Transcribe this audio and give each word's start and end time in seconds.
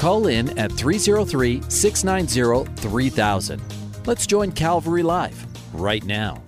Call 0.00 0.28
in 0.28 0.58
at 0.58 0.72
303 0.72 1.60
690 1.68 2.72
3000. 2.80 3.62
Let's 4.06 4.26
join 4.26 4.50
Calvary 4.50 5.02
Live 5.02 5.46
right 5.74 6.02
now. 6.02 6.42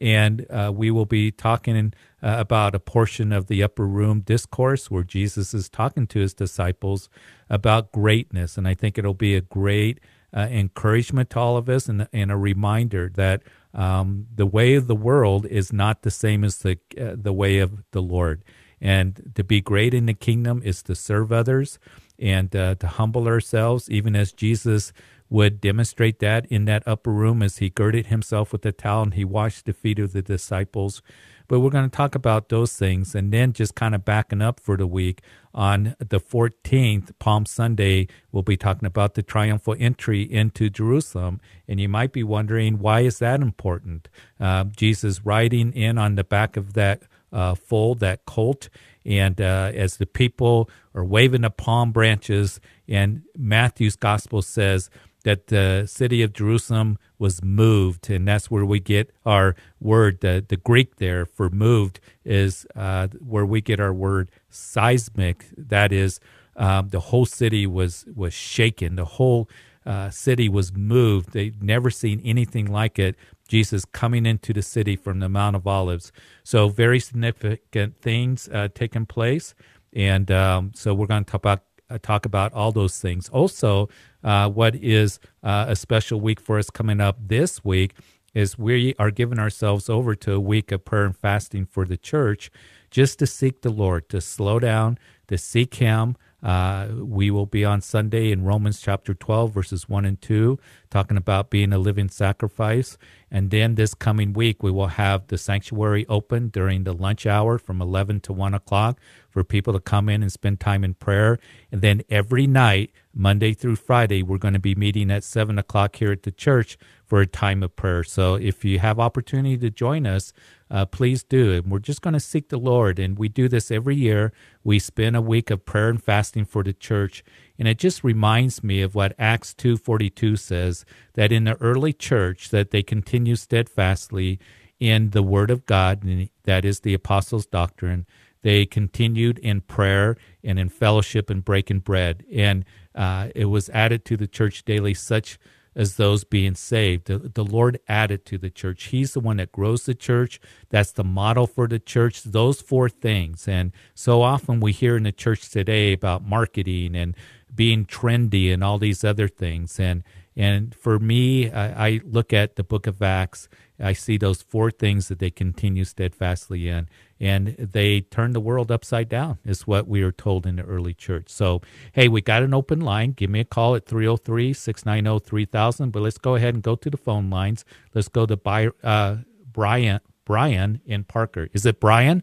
and 0.00 0.46
uh, 0.50 0.72
we 0.74 0.90
will 0.90 1.06
be 1.06 1.30
talking 1.30 1.92
uh, 2.22 2.36
about 2.38 2.74
a 2.74 2.80
portion 2.80 3.32
of 3.32 3.46
the 3.46 3.62
upper 3.62 3.86
room 3.86 4.20
discourse 4.20 4.90
where 4.90 5.02
Jesus 5.02 5.52
is 5.52 5.68
talking 5.68 6.06
to 6.08 6.20
his 6.20 6.32
disciples 6.32 7.08
about 7.50 7.92
greatness. 7.92 8.56
And 8.56 8.66
I 8.66 8.74
think 8.74 8.96
it'll 8.96 9.14
be 9.14 9.36
a 9.36 9.42
great 9.42 10.00
uh, 10.34 10.40
encouragement 10.50 11.30
to 11.30 11.38
all 11.38 11.56
of 11.56 11.68
us 11.68 11.88
and, 11.88 12.08
and 12.12 12.30
a 12.30 12.36
reminder 12.36 13.10
that 13.14 13.42
um, 13.74 14.26
the 14.34 14.46
way 14.46 14.74
of 14.74 14.86
the 14.86 14.96
world 14.96 15.46
is 15.46 15.72
not 15.72 16.02
the 16.02 16.10
same 16.10 16.44
as 16.44 16.58
the 16.58 16.78
uh, 16.98 17.14
the 17.16 17.32
way 17.32 17.58
of 17.58 17.84
the 17.92 18.02
Lord. 18.02 18.44
And 18.80 19.32
to 19.34 19.44
be 19.44 19.60
great 19.60 19.92
in 19.92 20.06
the 20.06 20.14
kingdom 20.14 20.62
is 20.64 20.82
to 20.84 20.94
serve 20.94 21.32
others 21.32 21.78
and 22.18 22.54
uh, 22.56 22.76
to 22.76 22.86
humble 22.86 23.26
ourselves, 23.26 23.90
even 23.90 24.16
as 24.16 24.32
Jesus 24.32 24.92
would 25.28 25.60
demonstrate 25.60 26.18
that 26.18 26.46
in 26.46 26.64
that 26.64 26.82
upper 26.86 27.12
room 27.12 27.42
as 27.42 27.58
he 27.58 27.70
girded 27.70 28.06
himself 28.06 28.52
with 28.52 28.66
a 28.66 28.72
towel 28.72 29.02
and 29.04 29.14
he 29.14 29.24
washed 29.24 29.64
the 29.64 29.72
feet 29.72 29.98
of 29.98 30.12
the 30.12 30.22
disciples. 30.22 31.02
But 31.50 31.58
we're 31.58 31.70
going 31.70 31.90
to 31.90 31.96
talk 31.96 32.14
about 32.14 32.48
those 32.48 32.74
things 32.74 33.12
and 33.12 33.32
then 33.32 33.52
just 33.52 33.74
kind 33.74 33.92
of 33.92 34.04
backing 34.04 34.40
up 34.40 34.60
for 34.60 34.76
the 34.76 34.86
week. 34.86 35.20
On 35.52 35.96
the 35.98 36.20
14th, 36.20 37.10
Palm 37.18 37.44
Sunday, 37.44 38.06
we'll 38.30 38.44
be 38.44 38.56
talking 38.56 38.86
about 38.86 39.14
the 39.14 39.22
triumphal 39.24 39.74
entry 39.76 40.22
into 40.22 40.70
Jerusalem. 40.70 41.40
And 41.66 41.80
you 41.80 41.88
might 41.88 42.12
be 42.12 42.22
wondering, 42.22 42.78
why 42.78 43.00
is 43.00 43.18
that 43.18 43.40
important? 43.40 44.08
Uh, 44.38 44.62
Jesus 44.62 45.26
riding 45.26 45.72
in 45.72 45.98
on 45.98 46.14
the 46.14 46.22
back 46.22 46.56
of 46.56 46.74
that 46.74 47.02
uh, 47.32 47.56
foal, 47.56 47.96
that 47.96 48.26
colt. 48.26 48.68
And 49.04 49.40
uh, 49.40 49.72
as 49.74 49.96
the 49.96 50.06
people 50.06 50.70
are 50.94 51.04
waving 51.04 51.40
the 51.40 51.50
palm 51.50 51.90
branches, 51.90 52.60
and 52.86 53.22
Matthew's 53.36 53.96
gospel 53.96 54.40
says, 54.40 54.88
that 55.24 55.48
the 55.48 55.86
city 55.86 56.22
of 56.22 56.32
Jerusalem 56.32 56.98
was 57.18 57.42
moved, 57.42 58.08
and 58.10 58.26
that's 58.26 58.50
where 58.50 58.64
we 58.64 58.80
get 58.80 59.12
our 59.26 59.54
word. 59.80 60.20
The, 60.20 60.44
the 60.46 60.56
Greek 60.56 60.96
there 60.96 61.26
for 61.26 61.50
moved 61.50 62.00
is 62.24 62.66
uh, 62.74 63.08
where 63.18 63.46
we 63.46 63.60
get 63.60 63.80
our 63.80 63.92
word 63.92 64.30
seismic. 64.48 65.46
That 65.56 65.92
is, 65.92 66.20
um, 66.56 66.88
the 66.88 67.00
whole 67.00 67.26
city 67.26 67.66
was 67.66 68.06
was 68.14 68.32
shaken. 68.32 68.96
The 68.96 69.04
whole 69.04 69.48
uh, 69.84 70.10
city 70.10 70.48
was 70.48 70.72
moved. 70.72 71.32
They'd 71.32 71.62
never 71.62 71.90
seen 71.90 72.20
anything 72.24 72.66
like 72.66 72.98
it. 72.98 73.16
Jesus 73.48 73.84
coming 73.84 74.26
into 74.26 74.52
the 74.52 74.62
city 74.62 74.94
from 74.96 75.18
the 75.18 75.28
Mount 75.28 75.56
of 75.56 75.66
Olives. 75.66 76.12
So 76.44 76.68
very 76.68 77.00
significant 77.00 78.00
things 78.00 78.48
uh, 78.52 78.68
taking 78.74 79.06
place, 79.06 79.54
and 79.92 80.30
um, 80.30 80.72
so 80.74 80.94
we're 80.94 81.06
going 81.06 81.24
to 81.24 81.30
talk 81.30 81.40
about 81.40 81.62
uh, 81.90 81.98
talk 82.00 82.24
about 82.24 82.52
all 82.52 82.72
those 82.72 82.98
things. 82.98 83.28
Also, 83.30 83.88
uh, 84.22 84.48
what 84.48 84.74
is 84.76 85.18
uh, 85.42 85.66
a 85.68 85.76
special 85.76 86.20
week 86.20 86.40
for 86.40 86.58
us 86.58 86.70
coming 86.70 87.00
up 87.00 87.16
this 87.20 87.64
week 87.64 87.94
is 88.34 88.58
we 88.58 88.94
are 88.98 89.10
giving 89.10 89.38
ourselves 89.38 89.88
over 89.88 90.14
to 90.14 90.34
a 90.34 90.40
week 90.40 90.70
of 90.70 90.84
prayer 90.84 91.04
and 91.04 91.16
fasting 91.16 91.66
for 91.66 91.84
the 91.84 91.96
church 91.96 92.50
just 92.90 93.18
to 93.18 93.26
seek 93.26 93.62
the 93.62 93.70
Lord, 93.70 94.08
to 94.08 94.20
slow 94.20 94.58
down, 94.58 94.98
to 95.28 95.36
seek 95.38 95.74
Him. 95.74 96.16
Uh, 96.42 96.88
we 96.96 97.30
will 97.30 97.46
be 97.46 97.64
on 97.64 97.80
Sunday 97.80 98.32
in 98.32 98.44
Romans 98.44 98.80
chapter 98.80 99.14
12, 99.14 99.52
verses 99.52 99.88
1 99.88 100.04
and 100.04 100.20
2, 100.20 100.58
talking 100.88 101.16
about 101.16 101.50
being 101.50 101.72
a 101.72 101.78
living 101.78 102.08
sacrifice. 102.08 102.96
And 103.30 103.50
then 103.50 103.74
this 103.74 103.94
coming 103.94 104.32
week, 104.32 104.62
we 104.62 104.70
will 104.70 104.88
have 104.88 105.26
the 105.26 105.38
sanctuary 105.38 106.06
open 106.08 106.48
during 106.48 106.84
the 106.84 106.94
lunch 106.94 107.26
hour 107.26 107.58
from 107.58 107.80
11 107.82 108.20
to 108.20 108.32
1 108.32 108.54
o'clock 108.54 108.98
for 109.28 109.44
people 109.44 109.72
to 109.72 109.80
come 109.80 110.08
in 110.08 110.22
and 110.22 110.32
spend 110.32 110.60
time 110.60 110.82
in 110.82 110.94
prayer. 110.94 111.38
And 111.70 111.82
then 111.82 112.02
every 112.08 112.46
night, 112.46 112.90
Monday 113.14 113.52
through 113.52 113.76
Friday, 113.76 114.22
we're 114.22 114.38
going 114.38 114.54
to 114.54 114.60
be 114.60 114.74
meeting 114.74 115.10
at 115.10 115.24
7 115.24 115.58
o'clock 115.58 115.96
here 115.96 116.12
at 116.12 116.22
the 116.22 116.32
church 116.32 116.78
for 117.10 117.20
a 117.20 117.26
time 117.26 117.64
of 117.64 117.74
prayer. 117.74 118.04
So 118.04 118.36
if 118.36 118.64
you 118.64 118.78
have 118.78 119.00
opportunity 119.00 119.58
to 119.58 119.68
join 119.68 120.06
us, 120.06 120.32
uh, 120.70 120.86
please 120.86 121.24
do. 121.24 121.54
And 121.54 121.68
we're 121.68 121.80
just 121.80 122.02
going 122.02 122.14
to 122.14 122.20
seek 122.20 122.50
the 122.50 122.56
Lord. 122.56 123.00
And 123.00 123.18
we 123.18 123.28
do 123.28 123.48
this 123.48 123.72
every 123.72 123.96
year. 123.96 124.32
We 124.62 124.78
spend 124.78 125.16
a 125.16 125.20
week 125.20 125.50
of 125.50 125.66
prayer 125.66 125.88
and 125.88 126.00
fasting 126.00 126.44
for 126.44 126.62
the 126.62 126.72
church. 126.72 127.24
And 127.58 127.66
it 127.66 127.78
just 127.78 128.04
reminds 128.04 128.62
me 128.62 128.80
of 128.80 128.94
what 128.94 129.16
Acts 129.18 129.52
2.42 129.54 130.38
says, 130.38 130.84
that 131.14 131.32
in 131.32 131.44
the 131.44 131.56
early 131.56 131.92
church, 131.92 132.50
that 132.50 132.70
they 132.70 132.84
continue 132.84 133.34
steadfastly 133.34 134.38
in 134.78 135.10
the 135.10 135.24
word 135.24 135.50
of 135.50 135.66
God, 135.66 136.04
and 136.04 136.30
that 136.44 136.64
is 136.64 136.80
the 136.80 136.94
apostles' 136.94 137.44
doctrine, 137.44 138.06
they 138.42 138.64
continued 138.64 139.38
in 139.40 139.62
prayer 139.62 140.16
and 140.44 140.60
in 140.60 140.68
fellowship 140.68 141.28
and 141.28 141.44
breaking 141.44 141.80
bread. 141.80 142.24
And 142.32 142.64
uh, 142.94 143.30
it 143.34 143.46
was 143.46 143.68
added 143.70 144.04
to 144.04 144.16
the 144.16 144.28
church 144.28 144.64
daily, 144.64 144.94
such 144.94 145.40
as 145.74 145.96
those 145.96 146.24
being 146.24 146.54
saved. 146.54 147.06
The, 147.06 147.18
the 147.18 147.44
Lord 147.44 147.80
added 147.88 148.24
to 148.26 148.38
the 148.38 148.50
church. 148.50 148.84
He's 148.84 149.14
the 149.14 149.20
one 149.20 149.38
that 149.38 149.52
grows 149.52 149.84
the 149.84 149.94
church. 149.94 150.40
That's 150.68 150.92
the 150.92 151.04
model 151.04 151.46
for 151.46 151.66
the 151.66 151.78
church. 151.78 152.22
Those 152.22 152.60
four 152.60 152.88
things. 152.88 153.46
And 153.46 153.72
so 153.94 154.22
often 154.22 154.60
we 154.60 154.72
hear 154.72 154.96
in 154.96 155.04
the 155.04 155.12
church 155.12 155.50
today 155.50 155.92
about 155.92 156.24
marketing 156.24 156.96
and 156.96 157.14
being 157.54 157.84
trendy 157.84 158.52
and 158.52 158.62
all 158.62 158.78
these 158.78 159.04
other 159.04 159.28
things. 159.28 159.78
And 159.78 160.02
and 160.36 160.74
for 160.74 160.98
me, 160.98 161.50
I, 161.50 161.88
I 161.88 162.00
look 162.04 162.32
at 162.32 162.56
the 162.56 162.62
book 162.62 162.86
of 162.86 163.02
Acts 163.02 163.48
I 163.80 163.92
see 163.92 164.16
those 164.16 164.42
four 164.42 164.70
things 164.70 165.08
that 165.08 165.18
they 165.18 165.30
continue 165.30 165.84
steadfastly 165.84 166.68
in, 166.68 166.88
and 167.18 167.48
they 167.56 168.02
turn 168.02 168.32
the 168.32 168.40
world 168.40 168.70
upside 168.70 169.08
down, 169.08 169.38
is 169.44 169.66
what 169.66 169.88
we 169.88 170.02
are 170.02 170.12
told 170.12 170.46
in 170.46 170.56
the 170.56 170.62
early 170.62 170.94
church. 170.94 171.28
So, 171.28 171.62
hey, 171.92 172.08
we 172.08 172.20
got 172.20 172.42
an 172.42 172.54
open 172.54 172.80
line. 172.80 173.12
Give 173.12 173.30
me 173.30 173.40
a 173.40 173.44
call 173.44 173.74
at 173.74 173.86
303 173.86 174.52
690 174.52 175.24
3000. 175.26 175.90
But 175.90 176.02
let's 176.02 176.18
go 176.18 176.34
ahead 176.34 176.54
and 176.54 176.62
go 176.62 176.76
to 176.76 176.90
the 176.90 176.96
phone 176.96 177.30
lines. 177.30 177.64
Let's 177.94 178.08
go 178.08 178.26
to 178.26 178.36
By, 178.36 178.68
uh, 178.82 179.18
Brian, 179.52 180.00
Brian 180.24 180.80
in 180.84 181.04
Parker. 181.04 181.48
Is 181.52 181.66
it 181.66 181.80
Brian? 181.80 182.22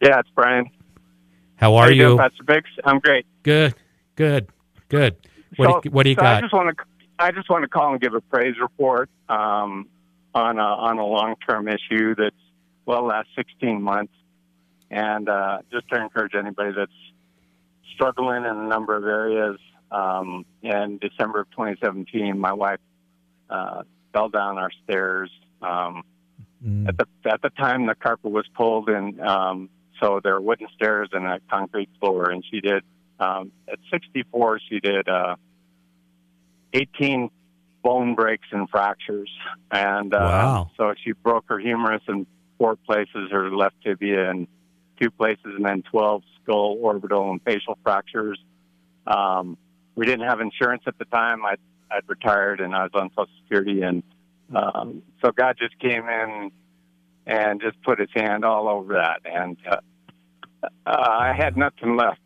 Yeah, 0.00 0.20
it's 0.20 0.30
Brian. 0.34 0.70
How 1.56 1.74
are 1.74 1.84
How 1.84 1.90
you, 1.90 1.96
you? 1.96 2.02
doing, 2.08 2.18
Pastor 2.18 2.44
Biggs? 2.44 2.70
I'm 2.84 3.00
great. 3.00 3.26
Good, 3.42 3.74
good, 4.14 4.48
good. 4.88 5.16
What, 5.56 5.70
so, 5.70 5.80
do, 5.80 5.90
what 5.90 6.04
do 6.04 6.10
you 6.10 6.16
so 6.16 6.22
got? 6.22 6.36
I 6.36 6.40
just 6.40 6.52
want 6.52 6.76
to 6.76 6.84
I 7.18 7.32
just 7.32 7.50
want 7.50 7.64
to 7.64 7.68
call 7.68 7.92
and 7.92 8.00
give 8.00 8.14
a 8.14 8.20
praise 8.20 8.54
report. 8.60 9.10
Um, 9.28 9.88
on 10.38 10.58
a 10.58 10.62
on 10.62 10.98
a 10.98 11.06
long 11.06 11.34
term 11.48 11.68
issue 11.68 12.14
that's 12.14 12.34
well 12.86 13.04
last 13.04 13.28
16 13.36 13.82
months, 13.82 14.12
and 14.90 15.28
uh, 15.28 15.58
just 15.70 15.88
to 15.88 16.00
encourage 16.00 16.34
anybody 16.34 16.72
that's 16.76 16.92
struggling 17.94 18.44
in 18.44 18.56
a 18.56 18.68
number 18.68 18.96
of 18.96 19.04
areas. 19.04 19.58
Um, 19.90 20.44
in 20.62 20.98
December 20.98 21.40
of 21.40 21.50
2017, 21.52 22.38
my 22.38 22.52
wife 22.52 22.80
uh, 23.48 23.84
fell 24.12 24.28
down 24.28 24.58
our 24.58 24.70
stairs. 24.84 25.30
Um, 25.62 26.04
Mm. 26.64 26.88
At 26.88 26.96
the 26.98 27.06
at 27.30 27.42
the 27.42 27.50
time, 27.50 27.86
the 27.86 27.94
carpet 27.94 28.30
was 28.30 28.46
pulled, 28.54 28.88
and 28.88 29.20
um, 29.20 29.70
so 30.00 30.20
there 30.22 30.34
were 30.34 30.40
wooden 30.40 30.66
stairs 30.74 31.08
and 31.12 31.26
a 31.26 31.40
concrete 31.50 31.88
floor. 32.00 32.30
And 32.30 32.44
she 32.50 32.60
did 32.60 32.82
um, 33.20 33.52
at 33.70 33.78
64, 33.92 34.60
she 34.68 34.80
did 34.80 35.08
uh, 35.08 35.36
18 36.72 37.30
bone 37.82 38.14
breaks 38.14 38.48
and 38.52 38.68
fractures. 38.68 39.30
And 39.70 40.14
uh, 40.14 40.18
Wow. 40.18 40.70
so 40.76 40.94
she 41.02 41.12
broke 41.12 41.44
her 41.48 41.58
humerus 41.58 42.02
in 42.08 42.26
four 42.58 42.76
places, 42.76 43.30
her 43.30 43.50
left 43.50 43.76
tibia 43.82 44.30
in 44.30 44.48
two 45.00 45.10
places, 45.10 45.44
and 45.44 45.64
then 45.64 45.82
12 45.90 46.22
skull, 46.42 46.76
orbital, 46.80 47.30
and 47.30 47.40
facial 47.42 47.78
fractures. 47.82 48.38
Um, 49.06 49.56
we 49.94 50.06
didn't 50.06 50.26
have 50.28 50.40
insurance 50.40 50.82
at 50.86 50.98
the 50.98 51.04
time. 51.06 51.44
I'd, 51.44 51.60
I'd 51.90 52.08
retired 52.08 52.60
and 52.60 52.74
I 52.74 52.82
was 52.84 52.92
on 52.94 53.10
Social 53.10 53.28
Security. 53.42 53.82
And 53.82 54.02
um, 54.54 55.02
so 55.24 55.30
God 55.30 55.56
just 55.58 55.78
came 55.78 56.08
in 56.08 56.50
and 57.26 57.60
just 57.60 57.80
put 57.82 57.98
his 57.98 58.08
hand 58.14 58.44
all 58.44 58.68
over 58.68 58.94
that. 58.94 59.20
And 59.24 59.56
uh, 59.70 59.76
uh, 60.62 60.68
I 60.86 61.32
had 61.36 61.56
nothing 61.56 61.96
left. 61.96 62.20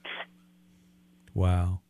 Wow. 1.35 1.82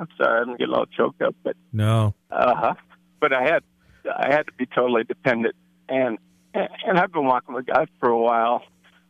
I'm 0.00 0.08
sorry, 0.16 0.40
I'm 0.40 0.52
getting 0.56 0.68
a 0.68 0.70
little 0.70 0.86
choked 0.86 1.20
up, 1.22 1.36
but 1.44 1.56
No. 1.72 2.14
Uh 2.30 2.54
huh. 2.56 2.74
But 3.20 3.32
I 3.34 3.42
had 3.42 3.62
I 4.04 4.32
had 4.32 4.46
to 4.46 4.52
be 4.54 4.64
totally 4.66 5.04
dependent, 5.04 5.54
and 5.88 6.18
and 6.54 6.98
I've 6.98 7.12
been 7.12 7.26
walking 7.26 7.54
with 7.54 7.66
God 7.66 7.88
for 8.00 8.08
a 8.08 8.18
while, 8.18 8.62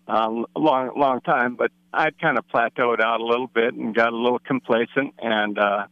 um, 0.09 0.47
a 0.57 0.59
long 0.59 0.91
long 0.99 1.21
time. 1.21 1.55
But 1.55 1.71
I'd 1.95 2.19
kind 2.21 2.37
of 2.37 2.47
plateaued 2.49 3.01
out 3.01 3.21
a 3.21 3.25
little 3.25 3.47
bit 3.47 3.73
and 3.75 3.95
got 3.95 4.13
a 4.13 4.17
little 4.17 4.41
complacent, 4.41 5.15
and 5.19 5.59
uh, 5.59 5.87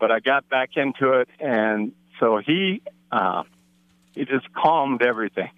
but 0.00 0.10
I 0.10 0.18
got 0.18 0.48
back 0.48 0.70
into 0.76 1.20
it, 1.20 1.28
and 1.38 1.92
so 2.18 2.38
he 2.44 2.82
uh, 3.12 3.44
he 4.12 4.24
just 4.24 4.52
calmed 4.52 5.02
everything. 5.02 5.50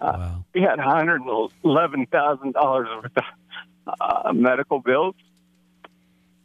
Uh, 0.00 0.14
Wow. 0.16 0.44
We 0.54 0.62
had 0.62 0.78
one 0.78 0.88
hundred 0.88 1.22
eleven 1.62 2.06
thousand 2.06 2.54
dollars 2.54 2.88
worth 3.02 3.12
of 3.18 3.94
uh, 4.00 4.32
medical 4.32 4.80
bills 4.80 5.14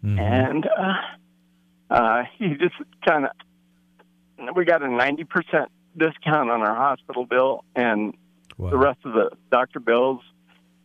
Mhm. 0.03 0.19
and 0.19 0.65
uh, 0.67 1.93
uh, 1.93 2.23
he 2.37 2.49
just 2.55 2.75
kind 3.07 3.25
of 3.25 4.55
we 4.55 4.65
got 4.65 4.81
a 4.81 4.87
ninety 4.89 5.23
percent 5.23 5.69
discount 5.97 6.49
on 6.49 6.61
our 6.61 6.75
hospital 6.75 7.25
bill, 7.25 7.63
and 7.75 8.13
Wow. 8.57 8.69
the 8.69 8.77
rest 8.77 8.99
of 9.05 9.13
the 9.13 9.31
doctor 9.51 9.79
bills 9.79 10.21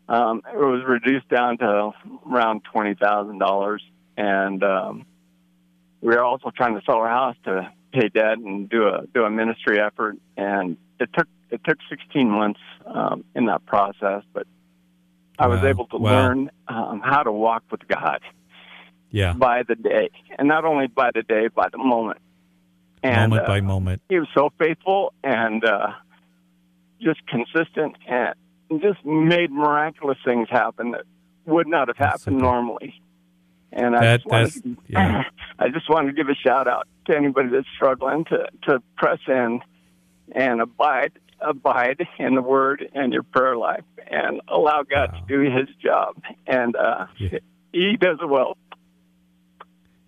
um, 0.08 0.40
it 0.50 0.56
was 0.56 0.82
reduced 0.86 1.28
down 1.28 1.58
to 1.58 1.92
around 2.30 2.62
twenty 2.72 2.94
thousand 2.94 3.38
dollars, 3.38 3.82
and 4.16 4.62
um, 4.62 5.04
we 6.00 6.14
were 6.14 6.22
also 6.22 6.50
trying 6.56 6.74
to 6.78 6.82
sell 6.86 6.96
our 6.96 7.08
house 7.08 7.36
to 7.44 7.70
pay 7.92 8.08
debt 8.08 8.38
and 8.38 8.68
do 8.68 8.86
a 8.88 9.06
do 9.12 9.24
a 9.24 9.30
ministry 9.30 9.80
effort, 9.80 10.16
and 10.36 10.76
it 11.00 11.10
took 11.16 11.26
it 11.50 11.60
took 11.66 11.78
sixteen 11.90 12.30
months 12.30 12.60
um, 12.86 13.24
in 13.34 13.46
that 13.46 13.64
process, 13.66 14.22
but 14.32 14.46
I 15.38 15.48
was 15.48 15.62
able 15.64 15.86
to 15.88 15.96
Wow. 15.96 16.12
learn 16.12 16.50
um, 16.68 17.00
how 17.04 17.22
to 17.24 17.32
walk 17.32 17.64
with 17.70 17.86
God 17.88 18.20
Yeah. 19.16 19.32
by 19.32 19.62
the 19.62 19.74
day, 19.74 20.10
and 20.38 20.46
not 20.48 20.64
only 20.64 20.86
by 20.88 21.10
the 21.14 21.22
day, 21.22 21.48
by 21.48 21.68
the 21.70 21.78
moment. 21.78 22.18
And, 23.02 23.30
moment 23.30 23.44
uh, 23.44 23.48
by 23.48 23.60
moment. 23.60 24.02
He 24.08 24.18
was 24.18 24.28
so 24.36 24.50
faithful 24.58 25.12
and 25.22 25.64
uh, 25.64 25.88
just 27.00 27.20
consistent 27.26 27.96
and 28.08 28.34
just 28.82 29.04
made 29.04 29.50
miraculous 29.50 30.18
things 30.24 30.48
happen 30.50 30.92
that 30.92 31.02
would 31.44 31.66
not 31.68 31.88
have 31.88 31.96
That's 31.98 32.24
happened 32.24 32.38
normally. 32.38 33.00
And 33.72 33.94
I 33.96 34.00
That- 34.00 34.16
just, 34.22 34.26
wanted, 34.64 34.76
yeah. 34.88 35.22
I 35.58 35.68
just 35.68 35.88
wanted 35.88 36.08
to 36.08 36.12
give 36.16 36.28
a 36.28 36.34
shout 36.34 36.66
out 36.68 36.88
to 37.06 37.16
anybody 37.16 37.48
that's 37.50 37.66
struggling 37.76 38.24
to, 38.26 38.48
to 38.68 38.82
press 38.96 39.18
in 39.28 39.60
and 40.32 40.60
abide 40.60 41.12
abide 41.40 42.00
in 42.18 42.34
the 42.34 42.40
word 42.42 42.88
and 42.94 43.12
your 43.12 43.22
prayer 43.22 43.56
life 43.56 43.84
and 44.10 44.40
allow 44.48 44.82
God 44.82 45.12
Wow. 45.12 45.20
to 45.20 45.26
do 45.28 45.40
his 45.40 45.68
job. 45.82 46.16
And 46.46 46.74
uh, 46.74 47.06
Yeah. 47.18 47.38
he 47.72 47.96
does 48.00 48.18
it 48.22 48.26
well. 48.28 48.56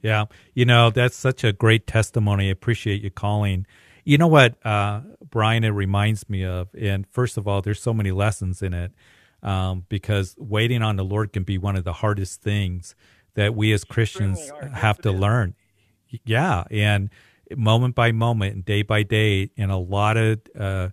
Yeah. 0.02 0.26
You 0.54 0.64
know, 0.64 0.90
that's 0.90 1.16
such 1.16 1.44
a 1.44 1.52
great 1.52 1.86
testimony. 1.86 2.48
I 2.48 2.50
appreciate 2.50 3.02
you 3.02 3.10
calling. 3.10 3.66
You 4.04 4.18
know 4.18 4.28
what, 4.28 4.64
uh, 4.64 5.00
Brian, 5.28 5.64
it 5.64 5.68
reminds 5.68 6.28
me 6.30 6.44
of, 6.44 6.68
and 6.78 7.06
first 7.06 7.36
of 7.36 7.46
all, 7.46 7.60
there's 7.60 7.82
so 7.82 7.92
many 7.92 8.10
lessons 8.10 8.62
in 8.62 8.72
it 8.72 8.92
um, 9.42 9.84
because 9.88 10.34
waiting 10.38 10.82
on 10.82 10.96
the 10.96 11.04
Lord 11.04 11.32
can 11.32 11.42
be 11.42 11.58
one 11.58 11.76
of 11.76 11.84
the 11.84 11.92
hardest 11.92 12.40
things 12.40 12.94
that 13.34 13.54
we 13.54 13.72
as 13.72 13.84
Christians 13.84 14.50
hard. 14.50 14.72
have 14.72 14.98
to 14.98 15.12
learn. 15.12 15.54
Yeah. 16.24 16.64
And 16.70 17.10
moment 17.56 17.94
by 17.94 18.12
moment 18.12 18.54
and 18.54 18.64
day 18.64 18.82
by 18.82 19.02
day, 19.02 19.50
and 19.56 19.70
a 19.70 19.76
lot 19.76 20.16
of 20.16 20.40
uh, 20.58 20.88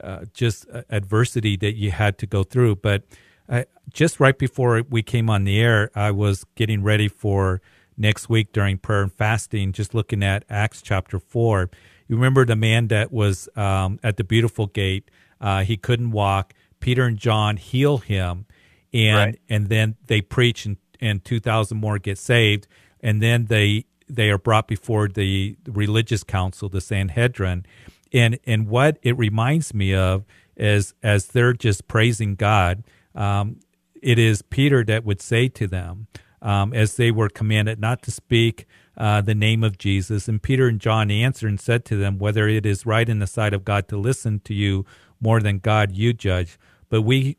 uh, 0.00 0.24
just 0.32 0.68
uh, 0.70 0.82
adversity 0.90 1.56
that 1.56 1.74
you 1.74 1.90
had 1.90 2.18
to 2.18 2.26
go 2.26 2.42
through. 2.42 2.76
But 2.76 3.04
uh, 3.48 3.64
just 3.92 4.20
right 4.20 4.36
before 4.36 4.82
we 4.88 5.02
came 5.02 5.30
on 5.30 5.44
the 5.44 5.60
air, 5.60 5.90
I 5.94 6.10
was 6.10 6.44
getting 6.54 6.82
ready 6.82 7.08
for 7.08 7.60
next 7.96 8.28
week 8.28 8.52
during 8.52 8.78
prayer 8.78 9.02
and 9.02 9.12
fasting, 9.12 9.72
just 9.72 9.94
looking 9.94 10.22
at 10.22 10.44
Acts 10.50 10.82
chapter 10.82 11.18
4. 11.18 11.70
You 12.08 12.16
remember 12.16 12.44
the 12.44 12.56
man 12.56 12.88
that 12.88 13.10
was 13.12 13.48
um, 13.56 13.98
at 14.02 14.16
the 14.16 14.24
beautiful 14.24 14.66
gate? 14.66 15.10
Uh, 15.40 15.62
he 15.64 15.76
couldn't 15.76 16.10
walk. 16.12 16.54
Peter 16.80 17.04
and 17.04 17.16
John 17.18 17.56
heal 17.56 17.98
him, 17.98 18.46
and 18.92 19.16
Right. 19.16 19.40
and 19.48 19.68
then 19.68 19.96
they 20.06 20.20
preach, 20.20 20.66
and, 20.66 20.76
and 21.00 21.24
two 21.24 21.40
thousand 21.40 21.78
more 21.78 21.98
get 21.98 22.18
saved, 22.18 22.66
and 23.00 23.20
then 23.22 23.46
they 23.46 23.86
they 24.08 24.30
are 24.30 24.38
brought 24.38 24.68
before 24.68 25.08
the 25.08 25.56
religious 25.66 26.22
council, 26.22 26.68
the 26.68 26.80
Sanhedrin, 26.80 27.66
and 28.12 28.38
and 28.46 28.68
what 28.68 28.98
it 29.02 29.18
reminds 29.18 29.74
me 29.74 29.94
of 29.94 30.24
is 30.56 30.94
as 31.02 31.26
they're 31.28 31.52
just 31.54 31.88
praising 31.88 32.34
God, 32.36 32.84
um, 33.14 33.58
it 34.00 34.18
is 34.18 34.42
Peter 34.42 34.84
that 34.84 35.04
would 35.04 35.20
say 35.20 35.48
to 35.48 35.66
them, 35.66 36.06
um, 36.46 36.72
as 36.72 36.94
they 36.94 37.10
were 37.10 37.28
commanded 37.28 37.80
not 37.80 38.02
to 38.02 38.10
speak 38.12 38.66
uh, 38.96 39.20
the 39.20 39.34
name 39.34 39.64
of 39.64 39.76
Jesus. 39.76 40.28
And 40.28 40.40
Peter 40.40 40.68
and 40.68 40.80
John 40.80 41.10
answered 41.10 41.48
and 41.48 41.60
said 41.60 41.84
to 41.86 41.96
them, 41.96 42.18
Whether 42.18 42.46
it 42.48 42.64
is 42.64 42.86
right 42.86 43.06
in 43.06 43.18
the 43.18 43.26
sight 43.26 43.52
of 43.52 43.64
God 43.64 43.88
to 43.88 43.96
listen 43.96 44.38
to 44.44 44.54
you 44.54 44.86
more 45.20 45.40
than 45.40 45.58
God, 45.58 45.92
you 45.92 46.12
judge. 46.12 46.56
But 46.88 47.02
we 47.02 47.36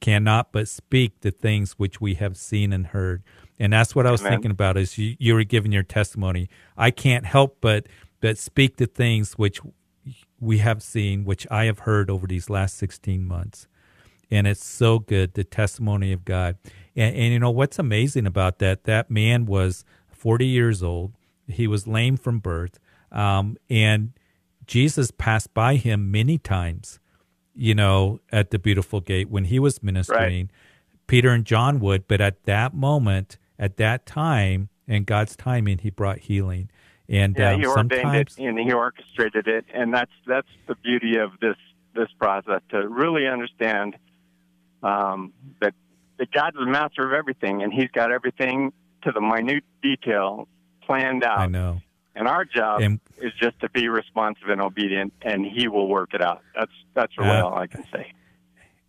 cannot 0.00 0.50
but 0.50 0.66
speak 0.66 1.20
the 1.20 1.30
things 1.30 1.72
which 1.72 2.00
we 2.00 2.14
have 2.14 2.38
seen 2.38 2.72
and 2.72 2.86
heard. 2.86 3.22
And 3.58 3.74
that's 3.74 3.94
what 3.94 4.06
I 4.06 4.10
was 4.10 4.22
Amen. 4.22 4.32
thinking 4.32 4.50
about 4.50 4.78
as 4.78 4.96
you, 4.96 5.14
you 5.18 5.34
were 5.34 5.44
giving 5.44 5.70
your 5.70 5.82
testimony. 5.82 6.48
I 6.76 6.90
can't 6.90 7.26
help 7.26 7.58
but 7.60 7.86
but 8.20 8.36
speak 8.38 8.78
the 8.78 8.86
things 8.86 9.34
which 9.34 9.60
we 10.40 10.58
have 10.58 10.82
seen, 10.82 11.24
which 11.24 11.46
I 11.50 11.66
have 11.66 11.80
heard 11.80 12.10
over 12.10 12.26
these 12.26 12.50
last 12.50 12.76
16 12.78 13.24
months 13.24 13.68
and 14.30 14.46
it's 14.46 14.64
so 14.64 14.98
good 14.98 15.34
the 15.34 15.44
testimony 15.44 16.12
of 16.12 16.24
god 16.24 16.56
and, 16.98 17.14
and 17.14 17.32
you 17.32 17.38
know 17.38 17.50
what's 17.50 17.78
amazing 17.78 18.26
about 18.26 18.58
that 18.58 18.84
that 18.84 19.10
man 19.10 19.46
was 19.46 19.84
40 20.10 20.46
years 20.46 20.82
old. 20.82 21.12
He 21.46 21.66
was 21.66 21.86
lame 21.86 22.16
from 22.16 22.40
birth. 22.40 22.78
Um, 23.10 23.56
and 23.70 24.12
jesus 24.66 25.10
passed 25.10 25.54
by 25.54 25.76
him 25.76 26.10
many 26.10 26.36
times 26.36 27.00
you 27.54 27.74
know 27.74 28.20
at 28.30 28.50
the 28.50 28.58
beautiful 28.58 29.00
gate 29.00 29.30
when 29.30 29.44
he 29.44 29.58
was 29.58 29.82
ministering. 29.82 30.50
Peter 31.06 31.30
and 31.30 31.46
john 31.46 31.80
would 31.80 32.06
but 32.06 32.20
at 32.20 32.42
that 32.44 32.74
moment 32.74 33.38
at 33.58 33.78
that 33.78 34.04
time 34.04 34.68
and 34.86 35.06
god's 35.06 35.36
timing 35.36 35.78
he 35.78 35.88
brought 35.88 36.18
healing. 36.18 36.68
And 37.08 37.34
Yeah, 37.38 37.52
um, 37.52 37.60
he 37.60 37.66
ordained 37.66 38.14
it 38.14 38.34
and 38.38 38.58
he 38.58 38.70
orchestrated 38.72 39.48
it, 39.48 39.64
and 39.72 39.94
that's 39.94 40.12
that's 40.26 40.48
the 40.66 40.74
beauty 40.74 41.16
of 41.16 41.30
this 41.40 41.56
this 41.94 42.08
process 42.18 42.60
to 42.68 42.86
really 42.86 43.26
understand 43.26 43.96
um, 44.82 45.32
that 45.62 45.72
that 46.18 46.26
is 46.54 46.58
the 46.58 46.66
master 46.66 47.06
of 47.06 47.12
everything, 47.12 47.62
and 47.62 47.72
He's 47.72 47.90
got 47.92 48.12
everything 48.12 48.72
to 49.02 49.12
the 49.12 49.20
minute 49.20 49.64
detail 49.82 50.48
planned 50.82 51.22
out. 51.24 51.38
i 51.38 51.46
know 51.46 51.80
And 52.16 52.26
our 52.26 52.44
job 52.44 52.80
And- 52.80 53.00
is 53.18 53.32
just 53.40 53.58
to 53.60 53.68
be 53.70 53.88
responsive 53.88 54.48
and 54.48 54.60
obedient, 54.60 55.12
and 55.22 55.46
He 55.46 55.68
will 55.68 55.88
work 55.88 56.14
it 56.14 56.20
out. 56.22 56.42
That's 56.54 56.72
that's 56.94 57.16
really 57.18 57.30
Uh, 57.30 57.44
all 57.46 57.58
I 57.58 57.66
can 57.68 57.84
say. 57.92 58.12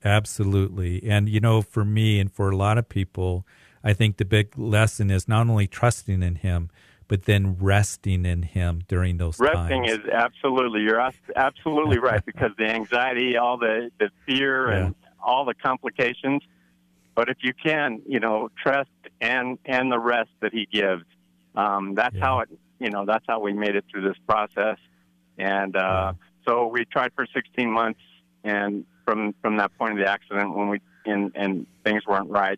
Absolutely. 0.03 1.03
And, 1.09 1.27
you 1.29 1.39
know, 1.39 1.61
for 1.61 1.83
me 1.85 2.19
and 2.19 2.31
for 2.31 2.49
a 2.49 2.55
lot 2.55 2.77
of 2.77 2.87
people, 2.89 3.45
I 3.83 3.93
think 3.93 4.17
the 4.17 4.25
big 4.25 4.57
lesson 4.57 5.11
is 5.11 5.27
not 5.27 5.47
only 5.47 5.67
trusting 5.67 6.23
in 6.23 6.35
Him, 6.35 6.69
but 7.07 7.23
then 7.25 7.57
resting 7.59 8.25
in 8.25 8.43
Him 8.43 8.81
during 8.87 9.17
those 9.17 9.39
Resting 9.39 9.83
times. 9.85 9.99
is 9.99 10.09
absolutely 10.11 10.81
you're 10.81 11.01
absolutely 11.35 11.99
right 11.99 12.23
because 12.25 12.51
the 12.57 12.65
anxiety, 12.69 13.35
all 13.37 13.57
the 13.57 13.91
the 13.99 14.09
fear, 14.25 14.67
and 14.71 14.95
all 15.21 15.43
the 15.45 15.53
complications. 15.55 16.41
But 17.19 17.27
if 17.27 17.39
you 17.41 17.53
can, 17.53 18.01
you 18.07 18.21
know, 18.21 18.47
trust 18.63 18.89
and 19.19 19.59
and 19.65 19.91
the 19.91 19.99
rest 19.99 20.29
that 20.39 20.53
He 20.53 20.65
gives, 20.71 21.03
um, 21.53 21.93
that's 21.93 22.15
Yeah. 22.15 22.21
how 22.25 22.39
it. 22.39 22.49
You 22.79 22.89
know, 22.91 23.03
that's 23.05 23.25
how 23.27 23.41
we 23.41 23.51
made 23.51 23.75
it 23.75 23.83
through 23.91 24.03
this 24.07 24.15
process. 24.25 24.77
And 25.37 25.75
uh, 25.75 26.13
so 26.47 26.67
we 26.67 26.85
tried 26.85 27.11
for 27.17 27.25
16 27.33 27.69
months, 27.69 27.99
and 28.45 28.85
from 29.03 29.35
from 29.41 29.57
that 29.57 29.77
point 29.77 29.91
of 29.91 29.97
the 29.99 30.09
accident, 30.09 30.55
when 30.55 30.69
we 30.69 30.79
and 31.05 31.33
and 31.35 31.67
things 31.83 32.07
weren't 32.07 32.29
right, 32.29 32.57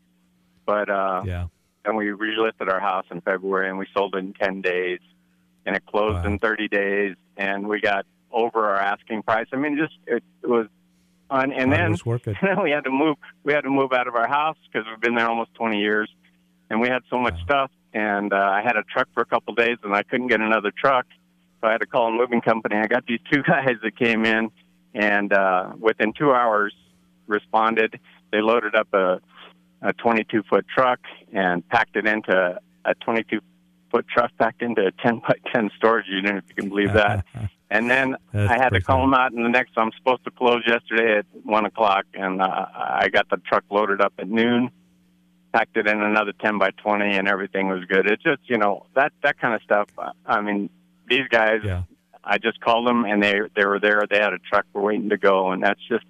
but 0.67 0.91
uh, 0.91 1.23
yeah. 1.25 1.47
and 1.83 1.97
we 1.97 2.09
relisted 2.09 2.71
our 2.71 2.79
house 2.79 3.07
in 3.09 3.19
February 3.21 3.67
and 3.67 3.79
we 3.79 3.87
sold 3.95 4.13
it 4.13 4.19
in 4.19 4.33
10 4.33 4.61
days 4.61 4.99
and 5.65 5.75
it 5.75 5.83
closed 5.87 6.23
Wow. 6.23 6.33
in 6.33 6.37
30 6.37 6.67
days 6.67 7.15
and 7.35 7.67
we 7.67 7.81
got 7.81 8.05
over 8.31 8.69
our 8.69 8.75
asking 8.77 9.23
price. 9.23 9.47
I 9.53 9.55
mean, 9.55 9.75
just 9.75 9.95
it, 10.05 10.23
it 10.43 10.47
was 10.47 10.67
on, 11.31 11.51
and 11.53 11.71
then 11.71 11.95
working. 12.05 12.35
then 12.41 12.61
we 12.63 12.69
had 12.71 12.83
to 12.83 12.91
move. 12.91 13.17
We 13.43 13.53
had 13.53 13.61
to 13.61 13.69
move 13.69 13.91
out 13.93 14.07
of 14.07 14.15
our 14.15 14.27
house 14.27 14.57
because 14.71 14.85
we've 14.89 15.01
been 15.01 15.15
there 15.15 15.27
almost 15.27 15.53
20 15.55 15.79
years, 15.79 16.09
and 16.69 16.79
we 16.79 16.87
had 16.89 17.01
so 17.09 17.17
much 17.17 17.33
Wow. 17.33 17.45
stuff. 17.45 17.71
And 17.93 18.31
uh, 18.31 18.37
I 18.37 18.61
had 18.61 18.77
a 18.77 18.83
truck 18.83 19.07
for 19.13 19.21
a 19.21 19.25
couple 19.25 19.51
of 19.53 19.57
days, 19.57 19.77
and 19.83 19.93
I 19.93 20.03
couldn't 20.03 20.27
get 20.27 20.39
another 20.39 20.71
truck, 20.71 21.05
so 21.59 21.67
I 21.67 21.71
had 21.71 21.79
to 21.81 21.87
call 21.87 22.07
a 22.07 22.11
moving 22.11 22.39
company. 22.41 22.77
I 22.77 22.87
got 22.87 23.05
these 23.05 23.19
two 23.31 23.41
guys 23.47 23.75
that 23.83 23.97
came 23.97 24.25
in, 24.25 24.51
and 24.93 25.33
uh, 25.33 25.71
within 25.79 26.13
two 26.13 26.31
hours, 26.33 26.73
responded. 27.27 27.99
They 28.31 28.41
loaded 28.41 28.75
up 28.75 28.93
a 28.93 29.19
a 29.83 29.93
22 29.93 30.43
foot 30.47 30.63
truck 30.73 30.99
and 31.33 31.67
packed 31.69 31.95
it 31.95 32.05
into 32.05 32.59
a 32.85 32.93
22 32.95 33.39
foot 33.89 34.05
truck 34.07 34.29
packed 34.37 34.61
into 34.61 34.85
a 34.85 34.91
10 34.91 35.19
by 35.27 35.33
10 35.51 35.71
storage 35.75 36.05
unit, 36.07 36.35
if 36.37 36.43
you 36.49 36.55
can 36.55 36.69
believe 36.69 36.93
that. 36.93 37.25
And 37.71 37.89
then 37.89 38.17
That's 38.33 38.51
I 38.51 38.57
had 38.61 38.69
to 38.71 38.81
call 38.81 38.99
them 38.99 39.13
out, 39.13 39.31
and 39.31 39.45
the 39.45 39.49
next 39.49 39.71
I'm 39.77 39.91
supposed 39.97 40.25
to 40.25 40.31
close 40.31 40.61
yesterday 40.67 41.19
at 41.19 41.25
one 41.45 41.65
o'clock, 41.65 42.05
and 42.13 42.41
uh, 42.41 42.65
I 42.75 43.07
got 43.07 43.29
the 43.29 43.37
truck 43.37 43.63
loaded 43.71 44.01
up 44.01 44.11
at 44.19 44.27
noon, 44.27 44.71
packed 45.53 45.77
it 45.77 45.87
in 45.87 46.01
another 46.01 46.33
ten 46.33 46.57
by 46.57 46.71
twenty, 46.71 47.15
and 47.15 47.29
everything 47.29 47.69
was 47.69 47.85
good. 47.85 48.11
It's 48.11 48.21
just 48.21 48.41
you 48.43 48.57
know 48.57 48.87
that 48.95 49.13
that 49.23 49.39
kind 49.39 49.55
of 49.55 49.61
stuff. 49.63 49.87
I 50.25 50.41
mean, 50.41 50.69
these 51.09 51.29
guys, 51.29 51.61
Yeah. 51.63 51.83
I 52.25 52.39
just 52.39 52.59
called 52.59 52.85
them, 52.85 53.05
and 53.05 53.23
they 53.23 53.39
they 53.55 53.65
were 53.65 53.79
there. 53.79 54.03
They 54.09 54.19
had 54.19 54.33
a 54.33 54.39
truck, 54.39 54.65
were 54.73 54.81
waiting 54.81 55.09
to 55.09 55.17
go, 55.17 55.51
and 55.51 55.63
that's 55.63 55.81
just 55.87 56.05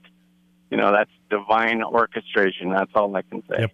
you 0.72 0.78
know 0.78 0.92
that's 0.92 1.12
divine 1.30 1.84
orchestration. 1.84 2.72
That's 2.72 2.92
all 2.96 3.16
I 3.16 3.22
can 3.22 3.44
say. 3.48 3.60
Yep. 3.60 3.72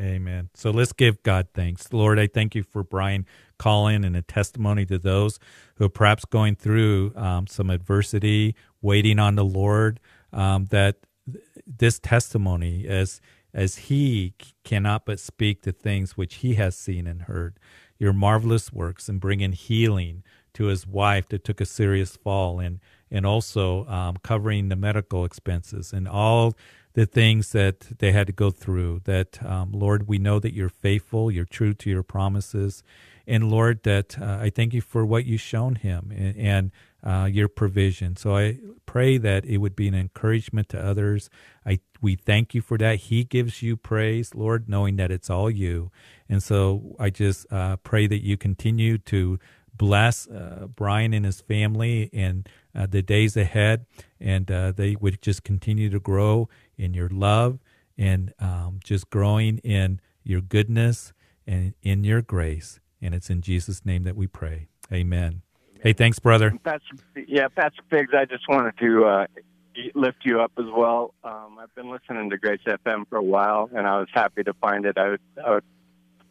Amen. 0.00 0.50
So 0.54 0.72
let's 0.72 0.94
give 0.94 1.22
God 1.22 1.48
thanks. 1.54 1.92
Lord, 1.92 2.18
I 2.18 2.26
thank 2.28 2.56
you 2.56 2.64
for 2.64 2.82
Brian 2.84 3.26
calling 3.58 4.04
and 4.06 4.16
a 4.16 4.22
testimony 4.22 4.86
to 4.86 4.98
those 4.98 5.38
who 5.76 5.86
are 5.86 5.90
perhaps 5.90 6.24
going 6.24 6.56
through 6.56 7.12
um, 7.16 7.46
some 7.46 7.70
adversity, 7.70 8.56
waiting 8.82 9.20
on 9.20 9.36
the 9.36 9.44
Lord, 9.44 10.00
um, 10.32 10.66
that 10.66 10.96
th- 11.30 11.44
this 11.66 12.00
testimony, 12.00 12.88
as 12.88 13.20
as 13.54 13.76
he 13.76 14.34
cannot 14.64 15.06
but 15.06 15.20
speak 15.20 15.62
the 15.62 15.72
things 15.72 16.16
which 16.16 16.36
he 16.36 16.54
has 16.54 16.76
seen 16.76 17.06
and 17.06 17.24
heard, 17.24 17.58
your 17.98 18.14
marvelous 18.14 18.72
works 18.72 19.08
and 19.08 19.20
bringing 19.20 19.52
healing 19.52 20.24
to 20.54 20.66
his 20.66 20.86
wife 20.86 21.28
that 21.28 21.44
took 21.44 21.60
a 21.60 21.66
serious 21.66 22.16
fall 22.16 22.60
and 22.60 22.80
and 23.10 23.26
also 23.26 23.86
um, 23.86 24.16
covering 24.22 24.68
the 24.68 24.76
medical 24.76 25.24
expenses 25.24 25.92
and 25.92 26.08
all 26.08 26.54
the 26.94 27.06
things 27.06 27.52
that 27.52 27.98
they 27.98 28.12
had 28.12 28.26
to 28.26 28.32
go 28.32 28.50
through. 28.50 29.00
That 29.04 29.44
um, 29.44 29.72
Lord, 29.72 30.08
we 30.08 30.18
know 30.18 30.38
that 30.38 30.54
you're 30.54 30.68
faithful, 30.68 31.30
you're 31.30 31.44
true 31.44 31.74
to 31.74 31.90
your 31.90 32.02
promises, 32.02 32.82
and 33.26 33.50
Lord, 33.50 33.84
that 33.84 34.20
uh, 34.20 34.38
I 34.40 34.50
thank 34.50 34.74
you 34.74 34.80
for 34.80 35.04
what 35.06 35.24
you've 35.24 35.40
shown 35.40 35.76
him 35.76 36.12
and, 36.14 36.36
and 36.36 36.70
uh, 37.02 37.28
your 37.30 37.48
provision. 37.48 38.16
So 38.16 38.36
I 38.36 38.58
pray 38.86 39.18
that 39.18 39.44
it 39.44 39.58
would 39.58 39.76
be 39.76 39.88
an 39.88 39.94
encouragement 39.94 40.68
to 40.70 40.84
others. 40.84 41.30
I 41.64 41.80
we 42.02 42.16
thank 42.16 42.54
you 42.54 42.62
for 42.62 42.78
that. 42.78 42.96
He 42.96 43.24
gives 43.24 43.62
you 43.62 43.76
praise, 43.76 44.34
Lord, 44.34 44.68
knowing 44.68 44.96
that 44.96 45.10
it's 45.10 45.30
all 45.30 45.50
you. 45.50 45.90
And 46.28 46.42
so 46.42 46.96
I 46.98 47.10
just 47.10 47.50
uh, 47.52 47.76
pray 47.76 48.06
that 48.06 48.24
you 48.24 48.36
continue 48.36 48.98
to 48.98 49.38
bless 49.80 50.28
uh, 50.28 50.66
Brian 50.76 51.14
and 51.14 51.24
his 51.24 51.40
family 51.40 52.10
and 52.12 52.46
uh, 52.74 52.86
the 52.86 53.00
days 53.00 53.34
ahead, 53.34 53.86
and 54.20 54.50
uh, 54.50 54.72
they 54.72 54.94
would 54.94 55.22
just 55.22 55.42
continue 55.42 55.88
to 55.88 55.98
grow 55.98 56.50
in 56.76 56.92
your 56.92 57.08
love 57.08 57.58
and 57.96 58.34
um, 58.38 58.78
just 58.84 59.08
growing 59.08 59.56
in 59.58 59.98
your 60.22 60.42
goodness 60.42 61.14
and 61.46 61.72
in 61.80 62.04
your 62.04 62.20
grace. 62.20 62.78
And 63.00 63.14
it's 63.14 63.30
in 63.30 63.40
Jesus' 63.40 63.86
name 63.86 64.02
that 64.02 64.16
we 64.16 64.26
pray. 64.26 64.68
Amen. 64.92 65.40
Hey, 65.82 65.94
thanks, 65.94 66.18
brother. 66.18 66.52
Pastor, 66.62 66.96
yeah, 67.26 67.48
Pastor 67.48 67.80
Figs, 67.88 68.10
I 68.14 68.26
just 68.26 68.46
wanted 68.50 68.76
to 68.80 69.06
uh, 69.06 69.26
lift 69.94 70.18
you 70.24 70.42
up 70.42 70.52
as 70.58 70.66
well. 70.76 71.14
Um, 71.24 71.56
I've 71.58 71.74
been 71.74 71.90
listening 71.90 72.28
to 72.28 72.36
Grace 72.36 72.60
FM 72.66 73.08
for 73.08 73.16
a 73.16 73.22
while, 73.22 73.70
and 73.74 73.86
I 73.86 73.98
was 73.98 74.08
happy 74.12 74.42
to 74.42 74.52
find 74.52 74.84
it. 74.84 74.98
I 74.98 75.08
would, 75.08 75.20
I 75.42 75.50
would 75.52 75.64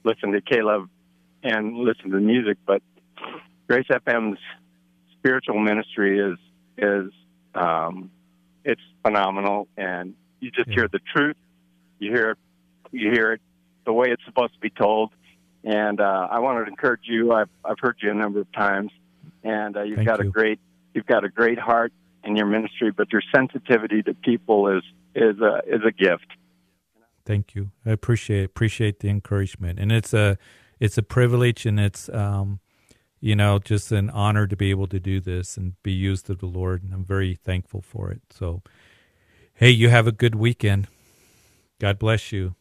listen 0.04 0.34
to 0.34 0.42
K-LOVE 0.42 0.88
and 1.42 1.78
listen 1.78 2.12
to 2.12 2.20
music, 2.20 2.58
but 2.66 2.82
Grace 3.68 3.88
FM's 3.90 4.40
spiritual 5.18 5.60
ministry 5.60 6.20
is 6.20 6.38
is 6.78 7.12
um, 7.56 8.12
it's 8.64 8.82
phenomenal, 9.04 9.68
and 9.78 10.16
you 10.40 10.52
just 10.52 10.70
yeah. 10.70 10.76
hear 10.76 10.88
the 10.88 11.00
truth. 11.16 11.36
You 12.00 12.12
hear 12.12 12.38
you 12.92 13.12
hear 13.12 13.34
it 13.34 13.42
the 13.86 13.94
way 13.94 14.08
it's 14.10 14.24
supposed 14.26 14.54
to 14.54 14.60
be 14.60 14.70
told. 14.70 15.12
And 15.64 16.00
uh, 16.00 16.28
I 16.32 16.40
wanted 16.40 16.66
to 16.66 16.72
encourage 16.72 17.02
you. 17.04 17.34
I've 17.34 17.50
I've 17.66 17.80
heard 17.80 17.98
you 18.02 18.12
a 18.12 18.14
number 18.14 18.40
of 18.40 18.52
times, 18.54 18.92
and 19.44 19.76
uh, 19.76 19.84
you've 19.84 19.98
Thank 19.98 20.08
got 20.08 20.24
you. 20.24 20.30
a 20.30 20.32
great 20.32 20.60
you've 20.94 21.06
got 21.06 21.24
a 21.24 21.30
great 21.30 21.60
heart 21.60 21.92
in 22.24 22.36
your 22.36 22.46
ministry. 22.46 22.92
But 22.92 23.12
your 23.12 23.22
sensitivity 23.36 24.02
to 24.04 24.14
people 24.14 24.70
is 24.70 24.84
is 25.16 25.40
a 25.42 25.62
is 25.68 25.82
a 25.86 25.92
gift. 25.92 26.28
Thank 27.26 27.56
you. 27.56 27.72
I 27.86 27.92
appreciate 27.92 28.46
appreciate 28.46 29.02
the 29.02 29.10
encouragement, 29.10 29.80
and 29.80 29.92
it's 29.92 30.14
a 30.14 30.38
it's 30.80 30.98
a 30.98 31.04
privilege, 31.04 31.66
and 31.66 31.80
it's 31.80 32.08
um, 32.10 32.62
you 33.20 33.36
know 33.36 33.60
just 33.60 33.92
an 33.92 34.10
honor 34.10 34.48
to 34.48 34.56
be 34.56 34.70
able 34.70 34.88
to 34.88 35.00
do 35.00 35.20
this 35.20 35.58
and 35.58 35.82
be 35.84 35.92
used 35.92 36.30
of 36.30 36.40
the 36.40 36.46
Lord, 36.46 36.84
and 36.84 36.94
I'm 36.94 37.06
very 37.06 37.36
thankful 37.36 37.82
for 37.82 38.12
it. 38.12 38.22
So, 38.30 38.62
hey, 39.54 39.70
you 39.70 39.90
have 39.90 40.08
a 40.08 40.12
good 40.12 40.36
weekend. 40.36 40.88
God 41.80 42.00
bless 42.00 42.32
you. 42.32 42.56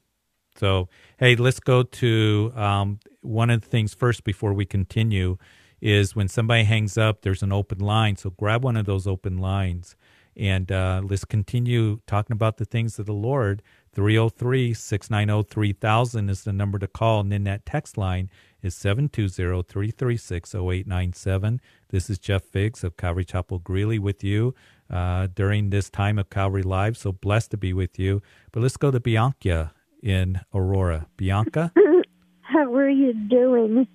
So, 0.57 0.88
hey, 1.19 1.37
let's 1.37 1.61
go 1.61 1.83
to 1.85 2.53
um, 2.57 3.00
one 3.21 3.50
of 3.50 3.61
the 3.61 3.69
things 3.69 3.95
first 3.95 4.25
before 4.25 4.53
we 4.53 4.67
continue 4.67 5.38
is 5.81 6.17
when 6.17 6.29
somebody 6.29 6.65
hangs 6.65 6.99
up, 6.99 7.23
there's 7.23 7.43
an 7.43 7.53
open 7.53 7.79
line. 7.79 8.17
So 8.17 8.31
grab 8.31 8.65
one 8.65 8.77
of 8.77 8.87
those 8.87 9.07
open 9.07 9.38
lines 9.38 9.97
and 10.37 10.71
uh, 10.71 11.03
let's 11.05 11.25
continue 11.25 12.00
talking 12.07 12.35
about 12.35 12.57
the 12.57 12.65
things 12.65 12.99
of 12.99 13.07
the 13.07 13.12
Lord. 13.12 13.62
303 13.99 14.75
690 14.75 15.49
3000 15.50 16.31
is 16.31 16.45
the 16.45 16.52
number 16.52 16.78
to 16.78 16.87
call. 16.87 17.19
And 17.19 17.33
then 17.33 17.43
that 17.43 17.67
text 17.67 17.99
line 17.99 18.31
is 18.62 18.76
720 18.76 19.61
336 19.62 20.55
0897. 20.55 21.61
This 21.88 22.09
is 22.09 22.21
Jeff 22.21 22.45
Figs 22.45 22.85
of 22.85 22.97
Calvary 22.97 23.25
Chapel 23.25 23.59
Greeley 23.59 23.99
with 23.99 24.23
you 24.23 24.55
uh, 24.88 25.26
during 25.35 25.71
this 25.71 25.90
time 25.90 26.17
of 26.17 26.31
Calvary 26.31 26.62
Live. 26.62 26.97
So 26.97 27.11
blessed 27.11 27.50
to 27.50 27.57
be 27.57 27.73
with 27.73 27.99
you. 27.99 28.23
But 28.52 28.62
let's 28.62 28.76
go 28.76 28.93
to 28.93 29.00
Bianca 29.00 29.73
in 30.00 30.43
Aurora. 30.55 31.09
Bianca? 31.17 31.73
How 32.43 32.73
are 32.73 32.88
you 32.88 33.14
doing? 33.14 33.88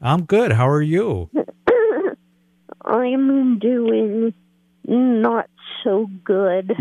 I'm 0.00 0.22
good. 0.22 0.52
How 0.52 0.68
are 0.68 0.82
you? 0.82 1.30
I'm 2.84 3.58
doing 3.58 4.34
not 4.84 5.50
so 5.82 6.08
good. 6.24 6.72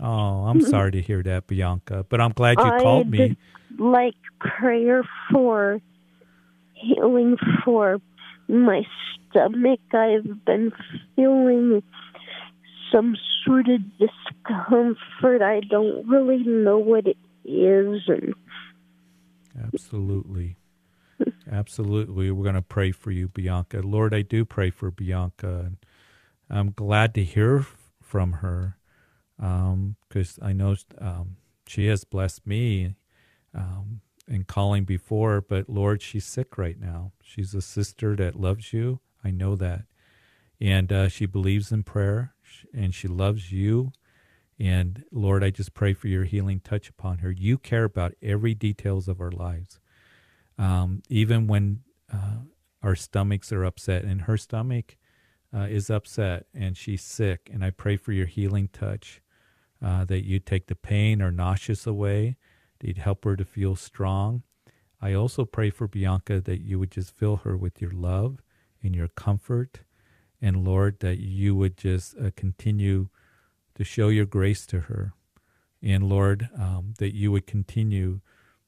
Oh, 0.00 0.46
I'm 0.46 0.60
sorry 0.74 0.92
to 0.92 1.00
hear 1.00 1.22
that, 1.22 1.46
Bianca, 1.46 2.04
but 2.08 2.20
I'm 2.20 2.32
glad 2.32 2.58
you 2.58 2.64
I'd 2.64 2.80
called 2.80 3.10
me. 3.10 3.36
Like 3.78 4.14
prayer 4.40 5.02
for 5.30 5.80
healing 6.74 7.36
for 7.64 7.98
my 8.48 8.82
stomach. 9.30 9.80
I've 9.92 10.44
been 10.44 10.72
feeling 11.14 11.82
some 12.92 13.16
sort 13.44 13.66
of 13.68 13.80
discomfort. 13.98 15.42
I 15.42 15.60
don't 15.68 16.08
really 16.08 16.42
know 16.44 16.78
what 16.78 17.06
it 17.06 17.18
is 17.46 18.02
and 18.08 18.34
absolutely 19.72 20.56
absolutely 21.50 22.30
we're 22.30 22.42
going 22.42 22.54
to 22.54 22.62
pray 22.62 22.90
for 22.90 23.10
you 23.10 23.28
bianca 23.28 23.80
lord 23.80 24.12
i 24.12 24.20
do 24.20 24.44
pray 24.44 24.68
for 24.68 24.90
bianca 24.90 25.66
and 25.66 25.76
i'm 26.50 26.72
glad 26.72 27.14
to 27.14 27.22
hear 27.22 27.64
from 28.16 28.32
her 28.34 28.78
because 30.08 30.38
um, 30.38 30.46
i 30.48 30.52
know 30.52 30.76
um, 31.00 31.36
she 31.66 31.86
has 31.86 32.04
blessed 32.04 32.46
me 32.46 32.94
um, 33.54 34.00
in 34.28 34.44
calling 34.44 34.84
before 34.84 35.40
but 35.40 35.68
lord 35.68 36.02
she's 36.02 36.24
sick 36.24 36.58
right 36.58 36.80
now. 36.80 37.12
She's 37.22 37.54
a 37.54 37.62
sister 37.62 38.16
that 38.16 38.40
loves 38.40 38.72
you. 38.72 39.00
I 39.24 39.30
know 39.30 39.56
that. 39.56 39.84
And 40.60 40.92
uh, 40.92 41.08
she 41.08 41.26
believes 41.26 41.72
in 41.72 41.82
prayer 41.82 42.34
and 42.74 42.94
she 42.94 43.08
loves 43.08 43.52
you. 43.52 43.92
And 44.58 45.04
Lord, 45.12 45.44
I 45.44 45.50
just 45.50 45.74
pray 45.74 45.92
for 45.94 46.08
your 46.08 46.24
healing 46.24 46.60
touch 46.60 46.88
upon 46.88 47.18
her. 47.18 47.30
You 47.30 47.58
care 47.58 47.84
about 47.84 48.14
every 48.22 48.54
details 48.54 49.08
of 49.08 49.20
our 49.20 49.30
lives, 49.30 49.80
um, 50.58 51.02
even 51.10 51.46
when 51.46 51.80
uh, 52.12 52.40
our 52.82 52.94
stomachs 52.94 53.52
are 53.52 53.64
upset, 53.64 54.04
and 54.04 54.22
her 54.22 54.38
stomach 54.38 54.96
uh, 55.54 55.66
is 55.68 55.90
upset 55.90 56.46
and 56.54 56.76
she's 56.76 57.02
sick. 57.02 57.50
And 57.52 57.64
I 57.64 57.70
pray 57.70 57.96
for 57.96 58.12
your 58.12 58.26
healing 58.26 58.68
touch, 58.72 59.20
uh, 59.84 60.04
that 60.06 60.24
you 60.24 60.38
take 60.38 60.66
the 60.66 60.74
pain 60.74 61.20
or 61.20 61.30
nauseous 61.30 61.86
away, 61.86 62.36
that 62.78 62.86
you'd 62.88 62.98
help 62.98 63.24
her 63.24 63.36
to 63.36 63.44
feel 63.44 63.76
strong. 63.76 64.42
I 65.00 65.12
also 65.12 65.44
pray 65.44 65.70
for 65.70 65.86
Bianca 65.86 66.40
that 66.40 66.62
you 66.62 66.78
would 66.78 66.90
just 66.90 67.14
fill 67.14 67.36
her 67.38 67.56
with 67.56 67.80
your 67.80 67.90
love 67.90 68.42
and 68.82 68.94
your 68.94 69.08
comfort, 69.08 69.80
and 70.40 70.64
Lord, 70.64 71.00
that 71.00 71.18
you 71.18 71.54
would 71.54 71.76
just 71.76 72.16
uh, 72.16 72.30
continue 72.36 73.08
to 73.74 73.84
show 73.84 74.08
your 74.08 74.26
grace 74.26 74.66
to 74.66 74.80
her. 74.80 75.12
And 75.82 76.08
Lord, 76.08 76.48
um, 76.58 76.94
that 76.98 77.14
you 77.14 77.30
would 77.32 77.46
continue 77.46 78.20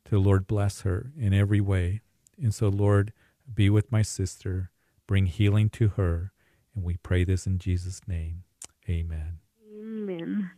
to, 0.04 0.18
Lord, 0.18 0.46
bless 0.46 0.82
her 0.82 1.12
in 1.18 1.32
every 1.32 1.60
way. 1.60 2.00
And 2.40 2.54
so, 2.54 2.68
Lord, 2.68 3.12
be 3.52 3.70
with 3.70 3.90
my 3.90 4.02
sister, 4.02 4.70
bring 5.06 5.26
healing 5.26 5.70
to 5.70 5.88
her. 5.88 6.32
And 6.78 6.84
we 6.84 6.96
pray 6.96 7.24
this 7.24 7.44
in 7.44 7.58
Jesus' 7.58 8.00
name. 8.06 8.44
Amen. 8.88 9.40
Amen. 9.80 10.48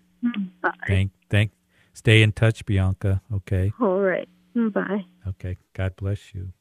Bye. 0.61 0.71
Thank, 0.87 1.13
thank, 1.31 1.53
stay 1.95 2.21
in 2.21 2.33
touch, 2.33 2.67
Bianca. 2.67 3.23
Okay. 3.33 3.73
All 3.81 4.01
right. 4.01 4.29
Bye. 4.55 5.07
Okay. 5.27 5.57
God 5.73 5.97
bless 5.97 6.35
you. 6.35 6.53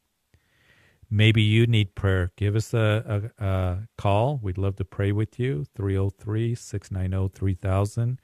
Maybe 1.12 1.41
you 1.41 1.67
need 1.67 1.93
prayer. 1.93 2.32
Give 2.38 2.56
us 2.56 2.74
a, 2.74 3.30
a, 3.38 3.45
a 3.45 3.78
call. 3.98 4.39
We'd 4.41 4.58
love 4.58 4.78
to 4.78 4.86
pray 4.86 5.12
with 5.12 5.38
you. 5.38 5.65
303 5.76 6.56
690 6.56 7.38
3000 7.38 8.22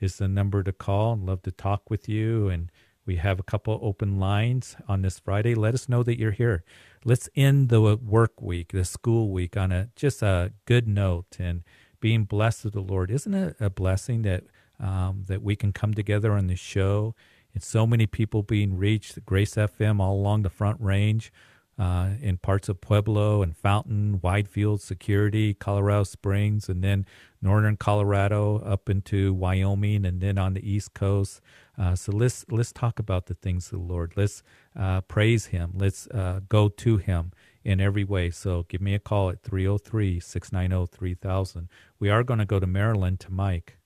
is 0.00 0.18
the 0.18 0.28
number 0.28 0.62
to 0.62 0.72
call 0.72 1.14
and 1.14 1.24
love 1.24 1.40
to 1.44 1.50
talk 1.50 1.88
with 1.88 2.10
you. 2.10 2.50
And 2.50 2.70
we 3.06 3.16
have 3.16 3.38
a 3.38 3.42
couple 3.42 3.78
open 3.82 4.18
lines 4.18 4.76
on 4.88 5.02
this 5.02 5.18
Friday. 5.18 5.54
Let 5.54 5.74
us 5.74 5.88
know 5.88 6.02
that 6.02 6.18
you're 6.18 6.32
here. 6.32 6.64
Let's 7.04 7.28
end 7.36 7.68
the 7.68 7.96
work 7.96 8.40
week, 8.40 8.72
the 8.72 8.84
school 8.84 9.30
week, 9.30 9.56
on 9.56 9.72
a 9.72 9.90
just 9.94 10.22
a 10.22 10.52
good 10.64 10.88
note 10.88 11.36
and 11.38 11.62
being 12.00 12.24
blessed 12.24 12.66
of 12.66 12.72
the 12.72 12.80
Lord. 12.80 13.10
Isn't 13.10 13.34
it 13.34 13.56
a 13.60 13.70
blessing 13.70 14.22
that 14.22 14.44
um, 14.80 15.24
that 15.28 15.42
we 15.42 15.54
can 15.56 15.72
come 15.72 15.94
together 15.94 16.32
on 16.32 16.46
the 16.46 16.56
show 16.56 17.14
and 17.52 17.62
so 17.62 17.86
many 17.86 18.06
people 18.06 18.42
being 18.42 18.76
reached? 18.76 19.24
Grace 19.26 19.54
FM 19.54 20.00
all 20.00 20.14
along 20.14 20.42
the 20.42 20.50
Front 20.50 20.80
Range 20.80 21.30
uh, 21.78 22.10
in 22.20 22.36
parts 22.38 22.68
of 22.68 22.80
Pueblo 22.80 23.42
and 23.42 23.56
Fountain, 23.56 24.20
Widefield, 24.22 24.80
Security, 24.80 25.54
Colorado 25.54 26.04
Springs, 26.04 26.68
and 26.68 26.82
then 26.82 27.06
northern 27.42 27.76
Colorado 27.76 28.58
up 28.58 28.88
into 28.88 29.34
Wyoming, 29.34 30.04
and 30.04 30.20
then 30.20 30.38
on 30.38 30.54
the 30.54 30.68
East 30.68 30.94
Coast. 30.94 31.40
Uh, 31.76 31.94
so 31.94 32.12
let's 32.12 32.44
let's 32.50 32.72
talk 32.72 32.98
about 32.98 33.26
the 33.26 33.34
things 33.34 33.66
of 33.72 33.80
the 33.80 33.84
Lord. 33.84 34.12
Let's 34.16 34.42
uh, 34.78 35.00
praise 35.02 35.46
Him. 35.46 35.72
Let's 35.74 36.06
uh, 36.08 36.40
go 36.48 36.68
to 36.68 36.96
Him 36.98 37.32
in 37.64 37.80
every 37.80 38.04
way. 38.04 38.30
So 38.30 38.64
give 38.68 38.80
me 38.80 38.94
a 38.94 39.00
call 39.00 39.30
at 39.30 39.42
303 39.42 40.20
690 40.20 40.96
3000. 40.96 41.68
We 41.98 42.10
are 42.10 42.22
going 42.22 42.38
to 42.38 42.46
go 42.46 42.60
to 42.60 42.66
Maryland 42.66 43.20
to 43.20 43.32
Mike. 43.32 43.78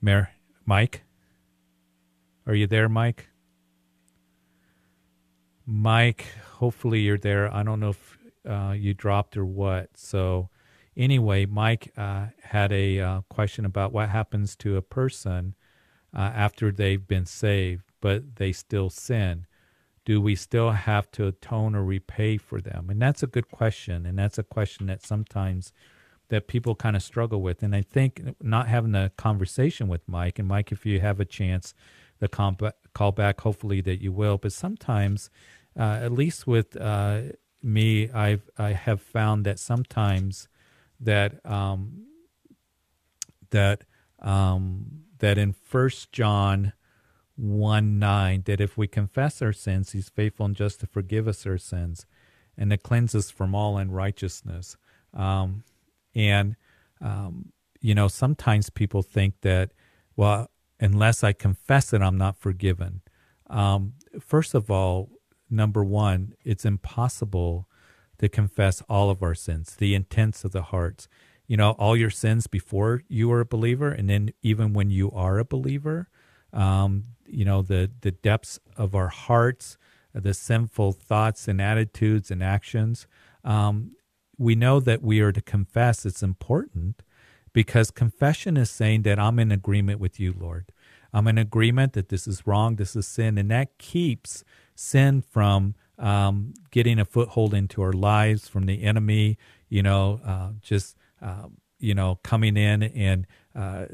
Mar- 0.00 0.30
Mike? 0.64 1.02
Are 2.46 2.54
you 2.54 2.68
there, 2.68 2.88
Mike? 2.88 3.30
Mike, 5.66 6.26
hopefully 6.54 7.00
you're 7.00 7.18
there. 7.18 7.52
I 7.52 7.62
don't 7.64 7.80
know 7.80 7.90
if 7.90 8.18
uh, 8.48 8.74
you 8.76 8.94
dropped 8.94 9.36
or 9.36 9.44
what. 9.44 9.90
So, 9.94 10.48
anyway, 10.96 11.44
Mike 11.44 11.92
uh, 11.96 12.26
had 12.42 12.72
a 12.72 13.00
uh, 13.00 13.20
question 13.28 13.64
about 13.64 13.92
what 13.92 14.08
happens 14.08 14.54
to 14.56 14.76
a 14.76 14.82
person 14.82 15.56
uh, 16.16 16.20
after 16.34 16.70
they've 16.70 17.06
been 17.06 17.26
saved, 17.26 17.82
but 18.00 18.36
they 18.36 18.52
still 18.52 18.90
sin. 18.90 19.46
Do 20.04 20.20
we 20.20 20.36
still 20.36 20.70
have 20.70 21.10
to 21.12 21.26
atone 21.26 21.74
or 21.74 21.84
repay 21.84 22.36
for 22.36 22.60
them? 22.60 22.88
And 22.88 23.02
that's 23.02 23.24
a 23.24 23.26
good 23.26 23.50
question, 23.50 24.06
and 24.06 24.16
that's 24.16 24.38
a 24.38 24.44
question 24.44 24.86
that 24.86 25.02
sometimes 25.02 25.72
that 26.28 26.46
people 26.46 26.74
kind 26.74 26.94
of 26.96 27.02
struggle 27.02 27.42
with. 27.42 27.62
And 27.62 27.74
I 27.74 27.82
think 27.82 28.22
not 28.40 28.68
having 28.68 28.94
a 28.94 29.10
conversation 29.16 29.88
with 29.88 30.02
Mike, 30.06 30.38
and 30.38 30.46
Mike, 30.46 30.70
if 30.70 30.86
you 30.86 31.00
have 31.00 31.18
a 31.18 31.24
chance, 31.24 31.74
the 32.18 32.28
call 32.28 33.12
back, 33.12 33.40
hopefully 33.40 33.80
that 33.82 34.02
you 34.02 34.12
will. 34.12 34.38
But 34.38 34.52
sometimes 34.52 35.30
uh, 35.78 35.98
at 36.02 36.12
least 36.12 36.46
with 36.46 36.76
uh, 36.80 37.20
me, 37.62 38.10
I've 38.10 38.48
I 38.56 38.72
have 38.72 39.00
found 39.02 39.44
that 39.44 39.58
sometimes 39.58 40.48
that 41.00 41.44
um, 41.44 42.06
that 43.50 43.84
um, 44.20 45.02
that 45.18 45.36
in 45.36 45.52
First 45.52 46.12
John 46.12 46.72
one 47.36 47.98
nine 47.98 48.42
that 48.46 48.60
if 48.60 48.78
we 48.78 48.86
confess 48.86 49.42
our 49.42 49.52
sins, 49.52 49.92
He's 49.92 50.08
faithful 50.08 50.46
and 50.46 50.56
just 50.56 50.80
to 50.80 50.86
forgive 50.86 51.28
us 51.28 51.46
our 51.46 51.58
sins 51.58 52.06
and 52.56 52.70
to 52.70 52.78
cleanse 52.78 53.14
us 53.14 53.30
from 53.30 53.54
all 53.54 53.76
unrighteousness. 53.76 54.78
Um, 55.12 55.64
and 56.14 56.56
um, 57.02 57.52
you 57.82 57.94
know, 57.94 58.08
sometimes 58.08 58.70
people 58.70 59.02
think 59.02 59.42
that 59.42 59.72
well, 60.16 60.50
unless 60.80 61.24
I 61.24 61.32
confess 61.32 61.92
it, 61.92 62.02
I'm 62.02 62.18
not 62.18 62.38
forgiven. 62.38 63.02
Um, 63.48 63.94
first 64.20 64.54
of 64.54 64.70
all, 64.70 65.10
number 65.50 65.84
one, 65.84 66.34
it's 66.44 66.64
impossible 66.64 67.68
to 68.18 68.28
confess 68.28 68.82
all 68.88 69.10
of 69.10 69.22
our 69.22 69.34
sins, 69.34 69.76
the 69.76 69.94
intents 69.94 70.44
of 70.44 70.52
the 70.52 70.62
hearts. 70.62 71.08
You 71.46 71.56
know, 71.56 71.72
all 71.72 71.96
your 71.96 72.10
sins 72.10 72.46
before 72.46 73.02
you 73.08 73.28
were 73.28 73.40
a 73.40 73.46
believer, 73.46 73.90
and 73.90 74.10
then 74.10 74.30
even 74.42 74.72
when 74.72 74.90
you 74.90 75.12
are 75.12 75.38
a 75.38 75.44
believer, 75.44 76.08
um, 76.52 77.04
you 77.26 77.44
know, 77.44 77.62
the, 77.62 77.90
the 78.00 78.10
depths 78.10 78.58
of 78.76 78.94
our 78.94 79.08
hearts, 79.08 79.78
the 80.12 80.34
sinful 80.34 80.92
thoughts 80.92 81.46
and 81.46 81.60
attitudes 81.60 82.30
and 82.30 82.42
actions. 82.42 83.06
Um, 83.44 83.92
we 84.38 84.54
know 84.54 84.80
that 84.80 85.02
we 85.02 85.20
are 85.20 85.32
to 85.32 85.40
confess. 85.40 86.04
It's 86.04 86.22
important 86.22 87.02
because 87.56 87.90
confession 87.90 88.58
is 88.58 88.68
saying 88.68 89.00
that 89.00 89.18
I'm 89.18 89.38
in 89.38 89.50
agreement 89.50 89.98
with 89.98 90.20
you, 90.20 90.34
Lord. 90.38 90.72
I'm 91.10 91.26
in 91.26 91.38
agreement 91.38 91.94
that 91.94 92.10
this 92.10 92.28
is 92.28 92.46
wrong, 92.46 92.76
this 92.76 92.94
is 92.94 93.06
sin, 93.08 93.38
and 93.38 93.50
that 93.50 93.78
keeps 93.78 94.44
sin 94.74 95.22
from 95.22 95.74
um, 95.98 96.52
getting 96.70 96.98
a 96.98 97.06
foothold 97.06 97.54
into 97.54 97.80
our 97.80 97.94
lives 97.94 98.46
from 98.46 98.66
the 98.66 98.82
enemy. 98.82 99.38
You 99.70 99.82
know, 99.82 100.20
uh, 100.22 100.50
just 100.60 100.98
uh, 101.22 101.46
you 101.78 101.94
know 101.94 102.20
coming 102.22 102.58
in 102.58 102.82
and 102.82 103.26
uh, 103.54 103.86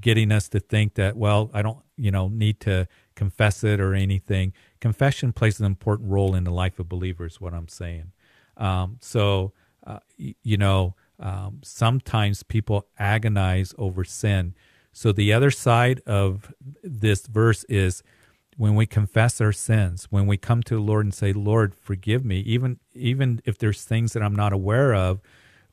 getting 0.00 0.32
us 0.32 0.48
to 0.48 0.58
think 0.58 0.94
that 0.94 1.16
well, 1.16 1.52
I 1.54 1.62
don't 1.62 1.78
you 1.96 2.10
know 2.10 2.26
need 2.26 2.58
to 2.62 2.88
confess 3.14 3.62
it 3.62 3.78
or 3.78 3.94
anything. 3.94 4.54
Confession 4.80 5.32
plays 5.32 5.60
an 5.60 5.66
important 5.66 6.10
role 6.10 6.34
in 6.34 6.42
the 6.42 6.50
life 6.50 6.80
of 6.80 6.88
believers. 6.88 7.40
What 7.40 7.54
I'm 7.54 7.68
saying. 7.68 8.10
Um, 8.56 8.96
so 9.00 9.52
uh, 9.86 10.00
you 10.16 10.56
know, 10.56 10.96
um, 11.18 11.60
sometimes 11.62 12.42
people 12.42 12.86
agonize 12.98 13.74
over 13.78 14.04
sin. 14.04 14.54
So 14.92 15.12
the 15.12 15.32
other 15.32 15.50
side 15.50 16.00
of 16.06 16.52
this 16.82 17.26
verse 17.26 17.64
is 17.64 18.02
when 18.56 18.74
we 18.74 18.86
confess 18.86 19.40
our 19.40 19.52
sins, 19.52 20.08
when 20.10 20.26
we 20.26 20.36
come 20.36 20.62
to 20.64 20.74
the 20.74 20.80
Lord 20.80 21.06
and 21.06 21.14
say, 21.14 21.32
"Lord, 21.32 21.74
forgive 21.74 22.24
me," 22.24 22.40
even 22.40 22.78
even 22.94 23.40
if 23.44 23.58
there's 23.58 23.84
things 23.84 24.12
that 24.12 24.22
I'm 24.22 24.34
not 24.34 24.52
aware 24.52 24.94
of, 24.94 25.20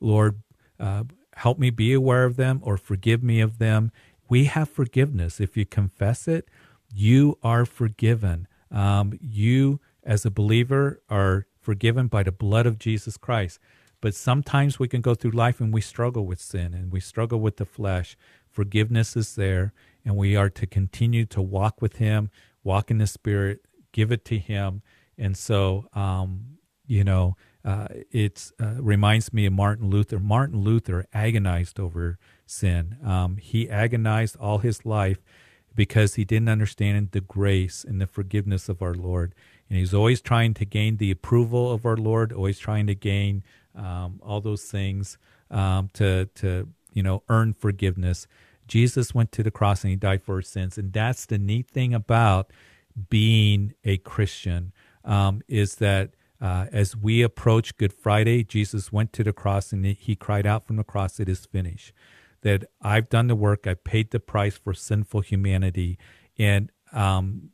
Lord, 0.00 0.42
uh, 0.78 1.04
help 1.34 1.58
me 1.58 1.70
be 1.70 1.92
aware 1.92 2.24
of 2.24 2.36
them 2.36 2.60
or 2.62 2.76
forgive 2.76 3.22
me 3.22 3.40
of 3.40 3.58
them. 3.58 3.90
We 4.28 4.44
have 4.44 4.68
forgiveness. 4.68 5.40
If 5.40 5.56
you 5.56 5.66
confess 5.66 6.28
it, 6.28 6.48
you 6.94 7.38
are 7.42 7.64
forgiven. 7.64 8.46
Um, 8.70 9.18
you, 9.20 9.80
as 10.04 10.24
a 10.24 10.30
believer, 10.30 11.00
are 11.08 11.46
forgiven 11.60 12.06
by 12.06 12.22
the 12.22 12.32
blood 12.32 12.66
of 12.66 12.78
Jesus 12.78 13.16
Christ. 13.16 13.58
But 14.06 14.14
sometimes 14.14 14.78
we 14.78 14.86
can 14.86 15.00
go 15.00 15.16
through 15.16 15.32
life 15.32 15.60
and 15.60 15.74
we 15.74 15.80
struggle 15.80 16.24
with 16.26 16.40
sin 16.40 16.74
and 16.74 16.92
we 16.92 17.00
struggle 17.00 17.40
with 17.40 17.56
the 17.56 17.64
flesh. 17.64 18.16
Forgiveness 18.48 19.16
is 19.16 19.34
there, 19.34 19.72
and 20.04 20.14
we 20.14 20.36
are 20.36 20.48
to 20.48 20.64
continue 20.64 21.24
to 21.26 21.42
walk 21.42 21.82
with 21.82 21.96
Him, 21.96 22.30
walk 22.62 22.88
in 22.88 22.98
the 22.98 23.08
Spirit, 23.08 23.66
give 23.90 24.12
it 24.12 24.24
to 24.26 24.38
Him. 24.38 24.82
And 25.18 25.36
so, 25.36 25.88
um, 25.92 26.58
you 26.86 27.02
know, 27.02 27.36
uh, 27.64 27.88
it 28.12 28.52
uh, 28.60 28.74
reminds 28.78 29.32
me 29.32 29.44
of 29.44 29.54
Martin 29.54 29.90
Luther. 29.90 30.20
Martin 30.20 30.60
Luther 30.60 31.06
agonized 31.12 31.80
over 31.80 32.16
sin. 32.46 32.98
Um, 33.04 33.38
he 33.38 33.68
agonized 33.68 34.36
all 34.36 34.58
his 34.58 34.86
life 34.86 35.18
because 35.74 36.14
he 36.14 36.24
didn't 36.24 36.48
understand 36.48 37.10
the 37.10 37.20
grace 37.20 37.82
and 37.82 38.00
the 38.00 38.06
forgiveness 38.06 38.68
of 38.68 38.82
our 38.82 38.94
Lord. 38.94 39.34
And 39.68 39.80
he's 39.80 39.92
always 39.92 40.20
trying 40.20 40.54
to 40.54 40.64
gain 40.64 40.98
the 40.98 41.10
approval 41.10 41.72
of 41.72 41.84
our 41.84 41.96
Lord, 41.96 42.32
always 42.32 42.60
trying 42.60 42.86
to 42.86 42.94
gain 42.94 43.42
um, 43.76 44.20
all 44.22 44.40
those 44.40 44.64
things 44.64 45.18
um, 45.50 45.90
to 45.94 46.26
to 46.36 46.68
you 46.92 47.02
know 47.02 47.22
earn 47.28 47.52
forgiveness. 47.52 48.26
Jesus 48.66 49.14
went 49.14 49.30
to 49.32 49.42
the 49.44 49.50
cross 49.50 49.84
and 49.84 49.90
he 49.90 49.96
died 49.96 50.22
for 50.22 50.36
our 50.36 50.42
sins, 50.42 50.76
and 50.76 50.92
that's 50.92 51.26
the 51.26 51.38
neat 51.38 51.68
thing 51.68 51.94
about 51.94 52.50
being 53.08 53.74
a 53.84 53.98
Christian 53.98 54.72
um, 55.04 55.42
is 55.46 55.76
that 55.76 56.14
uh, 56.40 56.66
as 56.72 56.96
we 56.96 57.22
approach 57.22 57.76
Good 57.76 57.92
Friday, 57.92 58.42
Jesus 58.42 58.92
went 58.92 59.12
to 59.14 59.24
the 59.24 59.32
cross 59.32 59.72
and 59.72 59.84
he 59.84 60.16
cried 60.16 60.46
out 60.46 60.66
from 60.66 60.76
the 60.76 60.84
cross, 60.84 61.20
"It 61.20 61.28
is 61.28 61.46
finished." 61.46 61.92
That 62.42 62.64
I've 62.80 63.08
done 63.08 63.26
the 63.26 63.34
work, 63.34 63.66
I 63.66 63.74
paid 63.74 64.10
the 64.10 64.20
price 64.20 64.56
for 64.56 64.74
sinful 64.74 65.22
humanity, 65.22 65.98
and 66.38 66.70
um, 66.92 67.50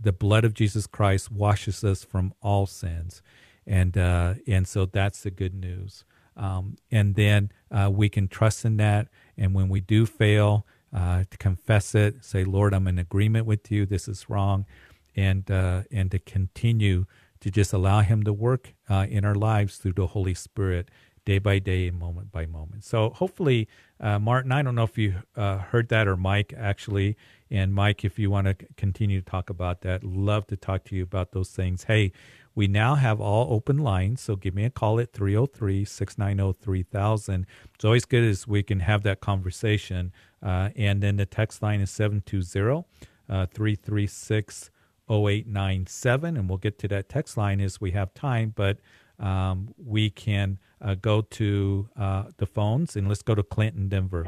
the 0.00 0.12
blood 0.12 0.44
of 0.44 0.54
Jesus 0.54 0.86
Christ 0.86 1.30
washes 1.30 1.84
us 1.84 2.04
from 2.04 2.32
all 2.40 2.66
sins 2.66 3.22
and 3.70 3.96
uh, 3.96 4.34
and 4.48 4.66
so 4.66 4.84
that's 4.84 5.22
the 5.22 5.30
good 5.30 5.54
news. 5.54 6.04
Um, 6.36 6.76
and 6.90 7.14
then 7.14 7.52
uh, 7.70 7.88
we 7.92 8.08
can 8.08 8.26
trust 8.26 8.64
in 8.64 8.76
that. 8.78 9.08
And 9.38 9.54
when 9.54 9.68
we 9.68 9.80
do 9.80 10.06
fail, 10.06 10.66
uh, 10.92 11.24
to 11.30 11.38
confess 11.38 11.94
it, 11.94 12.24
say, 12.24 12.42
Lord, 12.44 12.74
I'm 12.74 12.88
in 12.88 12.98
agreement 12.98 13.46
with 13.46 13.70
you. 13.70 13.86
This 13.86 14.08
is 14.08 14.28
wrong, 14.28 14.66
and 15.14 15.48
uh, 15.48 15.82
and 15.92 16.10
to 16.10 16.18
continue 16.18 17.06
to 17.40 17.50
just 17.50 17.72
allow 17.72 18.00
Him 18.00 18.24
to 18.24 18.32
work 18.32 18.74
uh, 18.88 19.06
in 19.08 19.24
our 19.24 19.36
lives 19.36 19.76
through 19.76 19.92
the 19.92 20.08
Holy 20.08 20.34
Spirit, 20.34 20.90
day 21.24 21.38
by 21.38 21.60
day, 21.60 21.86
and 21.86 21.96
moment 21.96 22.32
by 22.32 22.46
moment. 22.46 22.82
So 22.82 23.10
hopefully, 23.10 23.68
uh, 24.00 24.18
Martin, 24.18 24.50
I 24.50 24.62
don't 24.62 24.74
know 24.74 24.82
if 24.82 24.98
you 24.98 25.14
heard 25.36 25.88
that 25.90 26.08
or 26.08 26.16
Mike 26.16 26.52
actually. 26.56 27.16
And 27.52 27.74
Mike, 27.74 28.04
if 28.04 28.18
you 28.18 28.30
want 28.30 28.46
to 28.46 28.54
continue 28.76 29.20
to 29.20 29.26
talk 29.26 29.50
about 29.50 29.80
that, 29.82 30.04
love 30.04 30.46
to 30.48 30.56
talk 30.56 30.84
to 30.84 30.96
you 30.96 31.02
about 31.02 31.32
those 31.32 31.50
things. 31.50 31.84
Hey, 31.84 32.12
we 32.60 32.68
now 32.68 32.94
have 32.94 33.22
all 33.22 33.54
open 33.54 33.78
lines, 33.78 34.20
so 34.20 34.36
give 34.36 34.54
me 34.54 34.66
a 34.66 34.70
call 34.70 35.00
at 35.00 35.14
303 35.14 35.82
690 35.82 36.58
3000. 36.62 37.46
It's 37.74 37.84
always 37.86 38.04
good 38.04 38.22
as 38.22 38.46
we 38.46 38.62
can 38.62 38.80
have 38.80 39.02
that 39.04 39.20
conversation. 39.20 40.12
Uh, 40.42 40.68
and 40.76 41.02
then 41.02 41.16
the 41.16 41.24
text 41.24 41.62
line 41.62 41.80
is 41.80 41.90
720 41.90 42.84
uh, 43.30 43.46
336 43.46 44.70
0897. 45.08 46.36
And 46.36 46.50
we'll 46.50 46.58
get 46.58 46.78
to 46.80 46.88
that 46.88 47.08
text 47.08 47.38
line 47.38 47.62
as 47.62 47.80
we 47.80 47.92
have 47.92 48.12
time, 48.12 48.52
but 48.54 48.76
um, 49.18 49.72
we 49.82 50.10
can 50.10 50.58
uh, 50.82 50.96
go 50.96 51.22
to 51.22 51.88
uh, 51.98 52.24
the 52.36 52.44
phones 52.44 52.94
and 52.94 53.08
let's 53.08 53.22
go 53.22 53.34
to 53.34 53.42
Clint 53.42 53.74
in 53.74 53.88
Denver. 53.88 54.26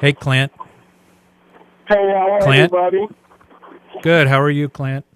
Hey, 0.00 0.12
Clint. 0.12 0.50
Hey, 1.86 1.94
how 1.94 2.32
are 2.32 2.40
Clint? 2.40 2.74
everybody? 2.74 3.06
Good. 4.02 4.26
How 4.26 4.40
are 4.40 4.50
you, 4.50 4.68
Clint? 4.68 5.06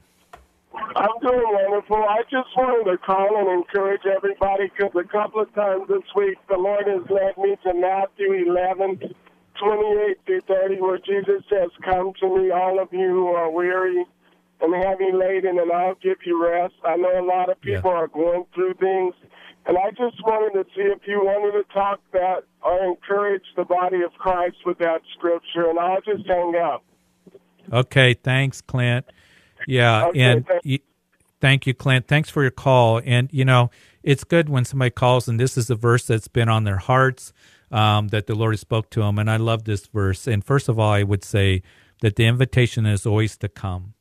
I'm 0.96 1.20
doing 1.20 1.44
wonderful. 1.44 1.96
I 1.96 2.22
just 2.22 2.48
wanted 2.56 2.90
to 2.90 2.96
call 2.96 3.36
and 3.36 3.60
encourage 3.60 4.00
everybody 4.08 4.72
because 4.72 4.96
a 4.96 5.04
couple 5.04 5.42
of 5.42 5.52
times 5.54 5.88
this 5.88 6.08
week 6.16 6.38
the 6.48 6.56
Lord 6.56 6.88
has 6.88 7.04
led 7.10 7.36
me 7.36 7.54
to 7.64 7.74
Matthew 7.74 8.48
11, 8.48 9.12
28 9.60 10.16
through 10.24 10.40
30, 10.48 10.80
where 10.80 10.96
Jesus 10.96 11.44
says, 11.52 11.68
Come 11.84 12.14
to 12.20 12.26
me, 12.38 12.50
all 12.50 12.80
of 12.80 12.88
you 12.92 13.12
who 13.12 13.28
are 13.28 13.50
weary 13.50 14.06
and 14.62 14.84
heavy 14.84 15.12
laden, 15.12 15.58
and 15.58 15.70
I'll 15.70 16.00
give 16.00 16.16
you 16.24 16.42
rest. 16.42 16.74
I 16.82 16.96
know 16.96 17.20
a 17.20 17.26
lot 17.26 17.50
of 17.50 17.60
people 17.60 17.90
yeah. 17.90 17.98
are 17.98 18.08
going 18.08 18.46
through 18.54 18.74
things, 18.80 19.12
and 19.66 19.76
I 19.76 19.90
just 19.90 20.16
wanted 20.24 20.56
to 20.56 20.64
see 20.74 20.88
if 20.88 21.06
you 21.06 21.20
wanted 21.20 21.60
to 21.60 21.74
talk 21.74 22.00
that 22.12 22.44
or 22.62 22.82
encourage 22.84 23.44
the 23.54 23.64
body 23.64 24.00
of 24.00 24.12
Christ 24.14 24.56
with 24.64 24.78
that 24.78 25.02
scripture, 25.12 25.68
and 25.68 25.78
I'll 25.78 26.00
just 26.00 26.26
hang 26.26 26.54
up. 26.56 26.82
Okay, 27.70 28.14
thanks, 28.14 28.62
Clint. 28.62 29.04
Yeah, 29.66 30.06
okay, 30.06 30.20
and 30.20 30.46
y- 30.64 30.80
thank 31.40 31.66
you, 31.66 31.74
Clint. 31.74 32.06
Thanks 32.08 32.30
for 32.30 32.42
your 32.42 32.50
call. 32.50 33.00
And 33.04 33.28
you 33.32 33.44
know, 33.44 33.70
it's 34.02 34.24
good 34.24 34.48
when 34.48 34.64
somebody 34.64 34.90
calls 34.90 35.28
and 35.28 35.38
this 35.38 35.56
is 35.56 35.70
a 35.70 35.74
verse 35.74 36.06
that's 36.06 36.28
been 36.28 36.48
on 36.48 36.64
their 36.64 36.78
hearts 36.78 37.32
um, 37.70 38.08
that 38.08 38.26
the 38.26 38.34
Lord 38.34 38.58
spoke 38.58 38.90
to 38.90 39.00
them. 39.00 39.18
And 39.18 39.30
I 39.30 39.36
love 39.36 39.64
this 39.64 39.86
verse. 39.86 40.26
And 40.26 40.44
first 40.44 40.68
of 40.68 40.78
all, 40.78 40.92
I 40.92 41.02
would 41.02 41.24
say 41.24 41.62
that 42.00 42.16
the 42.16 42.26
invitation 42.26 42.86
is 42.86 43.06
always 43.06 43.36
to 43.38 43.48
come. 43.48 43.94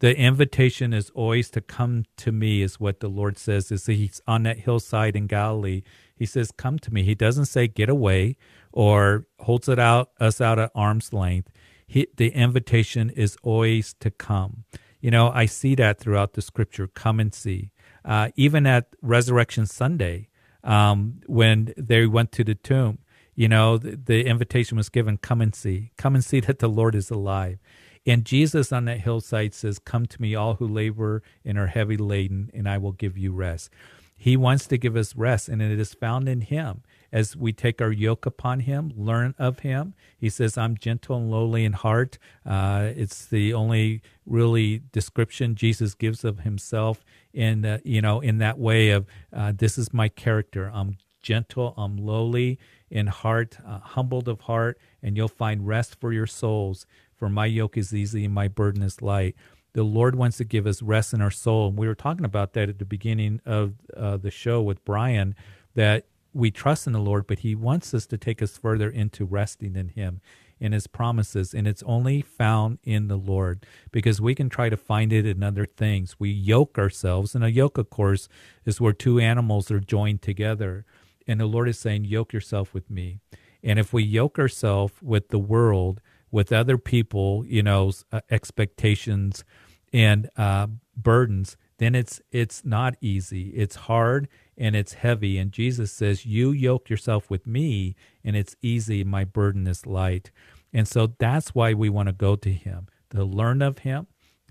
The 0.00 0.16
invitation 0.16 0.92
is 0.92 1.10
always 1.10 1.50
to 1.50 1.60
come 1.60 2.04
to 2.18 2.30
me, 2.30 2.62
is 2.62 2.78
what 2.78 3.00
the 3.00 3.08
Lord 3.08 3.36
says. 3.38 3.72
Is 3.72 3.86
He's 3.86 4.20
on 4.26 4.44
that 4.44 4.60
hillside 4.60 5.16
in 5.16 5.26
Galilee. 5.26 5.82
He 6.16 6.24
says, 6.26 6.52
"Come 6.52 6.78
to 6.80 6.94
me." 6.94 7.02
He 7.02 7.16
doesn't 7.16 7.46
say, 7.46 7.66
"Get 7.66 7.88
away," 7.88 8.36
or 8.72 9.26
holds 9.40 9.68
it 9.68 9.80
out 9.80 10.10
us 10.20 10.40
out 10.40 10.58
at 10.60 10.70
arm's 10.74 11.12
length 11.12 11.50
he, 11.88 12.06
the 12.16 12.28
invitation 12.28 13.10
is 13.10 13.36
always 13.42 13.94
to 14.00 14.10
come. 14.10 14.64
You 15.00 15.10
know, 15.10 15.30
I 15.30 15.46
see 15.46 15.74
that 15.76 15.98
throughout 15.98 16.32
the 16.32 16.42
scripture. 16.42 16.88
Come 16.88 17.20
and 17.20 17.32
see. 17.32 17.70
Uh, 18.04 18.30
even 18.36 18.66
at 18.66 18.88
Resurrection 19.02 19.66
Sunday, 19.66 20.28
um, 20.64 21.20
when 21.26 21.72
they 21.76 22.06
went 22.06 22.32
to 22.32 22.44
the 22.44 22.54
tomb, 22.54 22.98
you 23.34 23.48
know, 23.48 23.78
the, 23.78 23.96
the, 23.96 24.26
invitation 24.26 24.76
was 24.76 24.88
given 24.88 25.16
come 25.16 25.40
and 25.40 25.54
see. 25.54 25.92
Come 25.96 26.14
and 26.14 26.24
see 26.24 26.40
that 26.46 26.58
the 26.58 26.68
Lord 26.68 26.94
is 26.94 27.10
alive. 27.10 27.58
And 28.06 28.24
Jesus 28.24 28.72
on 28.72 28.86
that 28.86 29.00
hillside 29.00 29.54
says, 29.54 29.78
Come 29.78 30.06
to 30.06 30.20
me, 30.20 30.34
all 30.34 30.54
who 30.54 30.66
labor 30.66 31.22
and 31.44 31.58
are 31.58 31.66
heavy 31.66 31.96
laden, 31.96 32.50
and 32.54 32.68
I 32.68 32.78
will 32.78 32.92
give 32.92 33.16
you 33.18 33.32
rest. 33.32 33.70
He 34.16 34.36
wants 34.36 34.66
to 34.66 34.78
give 34.78 34.96
us 34.96 35.14
rest, 35.14 35.48
and 35.48 35.62
it 35.62 35.78
is 35.78 35.94
found 35.94 36.28
in 36.28 36.40
Him. 36.40 36.82
As 37.10 37.36
we 37.36 37.52
take 37.52 37.80
our 37.80 37.92
yoke 37.92 38.26
upon 38.26 38.60
Him, 38.60 38.92
learn 38.96 39.34
of 39.38 39.60
Him. 39.60 39.94
He 40.18 40.28
says, 40.28 40.58
I'm 40.58 40.76
gentle 40.76 41.16
and 41.16 41.30
lowly 41.30 41.64
in 41.64 41.72
heart. 41.72 42.18
Uh, 42.44 42.90
it's 42.94 43.24
the 43.26 43.54
only 43.54 44.02
really 44.26 44.82
description 44.92 45.54
Jesus 45.54 45.94
gives 45.94 46.24
of 46.24 46.40
Himself 46.40 47.04
in, 47.32 47.64
uh, 47.64 47.78
you 47.84 48.02
know, 48.02 48.20
in 48.20 48.38
that 48.38 48.58
way 48.58 48.90
of, 48.90 49.06
uh, 49.32 49.52
this 49.56 49.78
is 49.78 49.94
my 49.94 50.08
character. 50.08 50.70
I'm 50.74 50.98
gentle, 51.22 51.74
I'm 51.76 51.96
lowly 51.96 52.58
in 52.90 53.06
heart, 53.06 53.58
uh, 53.66 53.80
humbled 53.80 54.28
of 54.28 54.42
heart, 54.42 54.78
and 55.02 55.16
you'll 55.16 55.28
find 55.28 55.66
rest 55.66 56.00
for 56.00 56.12
your 56.12 56.26
souls. 56.26 56.86
For 57.14 57.28
my 57.28 57.46
yoke 57.46 57.76
is 57.76 57.94
easy 57.94 58.24
and 58.24 58.34
my 58.34 58.48
burden 58.48 58.82
is 58.82 59.02
light. 59.02 59.34
The 59.72 59.82
Lord 59.82 60.14
wants 60.14 60.38
to 60.38 60.44
give 60.44 60.66
us 60.66 60.82
rest 60.82 61.12
in 61.12 61.20
our 61.20 61.30
soul. 61.30 61.68
And 61.68 61.78
we 61.78 61.86
were 61.86 61.94
talking 61.94 62.24
about 62.24 62.52
that 62.54 62.68
at 62.68 62.78
the 62.78 62.84
beginning 62.84 63.40
of 63.44 63.74
uh, 63.96 64.16
the 64.16 64.30
show 64.30 64.62
with 64.62 64.84
Brian, 64.84 65.34
that 65.74 66.06
we 66.38 66.52
trust 66.52 66.86
in 66.86 66.92
the 66.92 67.00
Lord, 67.00 67.26
but 67.26 67.40
He 67.40 67.54
wants 67.54 67.92
us 67.92 68.06
to 68.06 68.16
take 68.16 68.40
us 68.40 68.56
further 68.56 68.88
into 68.88 69.24
resting 69.24 69.74
in 69.74 69.88
Him, 69.88 70.20
in 70.60 70.70
His 70.72 70.86
promises. 70.86 71.52
And 71.52 71.66
it's 71.66 71.82
only 71.82 72.22
found 72.22 72.78
in 72.84 73.08
the 73.08 73.16
Lord 73.16 73.66
because 73.90 74.20
we 74.20 74.36
can 74.36 74.48
try 74.48 74.68
to 74.68 74.76
find 74.76 75.12
it 75.12 75.26
in 75.26 75.42
other 75.42 75.66
things. 75.66 76.16
We 76.18 76.30
yoke 76.30 76.78
ourselves. 76.78 77.34
And 77.34 77.42
a 77.42 77.50
yoke, 77.50 77.76
of 77.76 77.90
course, 77.90 78.28
is 78.64 78.80
where 78.80 78.92
two 78.92 79.18
animals 79.18 79.70
are 79.72 79.80
joined 79.80 80.22
together. 80.22 80.84
And 81.26 81.40
the 81.40 81.46
Lord 81.46 81.68
is 81.68 81.78
saying, 81.78 82.04
Yoke 82.04 82.32
yourself 82.32 82.72
with 82.72 82.88
me. 82.88 83.18
And 83.62 83.80
if 83.80 83.92
we 83.92 84.04
yoke 84.04 84.38
ourselves 84.38 84.94
with 85.02 85.30
the 85.30 85.40
world, 85.40 86.00
with 86.30 86.52
other 86.52 86.78
people, 86.78 87.44
you 87.46 87.64
know, 87.64 87.90
uh, 88.12 88.20
expectations 88.30 89.44
and 89.92 90.30
uh, 90.36 90.68
burdens, 90.96 91.56
then 91.78 91.94
it's 91.94 92.20
it's 92.30 92.64
not 92.64 92.96
easy. 93.00 93.48
It's 93.48 93.76
hard 93.76 94.28
and 94.58 94.76
it's 94.76 94.94
heavy. 94.94 95.38
And 95.38 95.52
Jesus 95.52 95.92
says, 95.92 96.26
"You 96.26 96.50
yoke 96.50 96.90
yourself 96.90 97.30
with 97.30 97.46
me, 97.46 97.94
and 98.24 98.36
it's 98.36 98.56
easy. 98.60 99.04
My 99.04 99.24
burden 99.24 99.66
is 99.66 99.86
light." 99.86 100.30
And 100.72 100.86
so 100.86 101.14
that's 101.18 101.54
why 101.54 101.72
we 101.72 101.88
want 101.88 102.08
to 102.08 102.12
go 102.12 102.36
to 102.36 102.52
Him 102.52 102.88
to 103.10 103.24
learn 103.24 103.62
of 103.62 103.78
Him, 103.78 104.06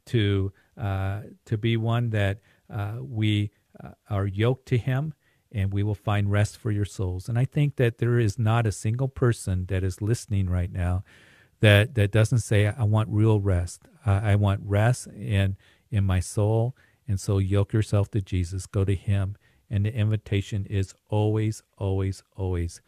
to 0.08 0.52
uh, 0.78 1.22
to 1.46 1.58
be 1.58 1.78
one 1.78 2.10
that 2.12 2.40
uh, 2.74 2.98
we 3.02 3.52
uh, 3.84 3.92
are 4.10 4.26
yoked 4.26 4.68
to 4.68 4.78
Him, 4.78 5.14
and 5.52 5.74
we 5.74 5.84
will 5.84 5.96
find 5.96 6.32
rest 6.32 6.58
for 6.58 6.72
your 6.72 6.86
souls. 6.86 7.30
And 7.30 7.38
I 7.38 7.46
think 7.46 7.76
that 7.76 8.00
there 8.00 8.20
is 8.20 8.40
not 8.40 8.66
a 8.66 8.72
single 8.72 9.08
person 9.08 9.66
that 9.68 9.84
is 9.84 10.02
listening 10.02 10.50
right 10.50 10.72
now 10.72 11.04
that 11.60 11.96
that 11.96 12.12
doesn't 12.12 12.40
say 12.40 12.68
I 12.68 12.84
want 12.84 13.10
real 13.10 13.40
rest. 13.40 13.82
Uh, 14.06 14.22
I 14.24 14.36
want 14.36 14.62
rest 14.64 15.08
in 15.08 15.58
in 15.92 16.04
my 16.04 16.20
soul. 16.20 16.76
And 17.08 17.20
so 17.20 17.38
yoke 17.38 17.72
yourself 17.72 18.12
to 18.12 18.22
Jesus, 18.22 18.66
go 18.66 18.84
to 18.84 18.96
him, 18.96 19.38
and 19.70 19.86
the 19.86 19.94
invitation 19.94 20.66
is 20.70 20.94
always 21.10 21.64
always 21.78 22.24
always 22.36 22.82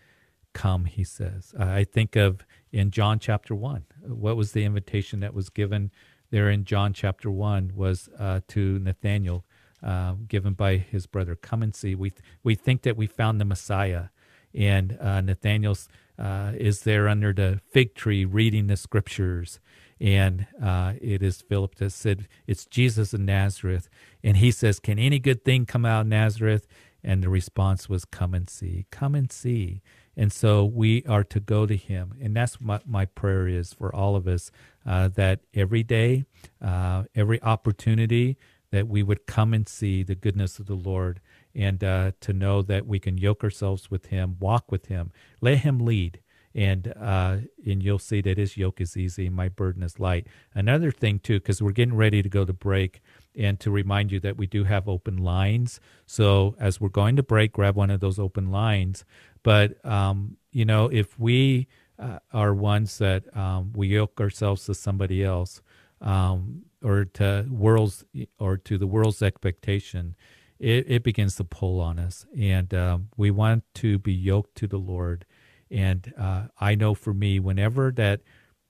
come, 0.53 0.85
he 0.85 1.03
says. 1.03 1.53
I 1.59 1.83
think 1.83 2.15
of 2.15 2.45
in 2.71 2.91
John 2.91 3.19
chapter 3.19 3.53
1. 3.55 3.85
What 4.07 4.37
was 4.37 4.51
the 4.53 4.65
invitation 4.65 5.19
that 5.19 5.33
was 5.33 5.49
given 5.49 5.91
there 6.31 6.49
in 6.49 6.63
John 6.63 6.93
chapter 6.93 7.29
1 7.31 7.73
was 7.75 8.09
uh, 8.17 8.41
to 8.49 8.79
Nathaniel 8.79 9.45
uh, 9.83 10.15
given 10.27 10.53
by 10.53 10.77
his 10.77 11.05
brother. 11.07 11.35
Come 11.35 11.63
and 11.63 11.73
see. 11.73 11.95
We, 11.95 12.11
th- 12.11 12.21
we 12.43 12.55
think 12.55 12.83
that 12.83 12.97
we 12.97 13.07
found 13.07 13.39
the 13.39 13.45
Messiah. 13.45 14.05
And 14.53 14.97
uh, 14.99 15.21
Nathaniel 15.21 15.77
uh, 16.17 16.53
is 16.57 16.81
there 16.81 17.07
under 17.07 17.33
the 17.33 17.61
fig 17.71 17.95
tree 17.95 18.25
reading 18.25 18.67
the 18.67 18.77
scriptures. 18.77 19.59
And 20.01 20.47
uh, 20.61 20.93
it 21.01 21.21
is 21.21 21.41
Philip 21.41 21.75
that 21.75 21.91
said, 21.91 22.27
It's 22.47 22.65
Jesus 22.65 23.13
of 23.13 23.21
Nazareth. 23.21 23.89
And 24.23 24.37
he 24.37 24.51
says, 24.51 24.79
Can 24.79 24.99
any 24.99 25.19
good 25.19 25.43
thing 25.43 25.65
come 25.65 25.85
out 25.85 26.01
of 26.01 26.07
Nazareth? 26.07 26.67
And 27.03 27.23
the 27.23 27.29
response 27.29 27.89
was, 27.89 28.05
Come 28.05 28.33
and 28.33 28.49
see. 28.49 28.85
Come 28.91 29.15
and 29.15 29.31
see. 29.31 29.81
And 30.15 30.33
so 30.33 30.65
we 30.65 31.03
are 31.05 31.23
to 31.25 31.39
go 31.39 31.65
to 31.65 31.77
him. 31.77 32.13
And 32.21 32.35
that's 32.35 32.59
what 32.59 32.87
my 32.87 33.05
prayer 33.05 33.47
is 33.47 33.73
for 33.73 33.93
all 33.95 34.15
of 34.17 34.27
us 34.27 34.51
uh, 34.85 35.07
that 35.09 35.39
every 35.53 35.83
day, 35.83 36.25
uh, 36.61 37.05
every 37.15 37.41
opportunity, 37.41 38.37
that 38.71 38.87
we 38.87 39.01
would 39.01 39.25
come 39.25 39.53
and 39.53 39.67
see 39.67 40.03
the 40.03 40.15
goodness 40.15 40.59
of 40.59 40.67
the 40.67 40.75
Lord 40.75 41.21
and 41.55 41.83
uh, 41.83 42.11
to 42.21 42.33
know 42.33 42.61
that 42.61 42.85
we 42.85 42.99
can 42.99 43.17
yoke 43.17 43.43
ourselves 43.43 43.89
with 43.89 44.07
Him, 44.07 44.37
walk 44.39 44.71
with 44.71 44.87
Him, 44.87 45.11
let 45.41 45.59
Him 45.59 45.79
lead. 45.79 46.19
And 46.55 46.93
uh, 46.99 47.37
and 47.65 47.83
you'll 47.83 47.99
see 47.99 48.21
that 48.21 48.37
his 48.37 48.57
yoke 48.57 48.81
is 48.81 48.97
easy, 48.97 49.29
my 49.29 49.49
burden 49.49 49.83
is 49.83 49.99
light. 49.99 50.27
Another 50.55 50.91
thing 50.91 51.19
too, 51.19 51.39
because 51.39 51.61
we're 51.61 51.71
getting 51.71 51.95
ready 51.95 52.23
to 52.23 52.29
go 52.29 52.43
to 52.43 52.53
break, 52.53 53.01
and 53.35 53.59
to 53.59 53.69
remind 53.69 54.11
you 54.11 54.19
that 54.21 54.37
we 54.37 54.47
do 54.47 54.63
have 54.63 54.87
open 54.87 55.17
lines. 55.17 55.79
So 56.05 56.55
as 56.59 56.81
we're 56.81 56.89
going 56.89 57.15
to 57.17 57.23
break, 57.23 57.53
grab 57.53 57.75
one 57.75 57.91
of 57.91 57.99
those 57.99 58.17
open 58.17 58.51
lines. 58.51 59.05
But 59.43 59.83
um, 59.85 60.37
you 60.51 60.65
know, 60.65 60.87
if 60.87 61.19
we 61.19 61.67
uh, 61.99 62.19
are 62.33 62.53
ones 62.53 62.97
that 62.97 63.35
um, 63.37 63.71
we 63.75 63.89
yoke 63.89 64.19
ourselves 64.19 64.65
to 64.65 64.73
somebody 64.73 65.23
else, 65.23 65.61
um, 66.01 66.63
or 66.83 67.05
to 67.05 67.45
world's 67.49 68.05
or 68.39 68.57
to 68.57 68.77
the 68.77 68.87
world's 68.87 69.21
expectation, 69.21 70.15
it, 70.59 70.85
it 70.89 71.03
begins 71.03 71.35
to 71.35 71.43
pull 71.43 71.79
on 71.79 71.99
us, 71.99 72.25
and 72.37 72.73
um, 72.73 73.09
we 73.17 73.31
want 73.31 73.63
to 73.75 73.99
be 73.99 74.13
yoked 74.13 74.55
to 74.55 74.67
the 74.67 74.77
Lord. 74.77 75.25
And 75.71 76.13
uh, 76.17 76.43
I 76.59 76.75
know 76.75 76.93
for 76.93 77.13
me, 77.13 77.39
whenever 77.39 77.91
that 77.91 78.21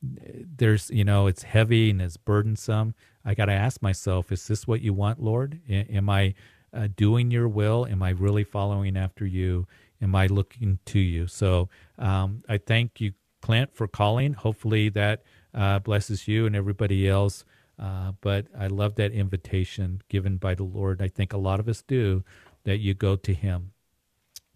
there's 0.02 0.90
you 0.90 1.04
know 1.04 1.28
it's 1.28 1.44
heavy 1.44 1.90
and 1.90 2.02
it's 2.02 2.18
burdensome, 2.18 2.96
I 3.24 3.34
got 3.34 3.46
to 3.46 3.54
ask 3.54 3.82
myself: 3.82 4.32
Is 4.32 4.48
this 4.48 4.68
what 4.68 4.82
you 4.82 4.94
want, 4.94 5.22
Lord? 5.22 5.60
am 5.70 6.10
I 6.10 6.34
uh, 6.74 6.88
doing 6.96 7.32
your 7.32 7.48
will? 7.48 7.86
Am 7.86 8.02
I 8.04 8.10
really 8.12 8.44
following 8.44 8.98
after 8.98 9.26
you? 9.26 9.68
Am 10.02 10.16
I 10.16 10.28
looking 10.28 10.80
to 10.86 11.00
you? 11.00 11.28
So 11.28 11.70
um, 11.98 12.44
I 12.48 12.58
thank 12.58 13.02
you, 13.02 13.14
Clint, 13.42 13.74
for 13.74 13.88
calling. 13.88 14.34
Hopefully 14.34 14.90
that 14.90 15.24
uh, 15.54 15.80
blesses 15.80 16.28
you 16.28 16.46
and 16.46 16.56
everybody 16.56 17.08
else. 17.08 17.44
Uh, 17.78 18.12
but 18.22 18.48
I 18.58 18.68
love 18.68 18.96
that 18.96 19.12
invitation 19.12 20.02
given 20.10 20.38
by 20.38 20.54
the 20.54 20.64
Lord. 20.64 21.02
I 21.02 21.08
think 21.08 21.32
a 21.32 21.38
lot 21.38 21.60
of 21.60 21.68
us 21.70 21.82
do 21.82 22.24
that 22.66 22.80
you 22.80 22.94
go 22.94 23.16
to 23.16 23.34
Him. 23.34 23.72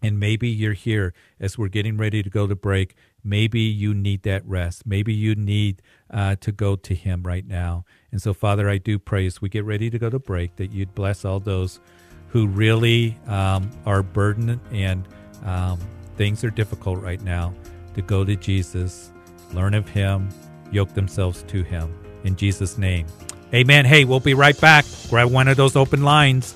And 0.04 0.20
maybe 0.20 0.48
you're 0.48 0.74
here 0.74 1.14
as 1.40 1.56
we're 1.56 1.68
getting 1.68 1.96
ready 1.96 2.22
to 2.22 2.30
go 2.30 2.46
to 2.46 2.54
break. 2.54 2.94
Maybe 3.22 3.60
you 3.60 3.94
need 3.94 4.22
that 4.24 4.46
rest. 4.46 4.86
Maybe 4.86 5.14
you 5.14 5.34
need 5.34 5.80
uh, 6.10 6.36
to 6.40 6.52
go 6.52 6.76
to 6.76 6.94
Him 6.94 7.22
right 7.22 7.46
now. 7.46 7.84
And 8.12 8.20
so, 8.20 8.34
Father, 8.34 8.68
I 8.68 8.78
do 8.78 8.98
pray 8.98 9.26
as 9.26 9.40
we 9.40 9.48
get 9.48 9.64
ready 9.64 9.88
to 9.90 9.98
go 9.98 10.10
to 10.10 10.18
break 10.18 10.56
that 10.56 10.72
you'd 10.72 10.94
bless 10.94 11.24
all 11.24 11.40
those 11.40 11.80
who 12.28 12.46
really 12.46 13.16
um, 13.26 13.70
are 13.86 14.02
burdened 14.02 14.60
and 14.72 15.08
um, 15.44 15.78
things 16.16 16.44
are 16.44 16.50
difficult 16.50 17.00
right 17.00 17.22
now 17.22 17.54
to 17.94 18.02
go 18.02 18.24
to 18.24 18.36
Jesus, 18.36 19.10
learn 19.52 19.72
of 19.72 19.88
Him, 19.88 20.28
yoke 20.70 20.92
themselves 20.94 21.44
to 21.44 21.62
Him 21.62 21.94
in 22.24 22.36
Jesus' 22.36 22.76
name. 22.76 23.06
Amen. 23.54 23.84
Hey, 23.84 24.04
we'll 24.04 24.20
be 24.20 24.34
right 24.34 24.60
back. 24.60 24.84
Grab 25.08 25.30
one 25.30 25.48
of 25.48 25.56
those 25.56 25.76
open 25.76 26.02
lines. 26.02 26.54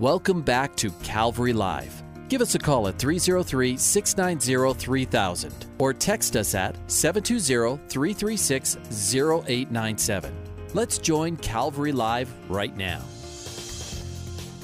Welcome 0.00 0.42
back 0.42 0.74
to 0.78 0.90
Calvary 1.04 1.52
Live. 1.52 2.02
Give 2.28 2.40
us 2.40 2.56
a 2.56 2.58
call 2.58 2.88
at 2.88 2.98
303 2.98 3.76
690 3.76 4.80
3000 4.80 5.66
or 5.78 5.92
text 5.92 6.34
us 6.34 6.56
at 6.56 6.74
720 6.90 7.80
336 7.88 8.76
0897. 8.76 10.34
Let's 10.74 10.98
join 10.98 11.36
Calvary 11.36 11.92
Live 11.92 12.28
right 12.50 12.76
now. 12.76 13.02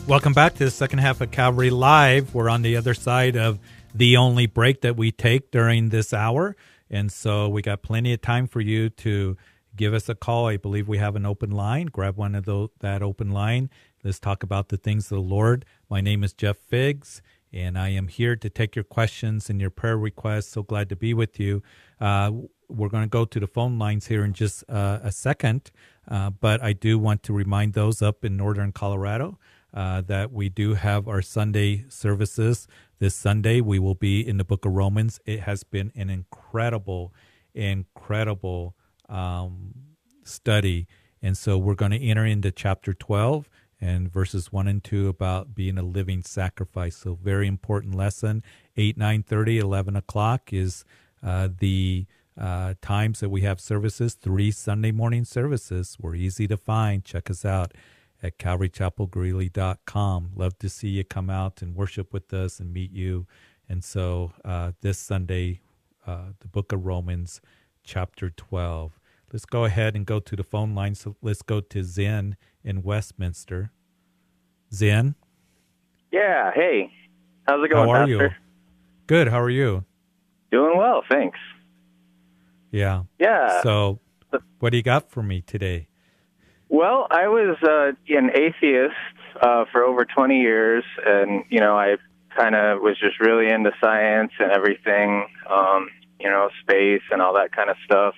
Welcome 0.08 0.32
back 0.32 0.54
to 0.54 0.64
the 0.64 0.70
second 0.72 0.98
half 0.98 1.20
of 1.20 1.30
Calvary 1.30 1.70
Live. 1.70 2.34
We're 2.34 2.50
on 2.50 2.62
the 2.62 2.76
other 2.76 2.94
side 2.94 3.36
of 3.36 3.60
the 3.94 4.16
only 4.16 4.46
break 4.46 4.80
that 4.80 4.96
we 4.96 5.12
take 5.12 5.52
during 5.52 5.90
this 5.90 6.12
hour. 6.12 6.56
And 6.90 7.12
so 7.12 7.48
we 7.48 7.62
got 7.62 7.82
plenty 7.82 8.12
of 8.12 8.20
time 8.20 8.48
for 8.48 8.60
you 8.60 8.90
to 8.90 9.36
give 9.76 9.94
us 9.94 10.08
a 10.08 10.16
call. 10.16 10.48
I 10.48 10.56
believe 10.56 10.88
we 10.88 10.98
have 10.98 11.14
an 11.14 11.24
open 11.24 11.52
line. 11.52 11.86
Grab 11.86 12.16
one 12.16 12.34
of 12.34 12.46
those, 12.46 12.70
that 12.80 13.00
open 13.00 13.30
line. 13.30 13.70
Let's 14.02 14.18
talk 14.18 14.42
about 14.42 14.68
the 14.68 14.78
things 14.78 15.12
of 15.12 15.16
the 15.16 15.22
Lord. 15.22 15.64
My 15.90 16.00
name 16.00 16.24
is 16.24 16.32
Jeff 16.32 16.56
Figs 16.56 17.20
and 17.52 17.76
I 17.76 17.88
am 17.90 18.08
here 18.08 18.36
to 18.36 18.48
take 18.48 18.76
your 18.76 18.84
questions 18.84 19.50
and 19.50 19.60
your 19.60 19.70
prayer 19.70 19.98
requests. 19.98 20.48
So 20.48 20.62
glad 20.62 20.88
to 20.90 20.96
be 20.96 21.14
with 21.14 21.40
you. 21.40 21.62
Uh, 22.00 22.32
we're 22.68 22.88
going 22.88 23.02
to 23.02 23.08
go 23.08 23.24
to 23.24 23.40
the 23.40 23.46
phone 23.46 23.78
lines 23.78 24.06
here 24.06 24.24
in 24.24 24.32
just 24.32 24.64
uh, 24.68 25.00
a 25.02 25.10
second, 25.10 25.70
uh, 26.08 26.30
but 26.30 26.62
I 26.62 26.72
do 26.72 26.98
want 26.98 27.22
to 27.24 27.32
remind 27.32 27.74
those 27.74 28.00
up 28.00 28.24
in 28.24 28.36
northern 28.36 28.72
Colorado 28.72 29.38
uh, 29.74 30.00
that 30.02 30.32
we 30.32 30.48
do 30.48 30.74
have 30.74 31.08
our 31.08 31.22
Sunday 31.22 31.84
services. 31.88 32.68
This 33.00 33.14
Sunday, 33.14 33.60
we 33.60 33.78
will 33.78 33.94
be 33.94 34.26
in 34.26 34.36
the 34.36 34.44
book 34.44 34.64
of 34.64 34.72
Romans. 34.72 35.20
It 35.26 35.40
has 35.40 35.64
been 35.64 35.92
an 35.96 36.10
incredible, 36.10 37.12
incredible 37.54 38.76
um, 39.08 39.74
study. 40.24 40.86
And 41.22 41.36
so 41.36 41.58
we're 41.58 41.74
going 41.74 41.90
to 41.90 42.02
enter 42.02 42.24
into 42.24 42.50
chapter 42.50 42.94
12 42.94 43.48
and 43.80 44.12
verses 44.12 44.52
1 44.52 44.68
and 44.68 44.84
2 44.84 45.08
about 45.08 45.54
being 45.54 45.78
a 45.78 45.82
living 45.82 46.22
sacrifice. 46.22 46.96
So 46.96 47.14
very 47.14 47.46
important 47.46 47.94
lesson. 47.94 48.42
8, 48.76 48.98
9, 48.98 49.22
30, 49.22 49.58
11 49.58 49.96
o'clock 49.96 50.52
is 50.52 50.84
uh, 51.22 51.48
the 51.58 52.06
uh, 52.38 52.74
times 52.82 53.20
that 53.20 53.28
we 53.30 53.40
have 53.42 53.60
services, 53.60 54.14
three 54.14 54.50
Sunday 54.50 54.92
morning 54.92 55.24
services. 55.24 55.96
We're 56.00 56.14
easy 56.14 56.46
to 56.48 56.56
find. 56.56 57.04
Check 57.04 57.30
us 57.30 57.44
out 57.44 57.72
at 58.22 58.38
calvarychapelgreeley.com. 58.38 60.30
Love 60.36 60.58
to 60.58 60.68
see 60.68 60.88
you 60.88 61.04
come 61.04 61.30
out 61.30 61.62
and 61.62 61.74
worship 61.74 62.12
with 62.12 62.32
us 62.32 62.60
and 62.60 62.72
meet 62.72 62.92
you. 62.92 63.26
And 63.68 63.84
so 63.84 64.32
uh, 64.44 64.72
this 64.80 64.98
Sunday, 64.98 65.60
uh, 66.06 66.32
the 66.40 66.48
book 66.48 66.72
of 66.72 66.84
Romans, 66.84 67.40
chapter 67.84 68.30
12. 68.30 68.98
Let's 69.32 69.44
go 69.44 69.64
ahead 69.64 69.94
and 69.94 70.04
go 70.04 70.18
to 70.18 70.36
the 70.36 70.42
phone 70.42 70.74
line. 70.74 70.94
So 70.94 71.16
let's 71.22 71.42
go 71.42 71.60
to 71.60 71.84
Zen 71.84 72.36
in 72.64 72.82
Westminster. 72.82 73.70
Zen? 74.72 75.14
Yeah, 76.12 76.50
hey. 76.54 76.90
How's 77.46 77.64
it 77.64 77.68
going, 77.68 77.88
How 77.88 77.94
are 77.94 77.98
Pastor? 78.06 78.24
you? 78.24 78.30
Good. 79.06 79.28
How 79.28 79.40
are 79.40 79.50
you? 79.50 79.84
Doing 80.50 80.76
well, 80.76 81.02
thanks. 81.10 81.38
Yeah. 82.70 83.04
Yeah. 83.18 83.62
So, 83.62 83.98
what 84.58 84.70
do 84.70 84.76
you 84.76 84.82
got 84.82 85.10
for 85.10 85.22
me 85.22 85.42
today? 85.42 85.88
Well, 86.68 87.08
I 87.10 87.26
was 87.26 87.56
uh, 87.62 87.92
an 88.14 88.30
atheist 88.34 88.94
uh, 89.40 89.64
for 89.72 89.82
over 89.84 90.04
20 90.04 90.40
years, 90.40 90.84
and, 91.04 91.44
you 91.50 91.58
know, 91.58 91.76
I 91.76 91.96
kind 92.36 92.54
of 92.54 92.80
was 92.80 92.96
just 93.00 93.18
really 93.18 93.50
into 93.52 93.72
science 93.80 94.30
and 94.38 94.52
everything, 94.52 95.26
um, 95.48 95.88
you 96.20 96.30
know, 96.30 96.48
space 96.62 97.02
and 97.10 97.20
all 97.20 97.34
that 97.34 97.50
kind 97.50 97.70
of 97.70 97.76
stuff. 97.84 98.14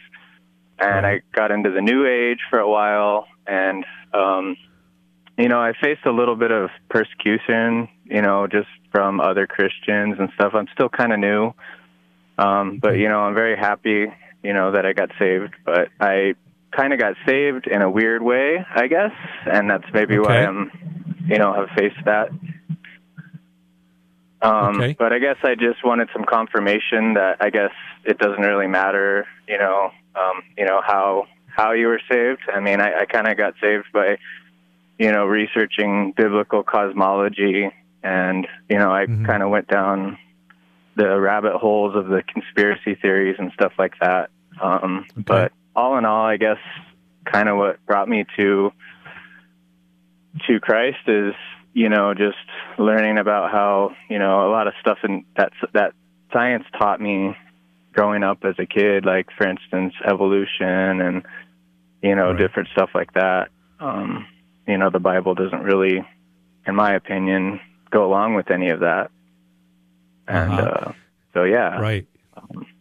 And 0.78 1.07
I 1.07 1.22
got 1.35 1.50
into 1.50 1.70
the 1.70 1.81
New 1.81 2.07
Age 2.07 2.40
for 2.50 2.59
a 2.59 2.68
while, 2.68 3.26
and, 3.46 3.87
um, 4.14 4.57
you 5.38 5.48
know, 5.48 5.61
I 5.61 5.72
faced 5.81 6.05
a 6.05 6.12
little 6.12 6.37
bit 6.37 6.51
of 6.51 6.70
persecution, 6.90 7.88
you 8.05 8.22
know, 8.22 8.46
just 8.46 8.68
from 8.90 9.20
other 9.20 9.46
Christians 9.46 10.16
and 10.18 10.29
stuff. 10.35 10.53
I'm 10.55 10.68
still 10.75 10.88
kind 10.88 11.12
of 11.12 11.18
new, 11.18 11.53
um, 12.38 12.79
but, 12.81 12.98
you 12.98 13.09
know, 13.09 13.20
I'm 13.20 13.35
very 13.35 13.57
happy, 13.57 14.07
you 14.42 14.53
know, 14.53 14.72
that 14.72 14.85
I 14.85 14.92
got 14.92 15.11
saved. 15.18 15.55
But 15.64 15.88
I 16.01 16.35
kind 16.70 16.92
of 16.92 16.98
got 16.98 17.14
saved 17.27 17.66
in 17.66 17.83
a 17.83 17.90
weird 17.90 18.22
way, 18.22 18.64
I 18.75 18.87
guess, 18.87 19.12
and 19.51 19.70
that's 19.70 19.85
maybe 19.92 20.18
why 20.18 20.44
I'm, 20.44 20.70
you 21.27 21.38
know, 21.38 21.53
have 21.55 21.68
faced 21.77 22.05
that. 22.05 22.29
Um, 24.42 24.81
Okay. 24.81 24.96
But 24.98 25.12
I 25.12 25.18
guess 25.18 25.37
I 25.44 25.55
just 25.55 25.85
wanted 25.85 26.09
some 26.12 26.25
confirmation 26.25 27.14
that 27.14 27.37
I 27.40 27.51
guess 27.51 27.70
it 28.05 28.18
doesn't 28.18 28.42
really 28.42 28.66
matter, 28.66 29.27
you 29.48 29.57
know, 29.57 29.90
um, 30.14 30.42
you 30.59 30.66
know 30.66 30.83
how 30.85 31.27
how 31.54 31.72
you 31.72 31.86
were 31.86 32.00
saved. 32.10 32.40
I 32.52 32.60
mean, 32.60 32.80
I, 32.80 33.00
I 33.00 33.04
kind 33.06 33.28
of 33.28 33.36
got 33.36 33.54
saved 33.60 33.86
by, 33.92 34.18
you 34.98 35.12
know, 35.12 35.26
researching 35.26 36.12
biblical 36.16 36.62
cosmology, 36.62 37.70
and 38.02 38.46
you 38.68 38.78
know, 38.78 38.90
I 38.90 39.06
Mhm. 39.06 39.26
kind 39.26 39.42
of 39.42 39.50
went 39.50 39.68
down 39.68 40.18
the 40.96 41.18
rabbit 41.20 41.54
holes 41.54 41.94
of 41.96 42.08
the 42.08 42.22
conspiracy 42.22 42.94
theories 42.96 43.36
and 43.38 43.50
stuff 43.52 43.72
like 43.78 43.94
that. 44.00 44.30
Um, 44.60 45.06
Okay. 45.12 45.22
But 45.24 45.52
all 45.74 45.96
in 45.98 46.04
all, 46.04 46.26
I 46.26 46.36
guess 46.36 46.58
kind 47.24 47.48
of 47.48 47.56
what 47.56 47.84
brought 47.86 48.08
me 48.08 48.24
to 48.36 48.72
to 50.46 50.60
Christ 50.60 51.06
is 51.06 51.34
you 51.74 51.88
know 51.88 52.14
just 52.14 52.36
learning 52.78 53.18
about 53.18 53.50
how 53.50 53.94
you 54.08 54.18
know 54.18 54.46
a 54.46 54.50
lot 54.50 54.66
of 54.66 54.74
stuff 54.80 54.98
in 55.04 55.24
that 55.36 55.52
that 55.72 55.92
science 56.32 56.64
taught 56.78 57.00
me 57.00 57.36
growing 57.92 58.22
up 58.22 58.38
as 58.44 58.55
a 58.59 58.66
kid, 58.66 59.05
like 59.05 59.26
for 59.37 59.46
instance 59.48 59.94
evolution 60.09 61.00
and 61.00 61.22
you 62.02 62.14
know 62.16 62.33
Right. 62.33 62.38
different 62.38 62.68
stuff 62.72 62.90
like 62.94 63.12
that. 63.14 63.48
Um, 63.81 64.26
you 64.66 64.78
know 64.78 64.90
the 64.90 65.00
Bible 65.00 65.35
doesn't 65.35 65.62
really, 65.62 66.05
in 66.66 66.74
my 66.74 66.94
opinion, 66.94 67.61
go 67.90 68.05
along 68.05 68.35
with 68.35 68.50
any 68.50 68.70
of 68.70 68.81
that. 68.81 69.11
And 70.28 70.59
Uh-huh. 70.59 70.62
uh, 70.62 70.92
so 71.35 71.44
yeah, 71.44 71.78
Right. 71.81 72.07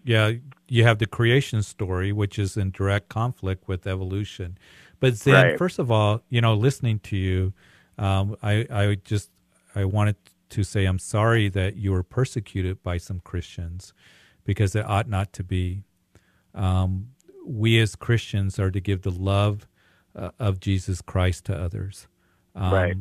Yeah, 0.03 0.31
you 0.67 0.83
have 0.83 0.97
the 0.99 1.05
creation 1.05 1.61
story, 1.61 2.11
which 2.11 2.39
is 2.39 2.57
in 2.57 2.71
direct 2.71 3.09
conflict 3.09 3.67
with 3.67 3.85
evolution. 3.85 4.57
But 4.99 5.19
then, 5.19 5.33
Right. 5.33 5.57
first 5.57 5.79
of 5.79 5.91
all, 5.91 6.23
you 6.29 6.41
know, 6.41 6.55
listening 6.55 6.99
to 6.99 7.17
you, 7.17 7.53
um, 7.97 8.35
I, 8.41 8.65
I 8.71 8.95
just 9.03 9.29
I 9.75 9.85
wanted 9.85 10.15
to 10.49 10.63
say 10.63 10.85
I'm 10.85 10.99
sorry 10.99 11.49
that 11.49 11.75
you 11.75 11.91
were 11.91 12.03
persecuted 12.03 12.81
by 12.83 12.97
some 12.97 13.19
Christians 13.19 13.93
because 14.43 14.75
it 14.75 14.85
ought 14.85 15.07
not 15.07 15.33
to 15.33 15.43
be. 15.43 15.83
Um, 16.53 17.09
we 17.45 17.79
as 17.79 17.95
Christians 17.95 18.59
are 18.59 18.71
to 18.71 18.79
give 18.79 19.01
the 19.01 19.11
love 19.11 19.67
uh, 20.15 20.31
of 20.39 20.59
Jesus 20.59 21.01
Christ 21.01 21.45
to 21.45 21.55
others. 21.55 22.07
Um, 22.55 22.73
Right. 22.73 22.97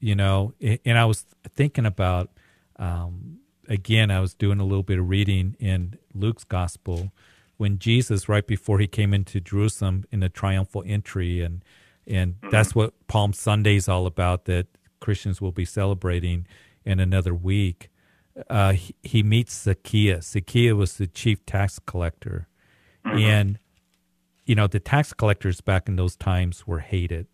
You 0.00 0.14
know, 0.14 0.54
and 0.60 0.96
I 0.96 1.04
was 1.06 1.26
thinking 1.56 1.84
about 1.84 2.30
um, 2.76 3.40
again, 3.68 4.10
I 4.10 4.20
was 4.20 4.34
doing 4.34 4.60
a 4.60 4.64
little 4.64 4.82
bit 4.82 4.98
of 4.98 5.08
reading 5.08 5.56
in 5.58 5.98
Luke's 6.14 6.44
gospel 6.44 7.12
when 7.56 7.78
Jesus, 7.78 8.28
right 8.28 8.46
before 8.46 8.78
he 8.78 8.86
came 8.86 9.12
into 9.12 9.40
Jerusalem 9.40 10.04
in 10.10 10.22
a 10.22 10.28
triumphal 10.28 10.84
entry, 10.86 11.42
and 11.42 11.64
and 12.06 12.36
that's 12.50 12.74
what 12.74 12.94
Palm 13.08 13.32
Sunday 13.32 13.76
is 13.76 13.88
all 13.88 14.06
about. 14.06 14.46
That 14.46 14.66
Christians 15.00 15.40
will 15.40 15.52
be 15.52 15.64
celebrating 15.64 16.46
in 16.84 17.00
another 17.00 17.34
week. 17.34 17.90
Uh, 18.48 18.72
he, 18.72 18.94
he 19.02 19.22
meets 19.22 19.62
Zacchaeus. 19.62 20.26
Zacchaeus 20.28 20.74
was 20.74 20.96
the 20.96 21.06
chief 21.06 21.44
tax 21.46 21.78
collector, 21.78 22.48
and 23.04 23.58
you 24.44 24.54
know 24.54 24.66
the 24.66 24.80
tax 24.80 25.12
collectors 25.12 25.60
back 25.60 25.88
in 25.88 25.96
those 25.96 26.16
times 26.16 26.66
were 26.66 26.80
hated. 26.80 27.26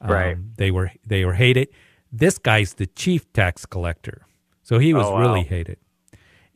Um, 0.00 0.10
Right. 0.10 0.36
They 0.56 0.70
were 0.70 0.92
they 1.06 1.24
were 1.24 1.34
hated. 1.34 1.68
This 2.12 2.38
guy's 2.38 2.74
the 2.74 2.86
chief 2.86 3.30
tax 3.32 3.66
collector, 3.66 4.26
so 4.62 4.78
he 4.78 4.94
was 4.94 5.06
Oh, 5.06 5.12
wow. 5.12 5.20
really 5.20 5.42
hated. 5.44 5.78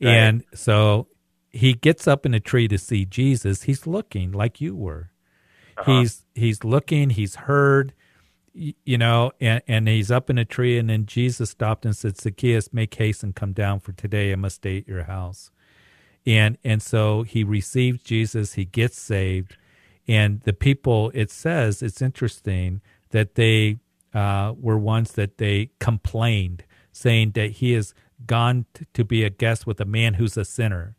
Right. 0.01 0.09
And 0.15 0.43
so 0.53 1.07
he 1.51 1.73
gets 1.73 2.07
up 2.07 2.25
in 2.25 2.33
a 2.33 2.39
tree 2.39 2.67
to 2.67 2.77
see 2.77 3.05
Jesus. 3.05 3.63
He's 3.63 3.85
looking 3.85 4.31
like 4.31 4.59
you 4.61 4.75
were. 4.75 5.11
Uh-huh. 5.77 5.99
He's 5.99 6.25
he's 6.35 6.63
looking. 6.63 7.11
He's 7.11 7.35
heard, 7.35 7.93
you 8.53 8.97
know, 8.97 9.31
and, 9.39 9.61
and 9.67 9.87
he's 9.87 10.11
up 10.11 10.29
in 10.29 10.37
a 10.37 10.45
tree. 10.45 10.77
And 10.77 10.89
then 10.89 11.05
Jesus 11.05 11.49
stopped 11.49 11.85
and 11.85 11.95
said, 11.95 12.19
"Zacchaeus, 12.19 12.71
make 12.73 12.93
haste 12.95 13.23
and 13.23 13.35
come 13.35 13.53
down, 13.53 13.79
for 13.79 13.91
today 13.91 14.31
I 14.31 14.35
must 14.35 14.57
stay 14.57 14.79
at 14.79 14.87
your 14.87 15.03
house." 15.03 15.51
And 16.25 16.57
and 16.63 16.81
so 16.81 17.23
he 17.23 17.43
receives 17.43 18.03
Jesus. 18.03 18.53
He 18.53 18.65
gets 18.65 18.99
saved, 18.99 19.57
and 20.07 20.41
the 20.41 20.53
people. 20.53 21.11
It 21.13 21.31
says 21.31 21.81
it's 21.81 22.01
interesting 22.01 22.81
that 23.09 23.35
they 23.35 23.77
uh, 24.13 24.53
were 24.59 24.77
ones 24.77 25.13
that 25.13 25.37
they 25.37 25.71
complained, 25.79 26.63
saying 26.91 27.31
that 27.31 27.51
he 27.51 27.73
has 27.73 27.93
gone 28.25 28.65
t- 28.73 28.85
to 28.93 29.03
be 29.03 29.23
a 29.23 29.29
guest 29.29 29.65
with 29.67 29.81
a 29.81 29.85
man 29.85 30.15
who's 30.15 30.37
a 30.37 30.45
sinner. 30.45 30.95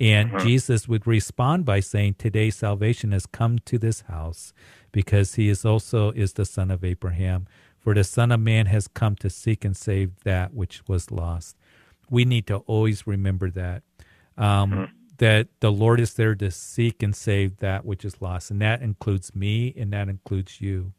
And 0.00 0.38
Jesus 0.38 0.86
would 0.86 1.06
respond 1.08 1.64
by 1.64 1.80
saying, 1.80 2.14
Today 2.18 2.50
salvation 2.50 3.10
has 3.10 3.26
come 3.26 3.58
to 3.60 3.78
this 3.78 4.02
house 4.02 4.52
because 4.98 5.36
he 5.36 5.48
is 5.48 5.64
also 5.64 6.10
is 6.12 6.32
the 6.34 6.44
son 6.44 6.70
of 6.72 6.84
Abraham. 6.84 7.46
For 7.78 7.94
the 7.94 8.04
Son 8.04 8.32
of 8.32 8.40
Man 8.40 8.66
has 8.66 8.88
come 8.88 9.16
to 9.16 9.30
seek 9.30 9.64
and 9.64 9.76
save 9.76 10.10
that 10.24 10.52
which 10.54 10.82
was 10.88 11.10
lost. 11.12 11.56
We 12.10 12.24
need 12.24 12.46
to 12.48 12.58
always 12.66 13.06
remember 13.06 13.50
that. 13.50 13.82
Um, 14.36 14.90
That 15.18 15.48
the 15.60 15.72
Lord 15.72 16.00
is 16.00 16.14
there 16.14 16.36
to 16.36 16.50
seek 16.50 17.02
and 17.02 17.14
save 17.16 17.58
that 17.58 17.84
which 17.84 18.04
is 18.04 18.22
lost. 18.22 18.50
And 18.52 18.60
that 18.62 18.82
includes 18.82 19.34
me 19.34 19.74
and 19.78 19.92
that 19.92 20.08
includes 20.08 20.60
you 20.60 20.92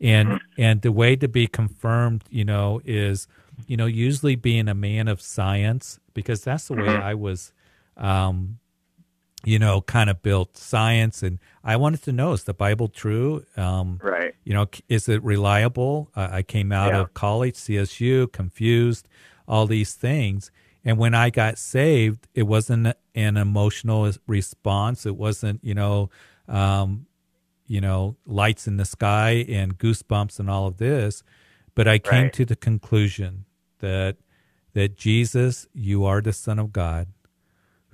and 0.00 0.40
and 0.58 0.82
the 0.82 0.92
way 0.92 1.16
to 1.16 1.28
be 1.28 1.46
confirmed 1.46 2.24
you 2.30 2.44
know 2.44 2.80
is 2.84 3.28
you 3.66 3.76
know 3.76 3.86
usually 3.86 4.36
being 4.36 4.68
a 4.68 4.74
man 4.74 5.08
of 5.08 5.20
science 5.20 5.98
because 6.14 6.44
that's 6.44 6.68
the 6.68 6.74
way 6.74 6.88
i 6.88 7.14
was 7.14 7.52
um 7.96 8.58
you 9.46 9.58
know 9.58 9.80
kind 9.80 10.10
of 10.10 10.16
built 10.22 10.56
science. 10.56 11.22
And 11.22 11.38
i 11.64 11.74
wanted 11.76 12.02
to 12.02 12.12
know 12.12 12.32
is 12.32 12.44
the 12.44 12.52
bible 12.66 12.88
true? 12.88 13.44
Um 13.56 14.00
right. 14.02 14.34
you 14.44 14.52
know 14.52 14.66
is 14.88 15.08
it 15.08 15.22
reliable? 15.22 16.10
Uh, 16.16 16.28
i 16.40 16.42
came 16.42 16.70
out 16.72 16.92
Yeah. 16.92 17.00
of 17.02 17.14
college 17.14 17.54
csu 17.54 18.30
confused 18.40 19.08
all 19.48 19.66
these 19.66 19.94
things. 19.94 20.50
And 20.84 20.98
when 20.98 21.14
i 21.14 21.30
got 21.30 21.56
saved 21.58 22.26
it 22.34 22.42
wasn't 22.54 22.84
an 23.14 23.36
emotional 23.36 24.10
response. 24.26 25.06
It 25.06 25.16
wasn't 25.16 25.58
you 25.62 25.74
know 25.74 26.10
um 26.48 27.06
you 27.74 27.80
know 27.80 28.16
lights 28.26 28.66
in 28.70 28.76
the 28.76 28.84
sky 28.84 29.30
and 29.48 29.78
goosebumps 29.78 30.38
and 30.40 30.48
all 30.50 30.66
of 30.66 30.76
this. 30.78 31.22
But 31.76 31.86
i 31.94 31.98
came 31.98 32.24
Right. 32.24 32.32
to 32.38 32.44
the 32.44 32.56
conclusion 32.56 33.44
that 33.80 34.16
that 34.72 34.90
jesus 35.06 35.66
you 35.72 36.04
are 36.10 36.20
the 36.20 36.32
son 36.32 36.58
of 36.58 36.68
god 36.72 37.06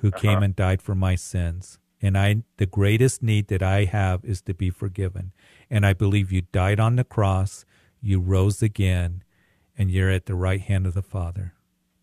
who 0.02 0.10
came 0.10 0.42
and 0.42 0.54
died 0.54 0.82
for 0.82 0.94
my 0.94 1.14
sins 1.14 1.78
and 2.00 2.16
i 2.16 2.36
the 2.58 2.66
greatest 2.66 3.22
need 3.22 3.48
that 3.48 3.62
i 3.62 3.84
have 3.84 4.24
is 4.24 4.42
to 4.42 4.54
be 4.54 4.70
forgiven 4.70 5.32
and 5.70 5.86
i 5.86 5.92
believe 5.92 6.30
you 6.30 6.42
died 6.52 6.78
on 6.78 6.96
the 6.96 7.04
cross 7.04 7.64
you 8.00 8.20
rose 8.20 8.62
again 8.62 9.22
and 9.76 9.90
you're 9.90 10.10
at 10.10 10.26
the 10.26 10.34
right 10.34 10.60
hand 10.60 10.86
of 10.86 10.94
the 10.94 11.02
father 11.02 11.54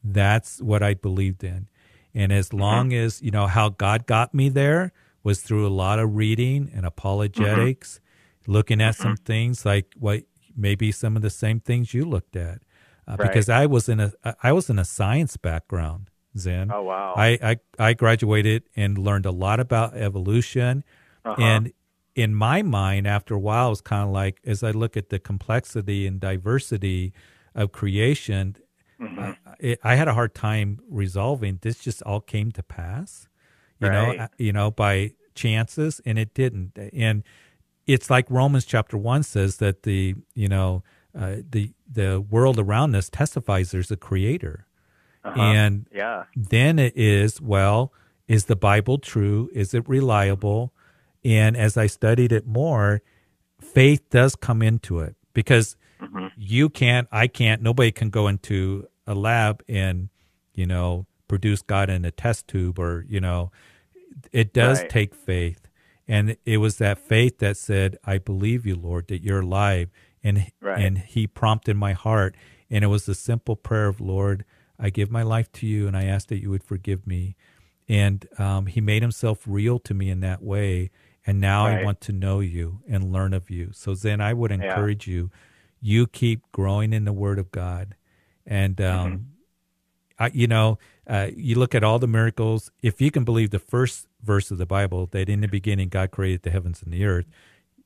that's 0.04 0.62
what 0.62 0.82
i 0.82 0.94
believed 0.94 1.44
in 1.44 1.70
and 2.14 2.34
as 2.34 2.52
long 2.54 2.92
as 2.94 3.22
you 3.22 3.30
know 3.32 3.48
how 3.48 3.70
god 3.70 4.08
got 4.08 4.34
me 4.34 4.50
there 4.50 4.92
was 5.24 5.42
through 5.42 5.68
a 5.68 5.70
lot 5.70 6.00
of 6.00 6.16
reading 6.16 6.72
and 6.74 6.86
apologetics, 6.86 8.00
mm-hmm. 8.44 8.52
looking 8.52 8.82
at 8.82 8.94
mm-hmm. 8.96 9.04
some 9.04 9.18
things 9.18 9.66
like 9.66 9.94
what 10.00 10.24
maybe 10.56 10.92
some 10.92 11.16
of 11.16 11.22
the 11.22 11.30
same 11.30 11.60
things 11.60 11.94
you 11.94 12.06
looked 12.06 12.36
at. 12.36 12.62
Uh, 13.08 13.16
right. 13.18 13.28
Because 13.28 13.50
I 13.50 13.66
was 13.66 13.90
in 13.90 14.00
a 14.00 14.14
I 14.42 14.52
was 14.52 14.70
in 14.70 14.80
a 14.80 14.86
science 14.86 15.38
background, 15.38 16.10
Zen. 16.38 16.72
Oh 16.72 16.84
wow! 16.84 17.14
I 17.16 17.40
I, 17.42 17.58
I 17.78 17.94
graduated 17.94 18.64
and 18.76 18.98
learned 18.98 19.26
a 19.26 19.32
lot 19.32 19.60
about 19.60 19.96
evolution, 19.96 20.84
uh-huh. 21.26 21.42
and 21.42 21.74
in 22.16 22.36
my 22.36 22.62
mind, 22.62 23.08
after 23.08 23.34
a 23.34 23.40
while, 23.40 23.72
it's 23.72 23.82
kind 23.82 24.04
of 24.04 24.10
like 24.10 24.40
as 24.46 24.64
I 24.64 24.72
look 24.72 24.98
at 24.98 25.10
the 25.10 25.20
complexity 25.20 26.06
and 26.06 26.20
diversity 26.20 27.14
of 27.56 27.72
creation, 27.72 28.58
mm-hmm. 29.00 29.20
uh, 29.20 29.34
it, 29.60 29.80
I 29.84 29.96
had 29.96 30.08
a 30.08 30.14
hard 30.14 30.36
time 30.36 30.80
resolving. 30.90 31.60
This 31.62 31.80
just 31.80 32.02
all 32.04 32.22
came 32.22 32.52
to 32.52 32.64
pass, 32.64 33.28
you 33.80 33.88
right. 33.88 34.18
know, 34.18 34.28
you 34.38 34.54
know, 34.54 34.72
by 34.72 35.14
chances, 35.36 36.02
and 36.06 36.20
it 36.20 36.34
didn't. 36.34 36.78
And 36.94 37.24
it's 37.88 38.10
like 38.10 38.30
Romans 38.30 38.66
chapter 38.66 38.98
one 38.98 39.24
says 39.24 39.58
that 39.58 39.84
the 39.84 40.16
you 40.36 40.48
know 40.48 40.84
uh, 41.18 41.38
the 41.50 41.74
the 41.92 42.22
world 42.22 42.60
around 42.60 42.96
us 42.96 43.10
testifies 43.10 43.72
there's 43.72 43.92
a 43.92 43.98
creator, 43.98 44.68
uh-huh. 45.24 45.40
and 45.40 45.86
yeah, 45.94 46.26
then 46.36 46.80
it 46.80 46.96
is 46.96 47.42
well, 47.42 47.94
is 48.28 48.46
the 48.46 48.56
Bible 48.56 48.98
true? 48.98 49.50
Is 49.54 49.74
it 49.74 49.88
reliable? 49.90 50.74
And 51.24 51.58
as 51.58 51.78
I 51.78 51.88
studied 51.88 52.32
it 52.32 52.48
more, 52.48 53.02
faith 53.60 54.10
does 54.10 54.36
come 54.36 54.62
into 54.62 55.00
it 55.00 55.16
because 55.34 55.76
mm-hmm. 56.02 56.28
you 56.38 56.70
can't, 56.70 57.08
I 57.12 57.28
can't, 57.28 57.62
nobody 57.62 57.92
can 57.92 58.10
go 58.10 58.28
into 58.28 58.88
a 59.06 59.16
lab 59.16 59.64
and, 59.68 60.10
you 60.54 60.66
know, 60.66 61.08
produce 61.28 61.62
God 61.62 61.90
in 61.90 62.06
a 62.06 62.12
test 62.12 62.48
tube 62.48 62.80
or, 62.80 63.06
you 63.10 63.20
know, 63.20 63.52
it 64.32 64.54
does 64.54 64.82
right. 64.82 64.90
take 64.90 65.16
faith. 65.16 65.68
And 66.08 66.38
it 66.46 66.58
was 66.58 66.78
that 66.78 66.98
faith 66.98 67.40
that 67.40 67.58
said, 67.58 67.98
I 68.04 68.18
believe 68.18 68.66
you, 68.66 68.76
Lord, 68.76 69.08
that 69.10 69.22
you're 69.22 69.42
alive. 69.42 69.90
And, 70.24 70.52
right. 70.62 70.82
and 70.84 70.98
he 70.98 71.28
prompted 71.28 71.78
my 71.78 71.94
heart. 71.94 72.36
And 72.70 72.84
it 72.84 72.88
was 72.88 73.06
the 73.06 73.16
simple 73.16 73.56
prayer 73.56 73.88
of, 73.88 74.02
Lord, 74.02 74.44
I 74.80 74.90
give 74.90 75.12
my 75.12 75.24
life 75.24 75.52
to 75.54 75.68
you 75.68 75.88
and 75.88 75.98
I 75.98 76.06
ask 76.06 76.28
that 76.30 76.42
you 76.42 76.50
would 76.50 76.64
forgive 76.64 77.06
me. 77.06 77.36
And 77.88 78.28
um, 78.38 78.68
he 78.68 78.82
made 78.82 79.02
himself 79.02 79.40
real 79.46 79.80
to 79.80 79.94
me 79.94 80.10
in 80.10 80.20
that 80.22 80.42
way. 80.42 80.92
And 81.26 81.42
now 81.42 81.66
right. 81.66 81.80
I 81.80 81.84
want 81.84 82.02
to 82.02 82.12
know 82.12 82.40
you 82.40 82.82
and 82.88 83.12
learn 83.12 83.34
of 83.34 83.50
you. 83.50 83.72
So 83.74 83.94
then 83.94 84.22
I 84.22 84.34
would 84.34 84.52
encourage 84.52 85.08
yeah. 85.08 85.14
you, 85.14 85.32
you 85.82 86.08
keep 86.08 86.42
growing 86.52 86.94
in 86.94 87.06
the 87.06 87.14
Word 87.14 87.40
of 87.40 87.52
God, 87.52 87.96
and 88.46 88.80
um, 88.82 89.12
mm-hmm. 89.12 89.24
I, 90.24 90.32
you 90.34 90.48
know, 90.48 90.78
uh, 91.08 91.28
you 91.34 91.56
look 91.56 91.74
at 91.74 91.84
all 91.84 92.00
the 92.00 92.08
miracles. 92.08 92.72
If 92.82 93.00
you 93.00 93.12
can 93.12 93.24
believe 93.24 93.52
the 93.52 93.60
first 93.60 94.08
verse 94.22 94.52
of 94.52 94.58
the 94.58 94.66
Bible, 94.66 95.08
that 95.12 95.30
in 95.30 95.42
the 95.42 95.48
beginning 95.48 95.90
God 95.90 96.12
created 96.12 96.44
the 96.44 96.52
heavens 96.52 96.82
and 96.82 96.92
the 96.92 97.06
earth, 97.06 97.28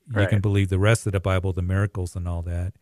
you 0.08 0.16
right. 0.16 0.28
can 0.28 0.40
believe 0.40 0.68
the 0.68 0.78
rest 0.78 1.06
of 1.06 1.12
the 1.12 1.20
Bible, 1.20 1.52
the 1.52 1.62
miracles 1.62 2.16
and 2.16 2.26
all 2.26 2.42
that. 2.42 2.74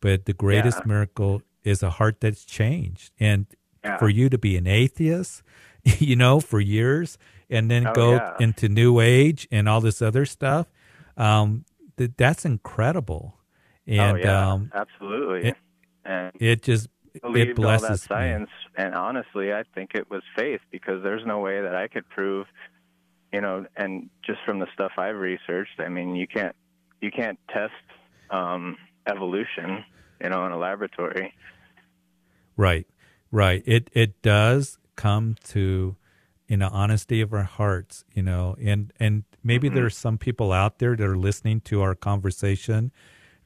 But 0.00 0.26
the 0.26 0.32
greatest 0.32 0.78
yeah. 0.78 0.86
miracle 0.86 1.42
is 1.64 1.82
a 1.82 1.90
heart 1.90 2.20
that's 2.20 2.44
changed, 2.44 3.12
and 3.18 3.46
yeah. 3.84 3.98
for 3.98 4.08
you 4.08 4.28
to 4.28 4.38
be 4.38 4.56
an 4.56 4.66
atheist, 4.66 5.42
you 5.98 6.16
know, 6.16 6.40
for 6.40 6.60
years 6.60 7.18
and 7.50 7.70
then 7.70 7.86
oh, 7.86 7.92
go 7.92 8.12
yeah. 8.12 8.36
into 8.38 8.68
New 8.68 9.00
Age 9.00 9.48
and 9.50 9.68
all 9.68 9.80
this 9.80 10.00
other 10.00 10.24
stuff. 10.24 10.68
Um, 11.16 11.64
th- 11.98 12.12
that's 12.16 12.44
incredible. 12.44 13.34
Oh, 13.88 13.92
and, 13.92 14.16
oh 14.18 14.20
yeah, 14.20 14.52
um, 14.52 14.72
absolutely. 14.72 15.50
It, 15.50 15.56
and 16.04 16.32
it 16.40 16.62
just 16.62 16.88
it 17.14 17.56
blesses 17.56 17.84
all 17.84 17.90
that 17.90 18.00
science. 18.00 18.50
Me. 18.78 18.84
And 18.84 18.94
honestly, 18.94 19.52
I 19.52 19.64
think 19.74 19.90
it 19.94 20.08
was 20.10 20.22
faith 20.36 20.60
because 20.70 21.02
there's 21.02 21.26
no 21.26 21.40
way 21.40 21.60
that 21.60 21.74
I 21.74 21.88
could 21.88 22.08
prove, 22.08 22.46
you 23.32 23.40
know, 23.40 23.66
and 23.76 24.08
just 24.24 24.38
from 24.46 24.60
the 24.60 24.66
stuff 24.72 24.92
I've 24.96 25.16
researched, 25.16 25.80
I 25.80 25.88
mean, 25.88 26.14
you 26.14 26.28
can't 26.28 26.54
you 27.00 27.10
can't 27.10 27.38
test 27.52 27.72
um, 28.30 28.76
evolution, 29.06 29.84
you 30.22 30.28
know, 30.28 30.46
in 30.46 30.52
a 30.52 30.58
laboratory. 30.58 31.34
Right, 32.56 32.86
right. 33.30 33.62
It 33.66 33.90
it 33.92 34.22
does 34.22 34.78
come 34.96 35.36
to 35.48 35.96
in 36.48 36.58
the 36.58 36.68
honesty 36.68 37.20
of 37.20 37.32
our 37.32 37.44
hearts, 37.44 38.04
you 38.12 38.22
know, 38.22 38.56
and 38.60 38.92
and 38.98 39.24
maybe 39.42 39.68
mm-hmm. 39.68 39.76
there's 39.76 39.96
some 39.96 40.18
people 40.18 40.52
out 40.52 40.78
there 40.78 40.96
that 40.96 41.06
are 41.06 41.16
listening 41.16 41.60
to 41.60 41.80
our 41.80 41.94
conversation 41.94 42.90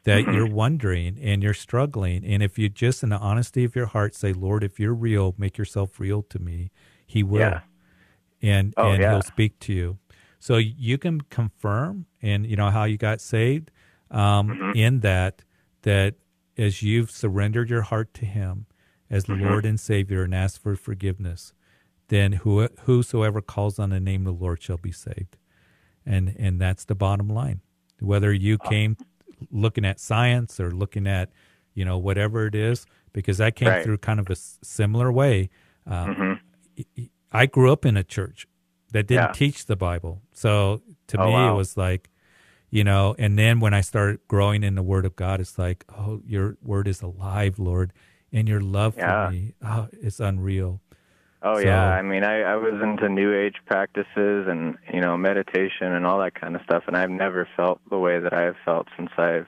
that 0.04 0.22
mm-hmm. 0.22 0.34
you're 0.34 0.46
wondering 0.46 1.18
and 1.20 1.42
you're 1.42 1.54
struggling, 1.54 2.24
and 2.24 2.42
if 2.42 2.58
you 2.58 2.68
just 2.68 3.02
in 3.02 3.10
the 3.10 3.18
honesty 3.18 3.64
of 3.64 3.76
your 3.76 3.86
heart 3.86 4.14
say, 4.14 4.32
"Lord, 4.32 4.64
if 4.64 4.80
you're 4.80 4.94
real, 4.94 5.34
make 5.36 5.58
yourself 5.58 6.00
real 6.00 6.22
to 6.22 6.38
me," 6.38 6.70
He 7.06 7.22
will, 7.22 7.40
yeah. 7.40 7.60
and 8.40 8.72
oh, 8.76 8.90
and 8.90 9.02
yeah. 9.02 9.12
He'll 9.12 9.22
speak 9.22 9.58
to 9.60 9.72
you. 9.72 9.98
So 10.38 10.56
you 10.56 10.98
can 10.98 11.20
confirm, 11.22 12.06
and 12.22 12.46
you 12.46 12.56
know 12.56 12.70
how 12.70 12.84
you 12.84 12.96
got 12.96 13.20
saved 13.20 13.70
um, 14.10 14.48
mm-hmm. 14.48 14.78
in 14.78 15.00
that 15.00 15.42
that 15.82 16.14
as 16.56 16.82
you've 16.82 17.10
surrendered 17.10 17.68
your 17.68 17.82
heart 17.82 18.14
to 18.14 18.24
Him 18.24 18.66
as 19.14 19.24
mm-hmm. 19.24 19.44
Lord 19.44 19.64
and 19.64 19.78
Savior 19.78 20.22
and 20.22 20.34
ask 20.34 20.60
for 20.60 20.76
forgiveness 20.76 21.52
then 22.08 22.32
who, 22.32 22.68
whosoever 22.82 23.40
calls 23.40 23.78
on 23.78 23.90
the 23.90 24.00
name 24.00 24.26
of 24.26 24.36
the 24.36 24.44
Lord 24.44 24.62
shall 24.62 24.76
be 24.76 24.92
saved. 24.92 25.36
And 26.06 26.34
and 26.38 26.60
that's 26.60 26.84
the 26.84 26.94
bottom 26.94 27.28
line. 27.28 27.62
Whether 27.98 28.32
you 28.32 28.58
came 28.58 28.98
looking 29.50 29.86
at 29.86 29.98
science 29.98 30.60
or 30.60 30.70
looking 30.70 31.06
at, 31.06 31.30
you 31.72 31.84
know, 31.84 31.96
whatever 31.96 32.46
it 32.46 32.54
is, 32.54 32.84
because 33.14 33.40
I 33.40 33.50
came 33.50 33.68
right. 33.68 33.82
through 33.82 33.98
kind 33.98 34.20
of 34.20 34.28
a 34.28 34.36
similar 34.36 35.10
way. 35.10 35.48
Um, 35.86 36.14
mm-hmm. 36.76 37.04
I 37.32 37.46
grew 37.46 37.72
up 37.72 37.86
in 37.86 37.96
a 37.96 38.04
church 38.04 38.46
that 38.92 39.06
didn't 39.06 39.28
yeah. 39.28 39.32
teach 39.32 39.64
the 39.64 39.76
Bible. 39.76 40.20
So 40.32 40.82
to 41.06 41.20
oh, 41.20 41.26
me, 41.26 41.32
wow. 41.32 41.54
it 41.54 41.56
was 41.56 41.78
like, 41.78 42.10
you 42.68 42.84
know, 42.84 43.14
and 43.18 43.38
then 43.38 43.60
when 43.60 43.72
I 43.72 43.80
started 43.80 44.20
growing 44.28 44.62
in 44.62 44.74
the 44.74 44.82
Word 44.82 45.06
of 45.06 45.16
God, 45.16 45.40
it's 45.40 45.58
like, 45.58 45.86
oh, 45.96 46.20
your 46.26 46.58
Word 46.62 46.86
is 46.86 47.00
alive, 47.00 47.58
Lord, 47.58 47.94
and 48.34 48.48
your 48.48 48.60
love 48.60 48.96
yeah. 48.98 49.28
for 49.28 49.32
me, 49.32 49.54
oh, 49.64 49.88
it's 49.92 50.20
unreal. 50.20 50.80
Oh 51.42 51.54
So- 51.54 51.60
yeah, 51.60 51.88
I 51.90 52.02
mean, 52.02 52.24
I 52.24 52.40
I 52.42 52.56
was 52.56 52.74
into 52.82 53.08
New 53.08 53.32
Age 53.34 53.56
practices 53.66 54.46
and 54.48 54.76
you 54.92 55.00
know 55.00 55.16
meditation 55.16 55.92
and 55.92 56.06
all 56.06 56.18
that 56.20 56.34
kind 56.38 56.54
of 56.56 56.62
stuff, 56.62 56.84
and 56.86 56.96
I've 56.96 57.10
never 57.10 57.48
felt 57.56 57.80
the 57.90 57.98
way 57.98 58.18
that 58.18 58.32
I 58.32 58.42
have 58.42 58.56
felt 58.64 58.88
since 58.96 59.10
I've 59.16 59.46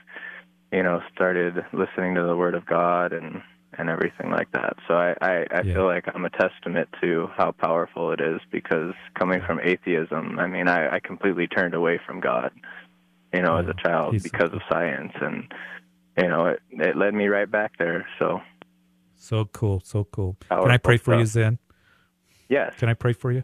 you 0.72 0.82
know 0.82 1.01
started 1.14 1.55
listening 1.72 2.14
to 2.16 2.22
the 2.22 2.37
Word 2.37 2.55
of 2.55 2.64
God 2.66 3.12
and 3.12 3.43
and 3.78 3.91
everything 3.91 4.30
like 4.30 4.51
that. 4.53 4.76
So 4.89 4.95
I 4.95 5.14
I, 5.20 5.34
I 5.51 5.61
Yeah. 5.62 5.74
feel 5.74 5.87
like 5.87 6.05
I'm 6.14 6.24
a 6.24 6.30
testament 6.30 6.89
to 7.03 7.28
how 7.37 7.53
powerful 7.53 8.12
it 8.12 8.20
is 8.20 8.41
because 8.51 8.95
coming 9.18 9.41
from 9.47 9.61
atheism, 9.62 10.39
I 10.39 10.47
mean, 10.47 10.68
I 10.68 10.97
I 10.97 11.01
completely 11.01 11.47
turned 11.47 11.74
away 11.74 11.99
from 12.07 12.20
God, 12.20 12.53
you 13.32 13.41
know, 13.43 13.57
as 13.57 13.66
a 13.68 13.74
child 13.82 14.12
he's- 14.12 14.22
because 14.22 14.53
of 14.53 14.61
science 14.68 15.12
and 15.20 15.51
you 16.18 16.28
know 16.28 16.47
it 16.49 16.61
it 16.72 16.95
led 16.97 17.14
me 17.14 17.28
right 17.28 17.51
back 17.51 17.72
there. 17.78 18.07
So 18.18 18.41
So 19.18 19.46
cool, 19.46 19.80
so 19.84 20.04
cool. 20.04 20.36
Can 20.48 20.70
I 20.70 20.78
pray 20.78 20.96
for 20.96 21.18
you. 21.18 21.26
Zen? 21.26 21.58
yes, 22.48 22.74
Can 22.78 22.88
I 22.88 22.94
pray 22.94 23.12
for 23.12 23.32
you? 23.32 23.42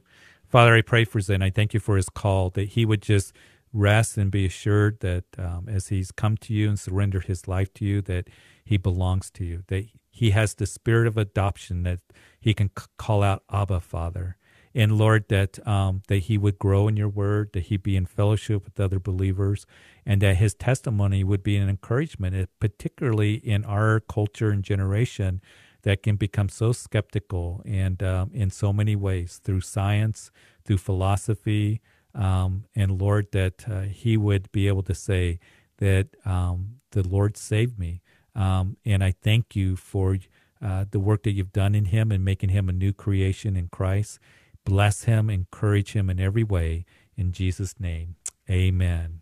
Father, 0.48 0.74
I 0.74 0.82
pray 0.82 1.04
for 1.04 1.20
Zen. 1.20 1.42
I 1.42 1.50
thank 1.50 1.72
you 1.74 1.80
for 1.80 1.96
his 1.96 2.08
call, 2.08 2.50
that 2.50 2.70
he 2.70 2.84
would 2.84 3.02
just 3.02 3.32
rest 3.72 4.18
and 4.18 4.30
be 4.30 4.44
assured 4.44 5.00
that 5.00 5.24
um, 5.38 5.66
as 5.68 5.88
he's 5.88 6.12
come 6.12 6.36
to 6.36 6.52
you 6.52 6.68
and 6.68 6.78
surrendered 6.78 7.24
his 7.24 7.48
life 7.48 7.72
to 7.74 7.84
you, 7.84 8.02
that 8.02 8.28
he 8.64 8.76
belongs 8.76 9.30
to 9.30 9.44
you, 9.44 9.64
that 9.68 9.86
he 10.10 10.30
has 10.30 10.54
the 10.54 10.66
spirit 10.66 11.06
of 11.06 11.16
adoption, 11.16 11.84
that 11.84 12.00
he 12.38 12.52
can 12.52 12.70
c- 12.78 12.84
call 12.98 13.22
out 13.22 13.42
Abba, 13.50 13.80
Father. 13.80 14.36
And 14.74 14.96
Lord, 14.96 15.28
that 15.28 15.64
um, 15.66 16.02
that 16.08 16.18
he 16.20 16.38
would 16.38 16.58
grow 16.58 16.88
in 16.88 16.96
your 16.96 17.08
word, 17.08 17.50
that 17.52 17.64
he 17.64 17.76
be 17.76 17.96
in 17.96 18.06
fellowship 18.06 18.64
with 18.64 18.80
other 18.80 18.98
believers, 18.98 19.66
and 20.06 20.20
that 20.22 20.36
his 20.36 20.54
testimony 20.54 21.22
would 21.24 21.42
be 21.42 21.56
an 21.56 21.68
encouragement, 21.68 22.34
eh, 22.34 22.46
particularly 22.58 23.34
in 23.34 23.64
our 23.64 24.00
culture 24.00 24.50
and 24.50 24.64
generation 24.64 25.40
that 25.82 26.02
can 26.02 26.16
become 26.16 26.48
so 26.48 26.72
skeptical 26.72 27.60
and 27.64 28.02
um, 28.02 28.30
in 28.32 28.50
so 28.50 28.72
many 28.72 28.96
ways 28.96 29.40
through 29.42 29.60
science, 29.60 30.30
through 30.64 30.78
philosophy, 30.78 31.80
um, 32.14 32.64
and 32.74 33.00
Lord, 33.00 33.28
that 33.32 33.64
uh, 33.68 33.82
He 33.82 34.16
would 34.16 34.50
be 34.52 34.68
able 34.68 34.82
to 34.84 34.94
say 34.94 35.38
that 35.78 36.08
um, 36.24 36.76
the 36.92 37.06
Lord 37.06 37.36
saved 37.36 37.78
me, 37.78 38.02
um, 38.34 38.76
and 38.84 39.02
I 39.02 39.12
thank 39.22 39.56
you 39.56 39.76
for 39.76 40.18
uh, 40.62 40.84
the 40.90 41.00
work 41.00 41.24
that 41.24 41.32
you've 41.32 41.52
done 41.52 41.74
in 41.74 41.86
Him 41.86 42.12
and 42.12 42.24
making 42.24 42.50
Him 42.50 42.68
a 42.68 42.72
new 42.72 42.92
creation 42.92 43.56
in 43.56 43.68
Christ. 43.68 44.18
Bless 44.64 45.04
Him, 45.04 45.28
encourage 45.30 45.92
Him 45.92 46.08
in 46.08 46.20
every 46.20 46.44
way. 46.44 46.84
In 47.16 47.32
Jesus' 47.32 47.78
name, 47.78 48.16
Amen. 48.50 49.20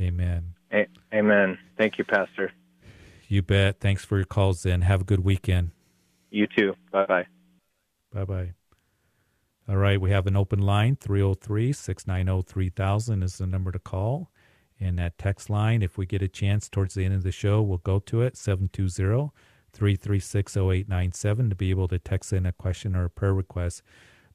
Amen. 0.00 0.54
A- 0.72 0.88
amen. 1.14 1.58
Thank 1.76 1.98
you, 1.98 2.04
Pastor. 2.04 2.52
You 3.28 3.42
bet. 3.42 3.80
Thanks 3.80 4.04
for 4.04 4.16
your 4.16 4.26
calls, 4.26 4.60
Zen. 4.60 4.82
Have 4.82 5.02
a 5.02 5.04
good 5.04 5.24
weekend. 5.24 5.70
You 6.30 6.46
too. 6.46 6.74
Bye 6.90 7.06
bye. 7.06 7.26
Bye 8.12 8.24
bye. 8.24 8.52
All 9.68 9.76
right, 9.76 10.00
we 10.00 10.10
have 10.10 10.26
an 10.26 10.36
open 10.36 10.60
line 10.60 10.96
303 10.96 11.72
690 11.72 12.42
3000 12.42 13.22
is 13.22 13.38
the 13.38 13.46
number 13.46 13.70
to 13.70 13.78
call. 13.78 14.30
And 14.80 14.98
that 14.98 15.16
text 15.16 15.48
line, 15.48 15.82
if 15.82 15.96
we 15.96 16.04
get 16.04 16.22
a 16.22 16.28
chance 16.28 16.68
towards 16.68 16.94
the 16.94 17.04
end 17.04 17.14
of 17.14 17.22
the 17.22 17.30
show, 17.30 17.62
we'll 17.62 17.78
go 17.78 18.00
to 18.00 18.22
it 18.22 18.36
720 18.36 19.30
336 19.72 20.56
0897 20.56 21.50
to 21.50 21.54
be 21.54 21.70
able 21.70 21.86
to 21.88 21.98
text 21.98 22.32
in 22.32 22.44
a 22.44 22.52
question 22.52 22.96
or 22.96 23.04
a 23.04 23.10
prayer 23.10 23.32
request. 23.32 23.82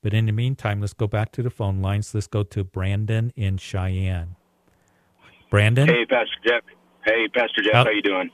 But 0.02 0.14
in 0.14 0.26
the 0.26 0.32
meantime, 0.32 0.82
let's 0.82 0.94
go 0.94 1.08
back 1.08 1.32
to 1.34 1.44
the 1.44 1.50
phone 1.50 1.82
lines. 1.82 2.14
Let's 2.14 2.28
go 2.28 2.44
to 2.44 2.64
Brandon 2.64 3.34
in 3.36 3.58
Cheyenne. 3.58 4.36
Brandon? 5.50 5.88
Hey, 5.88 6.06
Pastor 6.06 6.36
Jeff. 6.46 6.64
Hey, 7.06 7.28
Pastor 7.34 7.62
Jeff. 7.64 7.74
How- 7.74 7.84
How, 7.86 7.90
you 7.92 8.02
doing? 8.02 8.30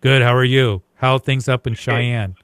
Good. 0.00 0.22
How 0.22 0.34
are 0.34 0.44
you? 0.44 0.82
How 0.96 1.14
are 1.14 1.18
things 1.18 1.48
up 1.48 1.66
in 1.66 1.74
Cheyenne? 1.74 2.36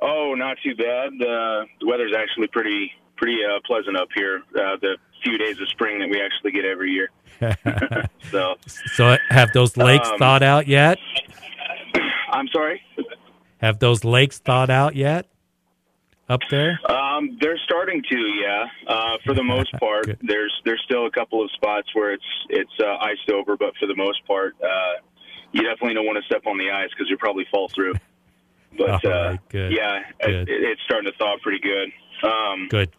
Oh, 0.00 0.34
not 0.36 0.56
too 0.62 0.74
bad. 0.76 1.08
Uh, 1.14 1.64
the 1.80 1.86
weather's 1.86 2.12
actually 2.16 2.46
pretty 2.48 2.90
pretty 3.16 3.38
uh, 3.44 3.58
pleasant 3.66 3.96
up 3.96 4.08
here. 4.14 4.42
Uh, 4.54 4.76
the 4.80 4.96
few 5.24 5.38
days 5.38 5.58
of 5.60 5.68
spring 5.70 5.98
that 6.00 6.08
we 6.08 6.20
actually 6.20 6.52
get 6.52 6.64
every 6.64 6.90
year. 6.92 7.08
So, 8.30 8.56
so 8.94 9.16
have 9.28 9.52
those 9.52 9.76
lakes 9.76 10.08
Um, 10.08 10.18
thawed 10.18 10.42
out 10.42 10.66
yet? 10.66 10.98
I'm 12.32 12.48
sorry. 12.48 12.82
Have 13.58 13.78
those 13.78 14.04
lakes 14.04 14.38
thawed 14.40 14.68
out 14.68 14.96
yet? 14.96 15.26
Up 16.28 16.40
there? 16.50 16.80
Um, 16.90 17.38
they're 17.40 17.58
starting 17.64 18.02
to, 18.10 18.18
yeah. 18.18 18.66
Uh, 18.86 19.16
for 19.24 19.32
the 19.32 19.44
most 19.44 19.72
part, 19.80 20.18
there's 20.22 20.52
there's 20.64 20.82
still 20.84 21.06
a 21.06 21.10
couple 21.10 21.42
of 21.42 21.50
spots 21.52 21.88
where 21.94 22.12
it's 22.12 22.24
it's 22.50 22.72
uh, 22.80 22.96
iced 23.00 23.30
over, 23.30 23.56
but 23.56 23.76
for 23.78 23.86
the 23.86 23.94
most 23.94 24.26
part, 24.26 24.56
uh, 24.62 25.00
you 25.52 25.62
definitely 25.62 25.94
don't 25.94 26.06
want 26.06 26.18
to 26.18 26.24
step 26.24 26.46
on 26.46 26.58
the 26.58 26.70
ice 26.70 26.90
because 26.90 27.08
you'll 27.08 27.18
probably 27.18 27.46
fall 27.50 27.68
through. 27.68 27.94
But 28.76 29.04
uh, 29.04 29.10
right, 29.10 29.48
good, 29.48 29.72
yeah. 29.72 30.02
It, 30.20 30.48
it's 30.48 30.80
starting 30.84 31.10
to 31.10 31.16
thaw 31.16 31.36
pretty 31.42 31.60
good. 31.60 31.92
Um, 32.28 32.68
Good. 32.68 32.90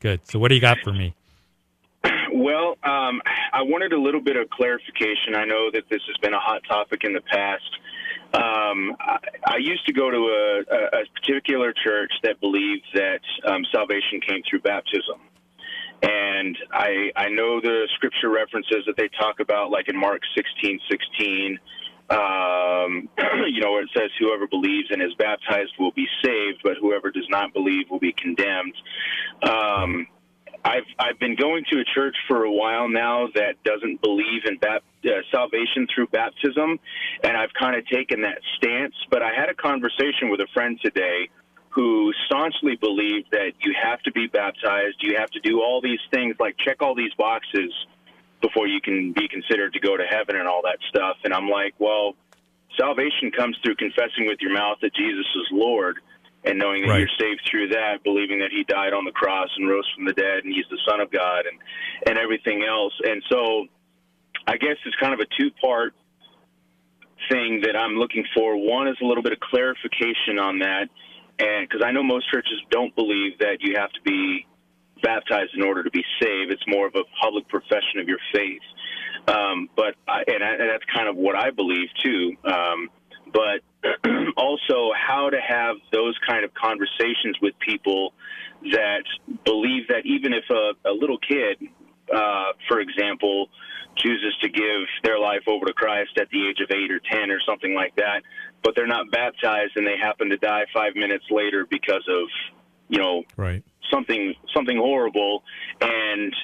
Good. 0.00 0.20
So 0.26 0.38
what 0.38 0.48
do 0.48 0.54
you 0.54 0.60
got 0.60 0.78
for 0.80 0.92
me? 0.92 1.14
Well, 2.32 2.76
um, 2.82 3.22
I 3.52 3.62
wanted 3.62 3.92
a 3.92 4.00
little 4.00 4.20
bit 4.20 4.36
of 4.36 4.50
clarification. 4.50 5.34
I 5.34 5.44
know 5.44 5.70
that 5.72 5.84
this 5.88 6.02
has 6.06 6.16
been 6.18 6.34
a 6.34 6.38
hot 6.38 6.62
topic 6.68 7.02
in 7.04 7.14
the 7.14 7.22
past. 7.22 7.62
Um, 8.34 8.96
I, 9.00 9.18
I 9.46 9.56
used 9.58 9.86
to 9.86 9.92
go 9.92 10.10
to 10.10 10.16
a, 10.16 10.98
a, 10.98 11.04
particular 11.14 11.72
church 11.72 12.12
that 12.22 12.40
believed 12.40 12.84
that 12.94 13.20
um, 13.46 13.62
salvation 13.72 14.20
came 14.26 14.42
through 14.48 14.60
baptism. 14.60 15.20
And 16.02 16.56
I, 16.72 17.10
I 17.16 17.28
know 17.28 17.60
the 17.60 17.88
scripture 17.94 18.28
references 18.28 18.84
that 18.86 18.96
they 18.96 19.08
talk 19.18 19.40
about, 19.40 19.70
like 19.70 19.88
in 19.88 19.98
Mark 19.98 20.20
16, 20.34 20.80
16, 20.90 21.58
um, 22.10 23.08
you 23.48 23.60
know, 23.60 23.72
where 23.72 23.82
it 23.82 23.90
says, 23.96 24.10
whoever 24.18 24.46
believes 24.46 24.88
and 24.90 25.02
is 25.02 25.14
baptized 25.18 25.72
will 25.78 25.92
be 25.92 26.06
saved, 26.22 26.60
but 26.62 26.74
whoever 26.80 27.10
does 27.10 27.26
not 27.30 27.52
believe 27.52 27.86
will 27.90 27.98
be 27.98 28.12
condemned. 28.12 28.74
Um, 29.42 30.06
I've 30.66 30.90
I've 30.98 31.18
been 31.20 31.36
going 31.36 31.64
to 31.70 31.78
a 31.78 31.84
church 31.94 32.16
for 32.26 32.42
a 32.42 32.50
while 32.50 32.88
now 32.88 33.28
that 33.34 33.62
doesn't 33.62 34.02
believe 34.02 34.42
in 34.46 34.58
bap- 34.58 34.82
uh, 35.04 35.22
salvation 35.30 35.86
through 35.94 36.08
baptism, 36.08 36.80
and 37.22 37.36
I've 37.36 37.54
kind 37.54 37.76
of 37.76 37.86
taken 37.86 38.22
that 38.22 38.38
stance. 38.56 38.94
But 39.08 39.22
I 39.22 39.30
had 39.32 39.48
a 39.48 39.54
conversation 39.54 40.28
with 40.28 40.40
a 40.40 40.48
friend 40.52 40.76
today 40.82 41.30
who 41.70 42.12
staunchly 42.26 42.74
believed 42.80 43.28
that 43.30 43.52
you 43.60 43.74
have 43.80 44.00
to 44.02 44.12
be 44.12 44.26
baptized, 44.26 44.96
you 45.00 45.16
have 45.16 45.30
to 45.30 45.40
do 45.40 45.60
all 45.60 45.80
these 45.80 46.00
things, 46.10 46.34
like 46.40 46.56
check 46.58 46.82
all 46.82 46.96
these 46.96 47.14
boxes 47.16 47.70
before 48.42 48.66
you 48.66 48.80
can 48.80 49.12
be 49.12 49.28
considered 49.28 49.72
to 49.74 49.80
go 49.80 49.96
to 49.96 50.04
heaven 50.04 50.34
and 50.34 50.48
all 50.48 50.62
that 50.62 50.78
stuff. 50.88 51.16
And 51.22 51.32
I'm 51.32 51.48
like, 51.48 51.74
well, 51.78 52.16
salvation 52.76 53.30
comes 53.30 53.56
through 53.62 53.76
confessing 53.76 54.26
with 54.26 54.38
your 54.40 54.52
mouth 54.52 54.78
that 54.82 54.94
Jesus 54.94 55.26
is 55.36 55.48
Lord 55.52 55.98
and 56.46 56.58
knowing 56.58 56.82
that 56.82 56.88
Right. 56.90 57.00
you're 57.00 57.18
saved 57.18 57.42
through 57.50 57.68
that, 57.68 58.02
believing 58.04 58.38
that 58.40 58.50
he 58.50 58.64
died 58.64 58.92
on 58.92 59.04
the 59.04 59.12
cross 59.12 59.48
and 59.56 59.68
rose 59.68 59.88
from 59.94 60.04
the 60.04 60.12
dead 60.12 60.44
and 60.44 60.52
he's 60.52 60.66
the 60.70 60.78
son 60.88 61.00
of 61.00 61.10
God 61.10 61.46
and 61.46 61.58
and 62.06 62.18
everything 62.18 62.62
else. 62.62 62.94
And 63.04 63.22
so 63.28 63.66
I 64.46 64.56
guess 64.56 64.76
it's 64.84 64.96
kind 64.96 65.12
of 65.12 65.20
a 65.20 65.26
two-part 65.38 65.94
thing 67.30 67.62
that 67.62 67.76
I'm 67.76 67.96
looking 67.96 68.24
for. 68.34 68.56
One 68.56 68.86
is 68.88 68.96
a 69.02 69.04
little 69.04 69.22
bit 69.22 69.32
of 69.32 69.40
clarification 69.40 70.38
on 70.38 70.60
that 70.60 70.88
and 71.38 71.68
because 71.68 71.82
I 71.84 71.90
know 71.90 72.02
most 72.02 72.30
churches 72.30 72.60
don't 72.70 72.94
believe 72.94 73.38
that 73.40 73.58
you 73.60 73.74
have 73.76 73.90
to 73.92 74.00
be 74.02 74.46
baptized 75.02 75.52
in 75.54 75.62
order 75.62 75.82
to 75.82 75.90
be 75.90 76.02
saved. 76.20 76.52
It's 76.52 76.66
more 76.66 76.86
of 76.86 76.94
a 76.94 77.04
public 77.20 77.48
profession 77.48 78.00
of 78.00 78.08
your 78.08 78.18
faith. 78.32 78.62
Um, 79.28 79.68
but 79.76 79.94
I, 80.08 80.22
and, 80.26 80.42
I, 80.42 80.50
and 80.52 80.70
that's 80.70 80.84
kind 80.94 81.08
of 81.08 81.16
what 81.16 81.36
I 81.36 81.50
believe 81.50 81.88
too. 82.02 82.32
Um, 82.44 82.88
but 83.32 83.60
also 84.36 84.92
how 84.96 85.30
to 85.30 85.38
have 85.40 85.76
those 85.92 86.16
kind 86.26 86.44
of 86.44 86.52
conversations 86.54 87.36
with 87.40 87.54
people 87.58 88.12
that 88.72 89.04
believe 89.44 89.88
that 89.88 90.04
even 90.04 90.32
if 90.32 90.44
a, 90.50 90.88
a 90.88 90.92
little 90.92 91.18
kid, 91.18 91.68
uh, 92.14 92.52
for 92.68 92.80
example, 92.80 93.48
chooses 93.96 94.36
to 94.42 94.48
give 94.48 94.86
their 95.02 95.18
life 95.18 95.42
over 95.46 95.66
to 95.66 95.72
Christ 95.72 96.10
at 96.20 96.28
the 96.30 96.48
age 96.48 96.60
of 96.60 96.70
eight 96.70 96.90
or 96.90 97.00
ten 97.10 97.30
or 97.30 97.40
something 97.46 97.74
like 97.74 97.96
that, 97.96 98.22
but 98.62 98.74
they're 98.74 98.86
not 98.86 99.10
baptized 99.10 99.72
and 99.76 99.86
they 99.86 99.96
happen 100.00 100.28
to 100.30 100.36
die 100.36 100.64
five 100.72 100.94
minutes 100.94 101.24
later 101.30 101.66
because 101.68 102.06
of 102.08 102.28
you 102.88 102.98
know 102.98 103.22
Right. 103.36 103.64
something 103.90 104.34
something 104.54 104.76
horrible 104.76 105.42
and 105.80 106.34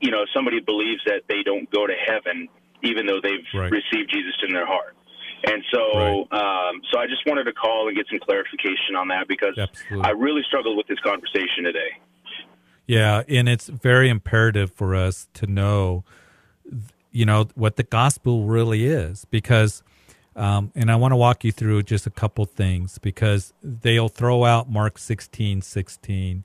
you 0.00 0.10
know 0.10 0.24
somebody 0.34 0.60
believes 0.60 1.00
that 1.06 1.22
they 1.28 1.42
don't 1.42 1.70
go 1.70 1.86
to 1.86 1.94
heaven 2.06 2.48
even 2.82 3.06
though 3.06 3.20
they've 3.22 3.46
Right. 3.54 3.70
received 3.70 4.10
Jesus 4.10 4.34
in 4.46 4.54
their 4.54 4.66
heart 4.66 4.96
and 5.44 5.64
so 5.72 6.26
um, 6.32 6.82
so 6.90 6.98
I 6.98 7.06
just 7.06 7.26
wanted 7.26 7.44
to 7.44 7.52
call 7.52 7.88
and 7.88 7.96
get 7.96 8.06
some 8.10 8.18
clarification 8.18 8.96
on 8.96 9.08
that 9.08 9.28
because 9.28 9.56
Absolutely. 9.58 10.06
I 10.06 10.10
really 10.10 10.42
struggled 10.46 10.76
with 10.76 10.86
this 10.86 11.00
conversation 11.00 11.64
today 11.64 11.98
Yeah, 12.86 13.22
and 13.28 13.48
it's 13.48 13.68
very 13.68 14.08
imperative 14.08 14.72
for 14.72 14.96
us 14.96 15.28
to 15.34 15.46
know, 15.46 16.02
you 17.12 17.24
know, 17.24 17.48
what 17.54 17.76
the 17.76 17.84
gospel 17.84 18.46
really 18.46 18.86
is, 18.86 19.26
because, 19.26 19.84
um, 20.34 20.72
and 20.74 20.90
I 20.90 20.96
want 20.96 21.12
to 21.12 21.16
walk 21.16 21.44
you 21.44 21.52
through 21.52 21.84
just 21.84 22.06
a 22.08 22.10
couple 22.10 22.44
things 22.46 22.98
because 22.98 23.52
they'll 23.62 24.08
throw 24.08 24.44
out 24.44 24.68
Mark 24.68 24.98
sixteen 24.98 25.62
sixteen 25.62 26.42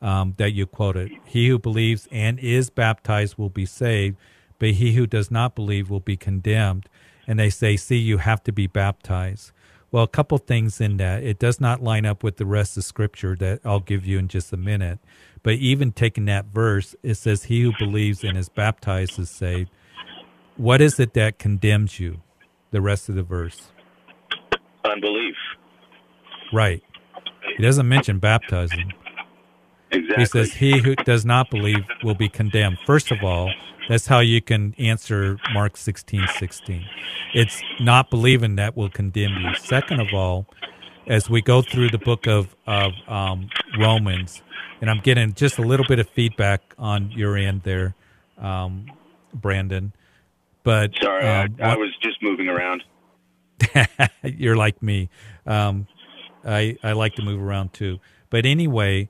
um, 0.00 0.34
that 0.36 0.52
you 0.52 0.66
quoted. 0.66 1.10
He 1.24 1.48
who 1.48 1.58
believes 1.58 2.06
and 2.12 2.38
is 2.38 2.70
baptized 2.70 3.36
will 3.36 3.50
be 3.50 3.66
saved, 3.66 4.16
but 4.60 4.70
he 4.70 4.92
who 4.92 5.04
does 5.04 5.32
not 5.32 5.56
believe 5.56 5.90
will 5.90 5.98
be 5.98 6.16
condemned. 6.16 6.88
And 7.28 7.38
they 7.38 7.50
say, 7.50 7.76
see, 7.76 7.96
you 7.98 8.18
have 8.18 8.42
to 8.44 8.52
be 8.52 8.66
baptized. 8.66 9.52
Well, 9.92 10.02
a 10.02 10.08
couple 10.08 10.38
things 10.38 10.80
in 10.80 10.96
that. 10.96 11.22
It 11.22 11.38
does 11.38 11.60
not 11.60 11.82
line 11.82 12.06
up 12.06 12.24
with 12.24 12.38
the 12.38 12.46
rest 12.46 12.76
of 12.76 12.84
Scripture 12.84 13.36
that 13.36 13.60
I'll 13.64 13.80
give 13.80 14.04
you 14.04 14.18
in 14.18 14.28
just 14.28 14.52
a 14.52 14.56
minute. 14.56 14.98
But 15.42 15.54
even 15.54 15.92
taking 15.92 16.24
that 16.24 16.46
verse, 16.46 16.96
it 17.02 17.14
says, 17.14 17.44
He 17.44 17.62
who 17.62 17.72
believes 17.78 18.24
and 18.24 18.36
is 18.36 18.48
baptized 18.48 19.18
is 19.18 19.30
saved. 19.30 19.70
What 20.56 20.80
is 20.80 20.98
it 20.98 21.14
that 21.14 21.38
condemns 21.38 22.00
you? 22.00 22.22
The 22.70 22.80
rest 22.80 23.08
of 23.08 23.14
the 23.14 23.22
verse. 23.22 23.70
unbelief 24.84 25.36
Right. 26.52 26.82
He 27.56 27.62
doesn't 27.62 27.88
mention 27.88 28.18
baptizing. 28.18 28.92
exactly 29.90 30.16
He 30.22 30.26
says, 30.26 30.52
He 30.54 30.78
who 30.78 30.96
does 30.96 31.24
not 31.24 31.50
believe 31.50 31.84
will 32.02 32.14
be 32.14 32.28
condemned. 32.28 32.78
First 32.86 33.10
of 33.10 33.22
all, 33.22 33.50
that's 33.88 34.06
how 34.06 34.20
you 34.20 34.40
can 34.40 34.74
answer 34.78 35.38
Mark 35.52 35.76
sixteen 35.76 36.26
sixteen. 36.38 36.84
It's 37.34 37.62
not 37.80 38.10
believing 38.10 38.56
that 38.56 38.76
will 38.76 38.90
condemn 38.90 39.32
you. 39.40 39.54
Second 39.56 40.00
of 40.00 40.12
all, 40.14 40.46
as 41.06 41.28
we 41.30 41.40
go 41.42 41.62
through 41.62 41.88
the 41.90 41.98
book 41.98 42.26
of, 42.26 42.54
of 42.66 42.92
um, 43.06 43.48
Romans, 43.78 44.42
and 44.80 44.90
I'm 44.90 45.00
getting 45.00 45.32
just 45.34 45.58
a 45.58 45.62
little 45.62 45.86
bit 45.86 45.98
of 45.98 46.08
feedback 46.08 46.74
on 46.78 47.10
your 47.10 47.36
end 47.36 47.62
there, 47.64 47.94
um, 48.38 48.86
Brandon. 49.34 49.92
But 50.64 50.92
sorry 51.00 51.26
um, 51.26 51.56
I, 51.60 51.64
I 51.64 51.68
what- 51.70 51.78
was 51.80 51.96
just 52.02 52.22
moving 52.22 52.48
around 52.48 52.84
You're 54.22 54.56
like 54.56 54.82
me. 54.82 55.08
Um, 55.46 55.86
I 56.44 56.76
I 56.82 56.92
like 56.92 57.14
to 57.16 57.22
move 57.22 57.42
around 57.42 57.72
too. 57.72 57.98
But 58.30 58.46
anyway, 58.46 59.08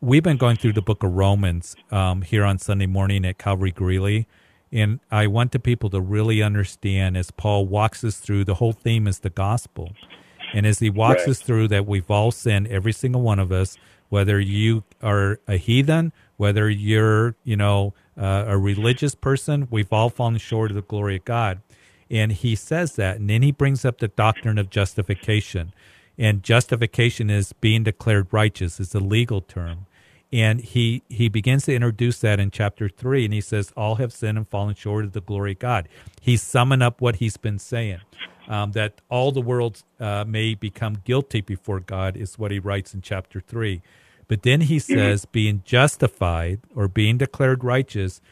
we've 0.00 0.22
been 0.22 0.36
going 0.36 0.56
through 0.56 0.72
the 0.74 0.82
book 0.82 1.02
of 1.02 1.12
Romans 1.12 1.76
um, 1.90 2.22
here 2.22 2.44
on 2.44 2.58
Sunday 2.58 2.86
morning 2.86 3.24
at 3.24 3.38
Calvary 3.38 3.72
Greeley, 3.72 4.26
and 4.70 5.00
I 5.10 5.26
want 5.26 5.52
the 5.52 5.58
people 5.58 5.90
to 5.90 6.00
really 6.00 6.42
understand 6.42 7.16
as 7.16 7.30
Paul 7.30 7.66
walks 7.66 8.04
us 8.04 8.18
through. 8.18 8.44
The 8.44 8.54
whole 8.56 8.72
theme 8.72 9.06
is 9.06 9.20
the 9.20 9.30
gospel, 9.30 9.92
and 10.52 10.66
as 10.66 10.78
he 10.78 10.90
walks 10.90 11.22
Right. 11.22 11.30
us 11.30 11.40
through 11.40 11.68
that, 11.68 11.86
we've 11.86 12.10
all 12.10 12.30
sinned, 12.30 12.68
every 12.68 12.92
single 12.92 13.22
one 13.22 13.38
of 13.38 13.52
us. 13.52 13.78
Whether 14.08 14.40
you 14.40 14.84
are 15.02 15.38
a 15.46 15.58
heathen, 15.58 16.12
whether 16.38 16.70
you're 16.70 17.36
you 17.44 17.56
know 17.56 17.92
uh, 18.16 18.44
a 18.46 18.56
religious 18.56 19.14
person, 19.14 19.68
we've 19.70 19.92
all 19.92 20.08
fallen 20.08 20.38
short 20.38 20.70
of 20.70 20.76
the 20.76 20.82
glory 20.82 21.16
of 21.16 21.24
God. 21.26 21.60
And 22.10 22.32
he 22.32 22.54
says 22.56 22.96
that. 22.96 23.18
And 23.18 23.28
then 23.28 23.42
he 23.42 23.52
brings 23.52 23.84
up 23.84 23.98
the 23.98 24.08
doctrine 24.08 24.56
of 24.56 24.70
justification. 24.70 25.74
And 26.16 26.42
justification 26.42 27.28
is 27.28 27.52
being 27.52 27.82
declared 27.84 28.28
righteous, 28.32 28.80
it's 28.80 28.94
a 28.94 28.98
legal 29.00 29.42
term. 29.42 29.86
And 30.32 30.60
he, 30.60 31.02
he 31.08 31.28
begins 31.28 31.64
to 31.64 31.74
introduce 31.74 32.20
that 32.20 32.38
in 32.38 32.50
chapter 32.50 32.88
three. 32.88 33.24
And 33.24 33.32
he 33.32 33.40
says, 33.40 33.72
All 33.76 33.96
have 33.96 34.12
sinned 34.12 34.36
and 34.36 34.48
fallen 34.48 34.74
short 34.74 35.04
of 35.04 35.12
the 35.12 35.20
glory 35.20 35.52
of 35.52 35.58
God. 35.58 35.88
He's 36.20 36.42
summing 36.42 36.82
up 36.82 37.00
what 37.00 37.16
he's 37.16 37.36
been 37.36 37.58
saying. 37.58 38.00
Um, 38.46 38.72
that 38.72 39.02
all 39.10 39.30
the 39.30 39.42
world 39.42 39.82
uh, 40.00 40.24
may 40.26 40.54
become 40.54 41.02
guilty 41.04 41.42
before 41.42 41.80
God 41.80 42.16
is 42.16 42.38
what 42.38 42.50
he 42.50 42.58
writes 42.58 42.94
in 42.94 43.02
chapter 43.02 43.40
three. 43.40 43.82
But 44.26 44.42
then 44.42 44.62
he 44.62 44.78
says, 44.78 45.24
being 45.26 45.62
justified 45.66 46.60
or 46.74 46.88
being 46.88 47.18
declared 47.18 47.62
righteous 47.62 48.22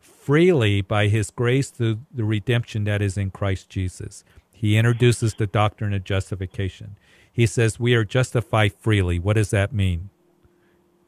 freely 0.00 0.80
by 0.80 1.08
his 1.08 1.30
grace 1.30 1.70
through 1.70 1.98
the 2.14 2.24
redemption 2.24 2.84
that 2.84 3.02
is 3.02 3.16
in 3.16 3.30
Christ 3.30 3.68
Jesus. 3.68 4.24
He 4.52 4.76
introduces 4.76 5.34
the 5.34 5.48
doctrine 5.48 5.92
of 5.92 6.04
justification. 6.04 6.96
He 7.32 7.46
says 7.46 7.80
we 7.80 7.94
are 7.94 8.04
justified 8.04 8.72
freely. 8.74 9.18
What 9.18 9.34
does 9.34 9.50
that 9.50 9.72
mean? 9.72 10.10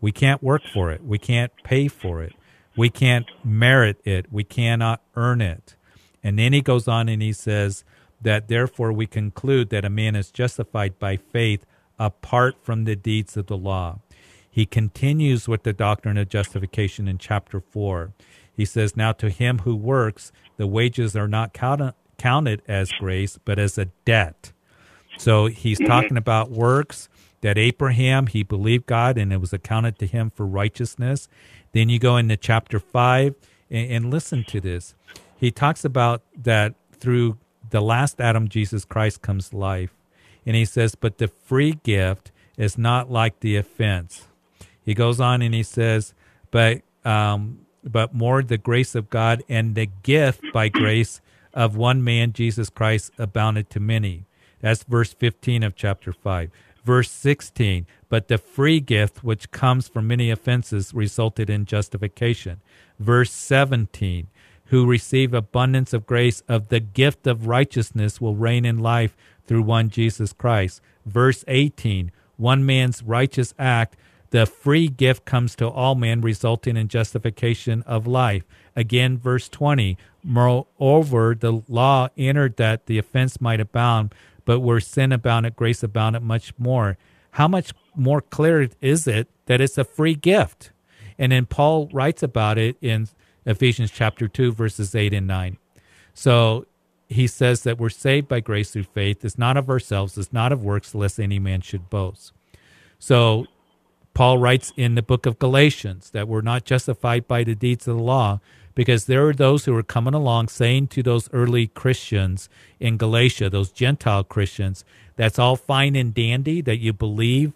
We 0.00 0.12
can't 0.12 0.42
work 0.42 0.62
for 0.72 0.90
it. 0.90 1.04
We 1.04 1.18
can't 1.18 1.52
pay 1.64 1.88
for 1.88 2.22
it. 2.22 2.34
We 2.76 2.90
can't 2.90 3.26
merit 3.44 4.00
it. 4.04 4.32
We 4.32 4.44
cannot 4.44 5.02
earn 5.16 5.40
it. 5.40 5.76
And 6.22 6.38
then 6.38 6.52
he 6.52 6.62
goes 6.62 6.88
on 6.88 7.08
and 7.08 7.22
he 7.22 7.32
says 7.32 7.84
that 8.20 8.48
therefore 8.48 8.92
we 8.92 9.06
conclude 9.06 9.70
that 9.70 9.84
a 9.84 9.90
man 9.90 10.16
is 10.16 10.30
justified 10.30 10.98
by 10.98 11.16
faith 11.16 11.64
apart 11.98 12.56
from 12.62 12.84
the 12.84 12.96
deeds 12.96 13.36
of 13.36 13.46
the 13.46 13.56
law. 13.56 14.00
He 14.50 14.66
continues 14.66 15.48
with 15.48 15.64
the 15.64 15.72
doctrine 15.72 16.16
of 16.16 16.28
justification 16.28 17.08
in 17.08 17.18
chapter 17.18 17.60
4. 17.60 18.12
He 18.56 18.64
says, 18.64 18.96
Now 18.96 19.12
to 19.12 19.28
him 19.28 19.60
who 19.60 19.74
works, 19.74 20.32
the 20.56 20.66
wages 20.66 21.16
are 21.16 21.28
not 21.28 21.52
count- 21.52 21.94
counted 22.18 22.62
as 22.68 22.90
grace, 22.92 23.38
but 23.44 23.58
as 23.58 23.76
a 23.78 23.86
debt. 24.04 24.52
So 25.18 25.46
he's 25.46 25.78
talking 25.78 26.16
about 26.16 26.50
works 26.50 27.08
that 27.44 27.58
Abraham, 27.58 28.26
he 28.26 28.42
believed 28.42 28.86
God 28.86 29.18
and 29.18 29.30
it 29.30 29.36
was 29.36 29.52
accounted 29.52 29.98
to 29.98 30.06
him 30.06 30.30
for 30.30 30.46
righteousness. 30.46 31.28
Then 31.72 31.90
you 31.90 31.98
go 31.98 32.16
into 32.16 32.38
chapter 32.38 32.80
5 32.80 33.34
and, 33.70 33.90
and 33.90 34.10
listen 34.10 34.44
to 34.44 34.62
this. 34.62 34.94
He 35.36 35.50
talks 35.50 35.84
about 35.84 36.22
that 36.34 36.74
through 36.90 37.36
the 37.68 37.82
last 37.82 38.18
Adam, 38.18 38.48
Jesus 38.48 38.86
Christ, 38.86 39.20
comes 39.20 39.52
life. 39.52 39.90
And 40.46 40.56
he 40.56 40.64
says, 40.64 40.94
But 40.94 41.18
the 41.18 41.28
free 41.28 41.72
gift 41.82 42.32
is 42.56 42.78
not 42.78 43.10
like 43.10 43.40
the 43.40 43.56
offense. 43.56 44.26
He 44.82 44.94
goes 44.94 45.20
on 45.20 45.42
and 45.42 45.54
he 45.54 45.62
says, 45.62 46.14
But 46.50 46.80
um, 47.04 47.66
but 47.84 48.14
more 48.14 48.42
the 48.42 48.56
grace 48.56 48.94
of 48.94 49.10
God 49.10 49.42
and 49.50 49.74
the 49.74 49.90
gift 50.02 50.40
by 50.54 50.70
grace 50.70 51.20
of 51.52 51.76
one 51.76 52.02
man, 52.02 52.32
Jesus 52.32 52.70
Christ, 52.70 53.12
abounded 53.18 53.68
to 53.68 53.80
many. 53.80 54.24
That's 54.62 54.82
verse 54.84 55.12
15 55.12 55.62
of 55.62 55.76
chapter 55.76 56.10
5. 56.10 56.50
Verse 56.84 57.10
16, 57.10 57.86
but 58.08 58.28
the 58.28 58.38
free 58.38 58.78
gift 58.78 59.24
which 59.24 59.50
comes 59.50 59.88
from 59.88 60.06
many 60.06 60.30
offenses 60.30 60.92
resulted 60.92 61.48
in 61.48 61.64
justification. 61.64 62.60
Verse 62.98 63.32
17, 63.32 64.28
who 64.66 64.86
receive 64.86 65.32
abundance 65.32 65.92
of 65.92 66.06
grace 66.06 66.42
of 66.46 66.68
the 66.68 66.80
gift 66.80 67.26
of 67.26 67.46
righteousness 67.46 68.20
will 68.20 68.34
reign 68.34 68.64
in 68.64 68.78
life 68.78 69.16
through 69.46 69.62
one 69.62 69.88
Jesus 69.88 70.32
Christ. 70.32 70.80
Verse 71.06 71.44
18, 71.48 72.12
one 72.36 72.66
man's 72.66 73.02
righteous 73.02 73.54
act 73.58 73.96
the 74.34 74.46
free 74.46 74.88
gift 74.88 75.24
comes 75.24 75.54
to 75.54 75.68
all 75.68 75.94
men, 75.94 76.20
resulting 76.20 76.76
in 76.76 76.88
justification 76.88 77.82
of 77.82 78.04
life. 78.04 78.42
Again, 78.74 79.16
verse 79.16 79.48
20. 79.48 79.96
Moreover, 80.24 81.36
the 81.38 81.62
law 81.68 82.08
entered 82.18 82.56
that 82.56 82.86
the 82.86 82.98
offense 82.98 83.40
might 83.40 83.60
abound, 83.60 84.12
but 84.44 84.60
where 84.60 84.80
sin 84.80 85.12
abounded, 85.12 85.56
grace 85.56 85.82
abounded 85.82 86.22
much 86.22 86.52
more. 86.58 86.96
How 87.32 87.48
much 87.48 87.72
more 87.96 88.20
clear 88.20 88.68
is 88.80 89.06
it 89.06 89.28
that 89.46 89.60
it's 89.60 89.78
a 89.78 89.84
free 89.84 90.14
gift? 90.14 90.70
And 91.18 91.32
then 91.32 91.46
Paul 91.46 91.88
writes 91.92 92.22
about 92.22 92.58
it 92.58 92.76
in 92.80 93.08
Ephesians 93.46 93.90
chapter 93.90 94.28
2, 94.28 94.52
verses 94.52 94.94
8 94.94 95.12
and 95.12 95.26
9. 95.26 95.58
So 96.12 96.66
he 97.08 97.26
says 97.26 97.62
that 97.62 97.78
we're 97.78 97.88
saved 97.88 98.28
by 98.28 98.40
grace 98.40 98.70
through 98.70 98.84
faith. 98.84 99.24
It's 99.24 99.38
not 99.38 99.56
of 99.56 99.68
ourselves, 99.68 100.16
it's 100.16 100.32
not 100.32 100.52
of 100.52 100.64
works, 100.64 100.94
lest 100.94 101.20
any 101.20 101.38
man 101.38 101.60
should 101.60 101.90
boast. 101.90 102.32
So 102.98 103.46
Paul 104.14 104.38
writes 104.38 104.72
in 104.76 104.94
the 104.94 105.02
book 105.02 105.26
of 105.26 105.38
Galatians 105.38 106.10
that 106.10 106.28
we're 106.28 106.40
not 106.40 106.64
justified 106.64 107.26
by 107.26 107.44
the 107.44 107.54
deeds 107.54 107.86
of 107.88 107.96
the 107.96 108.02
law 108.02 108.40
because 108.74 109.06
there 109.06 109.26
are 109.28 109.32
those 109.32 109.64
who 109.64 109.76
are 109.76 109.82
coming 109.82 110.14
along 110.14 110.48
saying 110.48 110.88
to 110.88 111.02
those 111.02 111.28
early 111.32 111.68
Christians 111.68 112.48
in 112.80 112.96
Galatia, 112.96 113.50
those 113.50 113.70
Gentile 113.70 114.24
Christians, 114.24 114.84
that's 115.16 115.38
all 115.38 115.56
fine 115.56 115.96
and 115.96 116.12
dandy 116.12 116.60
that 116.60 116.78
you 116.78 116.92
believe 116.92 117.52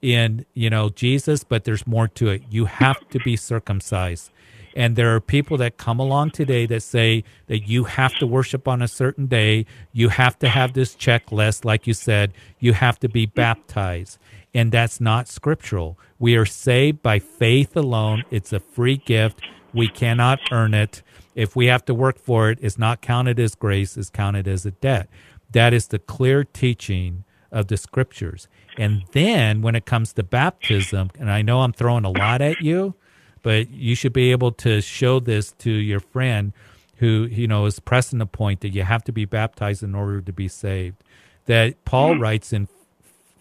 in, 0.00 0.46
you 0.54 0.70
know, 0.70 0.88
Jesus, 0.88 1.44
but 1.44 1.64
there's 1.64 1.86
more 1.86 2.08
to 2.08 2.28
it. 2.28 2.42
You 2.50 2.66
have 2.66 3.08
to 3.10 3.18
be 3.20 3.36
circumcised. 3.36 4.30
And 4.76 4.94
there 4.94 5.14
are 5.14 5.20
people 5.20 5.56
that 5.56 5.78
come 5.78 5.98
along 5.98 6.30
today 6.30 6.64
that 6.66 6.82
say 6.82 7.24
that 7.48 7.68
you 7.68 7.84
have 7.84 8.14
to 8.18 8.26
worship 8.26 8.68
on 8.68 8.80
a 8.80 8.88
certain 8.88 9.26
day. 9.26 9.66
You 9.92 10.10
have 10.10 10.38
to 10.38 10.48
have 10.48 10.74
this 10.74 10.94
checklist. 10.94 11.64
Like 11.64 11.88
you 11.88 11.92
said, 11.92 12.32
you 12.60 12.72
have 12.74 12.98
to 13.00 13.08
be 13.08 13.26
baptized 13.26 14.18
and 14.54 14.72
that's 14.72 15.00
not 15.00 15.28
scriptural. 15.28 15.98
We 16.18 16.36
are 16.36 16.46
saved 16.46 17.02
by 17.02 17.18
faith 17.18 17.76
alone. 17.76 18.24
It's 18.30 18.52
a 18.52 18.60
free 18.60 18.96
gift. 18.96 19.40
We 19.72 19.88
cannot 19.88 20.40
earn 20.50 20.74
it. 20.74 21.02
If 21.34 21.54
we 21.54 21.66
have 21.66 21.84
to 21.86 21.94
work 21.94 22.18
for 22.18 22.50
it, 22.50 22.58
it's 22.60 22.78
not 22.78 23.00
counted 23.00 23.38
as 23.38 23.54
grace, 23.54 23.96
it's 23.96 24.10
counted 24.10 24.48
as 24.48 24.66
a 24.66 24.72
debt. 24.72 25.08
That 25.52 25.72
is 25.72 25.88
the 25.88 25.98
clear 25.98 26.44
teaching 26.44 27.24
of 27.50 27.68
the 27.68 27.76
scriptures. 27.76 28.48
And 28.78 29.02
then 29.12 29.62
when 29.62 29.74
it 29.74 29.84
comes 29.86 30.12
to 30.14 30.22
baptism, 30.22 31.10
and 31.18 31.30
I 31.30 31.42
know 31.42 31.60
I'm 31.60 31.72
throwing 31.72 32.04
a 32.04 32.10
lot 32.10 32.40
at 32.40 32.60
you, 32.60 32.94
but 33.42 33.70
you 33.70 33.94
should 33.94 34.12
be 34.12 34.30
able 34.30 34.52
to 34.52 34.80
show 34.80 35.20
this 35.20 35.52
to 35.52 35.70
your 35.70 36.00
friend 36.00 36.52
who, 36.96 37.26
you 37.30 37.48
know, 37.48 37.64
is 37.66 37.80
pressing 37.80 38.18
the 38.18 38.26
point 38.26 38.60
that 38.60 38.70
you 38.70 38.82
have 38.82 39.02
to 39.04 39.12
be 39.12 39.24
baptized 39.24 39.82
in 39.82 39.94
order 39.94 40.20
to 40.20 40.32
be 40.32 40.48
saved. 40.48 41.02
That 41.46 41.84
Paul 41.84 42.18
writes 42.18 42.52
in 42.52 42.68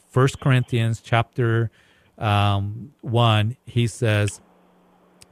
First 0.10 0.40
Corinthians 0.40 1.02
chapter 1.02 1.70
um, 2.18 2.94
one, 3.02 3.58
he 3.66 3.88
says 3.88 4.42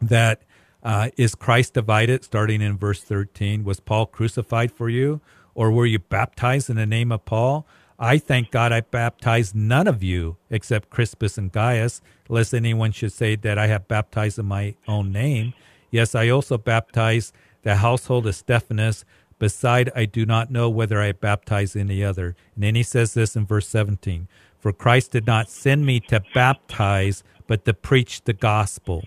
that 0.01 0.41
uh, 0.87 1.09
is 1.17 1.35
Christ 1.35 1.73
divided? 1.73 2.23
Starting 2.23 2.61
in 2.61 2.77
verse 2.77 3.03
thirteen, 3.03 3.65
was 3.65 3.81
Paul 3.81 4.05
crucified 4.05 4.71
for 4.71 4.89
you, 4.89 5.19
or 5.53 5.69
were 5.69 5.85
you 5.85 5.99
baptized 5.99 6.69
in 6.69 6.77
the 6.77 6.85
name 6.85 7.11
of 7.11 7.25
Paul? 7.25 7.67
I 7.99 8.17
thank 8.17 8.51
God 8.51 8.71
I 8.71 8.81
baptized 8.81 9.53
none 9.53 9.87
of 9.87 10.01
you 10.01 10.37
except 10.49 10.89
Crispus 10.89 11.37
and 11.37 11.51
Gaius, 11.51 11.99
lest 12.29 12.53
anyone 12.53 12.93
should 12.93 13.11
say 13.11 13.35
that 13.35 13.57
I 13.57 13.67
have 13.67 13.89
baptized 13.89 14.39
in 14.39 14.45
my 14.45 14.75
own 14.87 15.11
name. 15.11 15.53
Yes, 15.91 16.15
I 16.15 16.29
also 16.29 16.57
baptized 16.57 17.33
the 17.63 17.75
household 17.75 18.25
of 18.25 18.35
Stephanas. 18.35 19.03
Beside, 19.39 19.91
I 19.93 20.05
do 20.05 20.25
not 20.25 20.51
know 20.51 20.69
whether 20.69 21.01
I 21.01 21.11
baptize 21.11 21.75
any 21.75 22.03
other. 22.03 22.35
And 22.55 22.63
then 22.63 22.75
he 22.75 22.83
says 22.83 23.13
this 23.13 23.35
in 23.35 23.45
verse 23.45 23.67
17 23.67 24.27
for 24.59 24.73
Christ 24.73 25.11
did 25.11 25.27
not 25.27 25.49
send 25.49 25.85
me 25.85 25.99
to 26.01 26.23
baptize, 26.33 27.23
but 27.45 27.65
to 27.65 27.73
preach 27.73 28.23
the 28.23 28.33
gospel. 28.33 29.05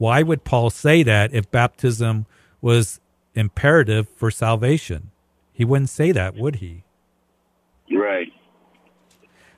Why 0.00 0.22
would 0.22 0.44
Paul 0.44 0.70
say 0.70 1.02
that 1.02 1.34
if 1.34 1.50
baptism 1.50 2.24
was 2.62 3.00
imperative 3.34 4.08
for 4.16 4.30
salvation? 4.30 5.10
He 5.52 5.62
wouldn't 5.62 5.90
say 5.90 6.10
that, 6.10 6.36
would 6.36 6.56
he? 6.56 6.84
Right. 7.92 8.32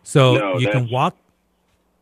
So 0.02 0.34
no, 0.34 0.58
you 0.58 0.68
can 0.68 0.90
walk. 0.90 1.16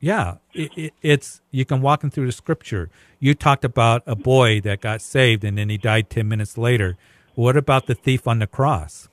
Yeah, 0.01 0.37
it, 0.55 0.71
it, 0.75 0.95
it's 1.03 1.43
you 1.51 1.67
can 1.67 1.83
walk 1.83 2.03
in 2.03 2.11
through 2.11 2.25
the 2.25 2.33
scripture. 2.33 2.89
You 3.19 3.35
talked 3.35 3.63
about 3.63 4.03
a 4.07 4.17
boy 4.17 4.63
that 4.63 4.81
got 4.81 5.03
saved 5.03 5.45
and 5.45 5.59
then 5.59 5.69
he 5.69 5.77
died 5.77 6.09
ten 6.09 6.27
minutes 6.27 6.57
later. 6.57 6.97
What 7.35 7.59
about 7.59 7.89
the 7.89 7.95
thief 7.95 8.27
on 8.27 8.39
the 8.39 8.47
cross? 8.47 9.11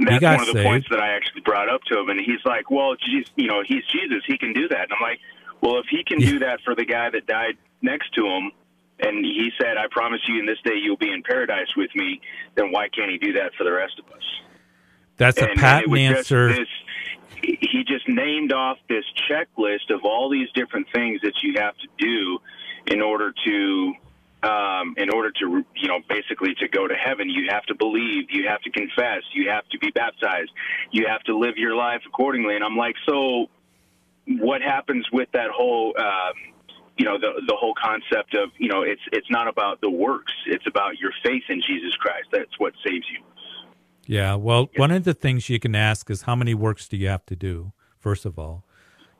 And 0.00 0.08
that's 0.08 0.20
one 0.20 0.40
of 0.40 0.46
the 0.46 0.52
saved. 0.54 0.66
points 0.66 0.88
that 0.90 0.98
I 0.98 1.14
actually 1.14 1.42
brought 1.42 1.68
up 1.68 1.82
to 1.92 2.00
him, 2.00 2.08
and 2.08 2.18
he's 2.18 2.44
like, 2.44 2.72
"Well, 2.72 2.96
geez, 2.96 3.26
you 3.36 3.46
know, 3.46 3.62
he's 3.64 3.84
Jesus; 3.86 4.24
he 4.26 4.36
can 4.36 4.52
do 4.52 4.66
that." 4.66 4.80
And 4.80 4.92
I'm 4.94 5.00
like, 5.00 5.20
"Well, 5.60 5.78
if 5.78 5.86
he 5.88 6.02
can 6.02 6.18
do 6.18 6.40
that 6.40 6.58
for 6.64 6.74
the 6.74 6.84
guy 6.84 7.10
that 7.10 7.28
died 7.28 7.56
next 7.84 8.12
to 8.14 8.26
him, 8.26 8.50
and 8.98 9.24
he 9.24 9.50
said, 9.60 9.76
"I 9.76 9.86
promise 9.90 10.20
you, 10.26 10.40
in 10.40 10.46
this 10.46 10.58
day 10.64 10.76
you'll 10.76 10.96
be 10.96 11.12
in 11.12 11.22
paradise 11.22 11.68
with 11.76 11.94
me," 11.94 12.20
then 12.54 12.72
why 12.72 12.88
can't 12.88 13.10
he 13.10 13.18
do 13.18 13.34
that 13.34 13.54
for 13.54 13.64
the 13.64 13.72
rest 13.72 13.98
of 13.98 14.10
us? 14.12 14.24
That's 15.16 15.38
and, 15.38 15.50
a 15.50 15.54
patent 15.54 15.96
answer. 15.96 16.48
This, 16.48 16.68
he 17.42 17.84
just 17.86 18.08
named 18.08 18.52
off 18.52 18.78
this 18.88 19.04
checklist 19.30 19.90
of 19.90 20.04
all 20.04 20.30
these 20.30 20.50
different 20.54 20.86
things 20.92 21.20
that 21.22 21.34
you 21.42 21.60
have 21.60 21.76
to 21.76 21.88
do 21.98 22.38
in 22.86 23.02
order 23.02 23.34
to 23.44 23.94
um, 24.44 24.94
in 24.98 25.10
order 25.10 25.30
to, 25.30 25.64
you 25.74 25.88
know, 25.88 26.00
basically 26.08 26.54
to 26.56 26.68
go 26.68 26.86
to 26.86 26.94
heaven, 26.94 27.30
you 27.30 27.48
have 27.50 27.64
to 27.64 27.74
believe, 27.74 28.30
you 28.30 28.46
have 28.48 28.60
to 28.62 28.70
confess, 28.70 29.22
you 29.32 29.48
have 29.48 29.66
to 29.70 29.78
be 29.78 29.90
baptized, 29.90 30.50
you 30.90 31.06
have 31.08 31.22
to 31.22 31.36
live 31.36 31.56
your 31.56 31.74
life 31.74 32.02
accordingly. 32.06 32.54
And 32.54 32.62
I'm 32.62 32.76
like, 32.76 32.94
so 33.08 33.48
what 34.26 34.60
happens 34.60 35.06
with 35.12 35.30
that 35.32 35.50
whole, 35.50 35.94
um, 35.98 36.53
you 36.96 37.04
know, 37.04 37.18
the 37.18 37.42
the 37.46 37.56
whole 37.56 37.74
concept 37.74 38.34
of, 38.34 38.50
you 38.58 38.68
know, 38.68 38.82
it's 38.82 39.02
it's 39.12 39.30
not 39.30 39.48
about 39.48 39.80
the 39.80 39.90
works, 39.90 40.32
it's 40.46 40.66
about 40.66 40.98
your 40.98 41.12
faith 41.24 41.42
in 41.48 41.60
Jesus 41.60 41.94
Christ. 41.96 42.28
That's 42.32 42.58
what 42.58 42.74
saves 42.86 43.06
you. 43.10 43.22
Yeah. 44.06 44.34
Well, 44.34 44.68
one 44.76 44.90
of 44.90 45.04
the 45.04 45.14
things 45.14 45.48
you 45.48 45.58
can 45.58 45.74
ask 45.74 46.10
is 46.10 46.22
how 46.22 46.36
many 46.36 46.54
works 46.54 46.88
do 46.88 46.96
you 46.96 47.08
have 47.08 47.24
to 47.26 47.36
do? 47.36 47.72
First 47.98 48.26
of 48.26 48.38
all, 48.38 48.64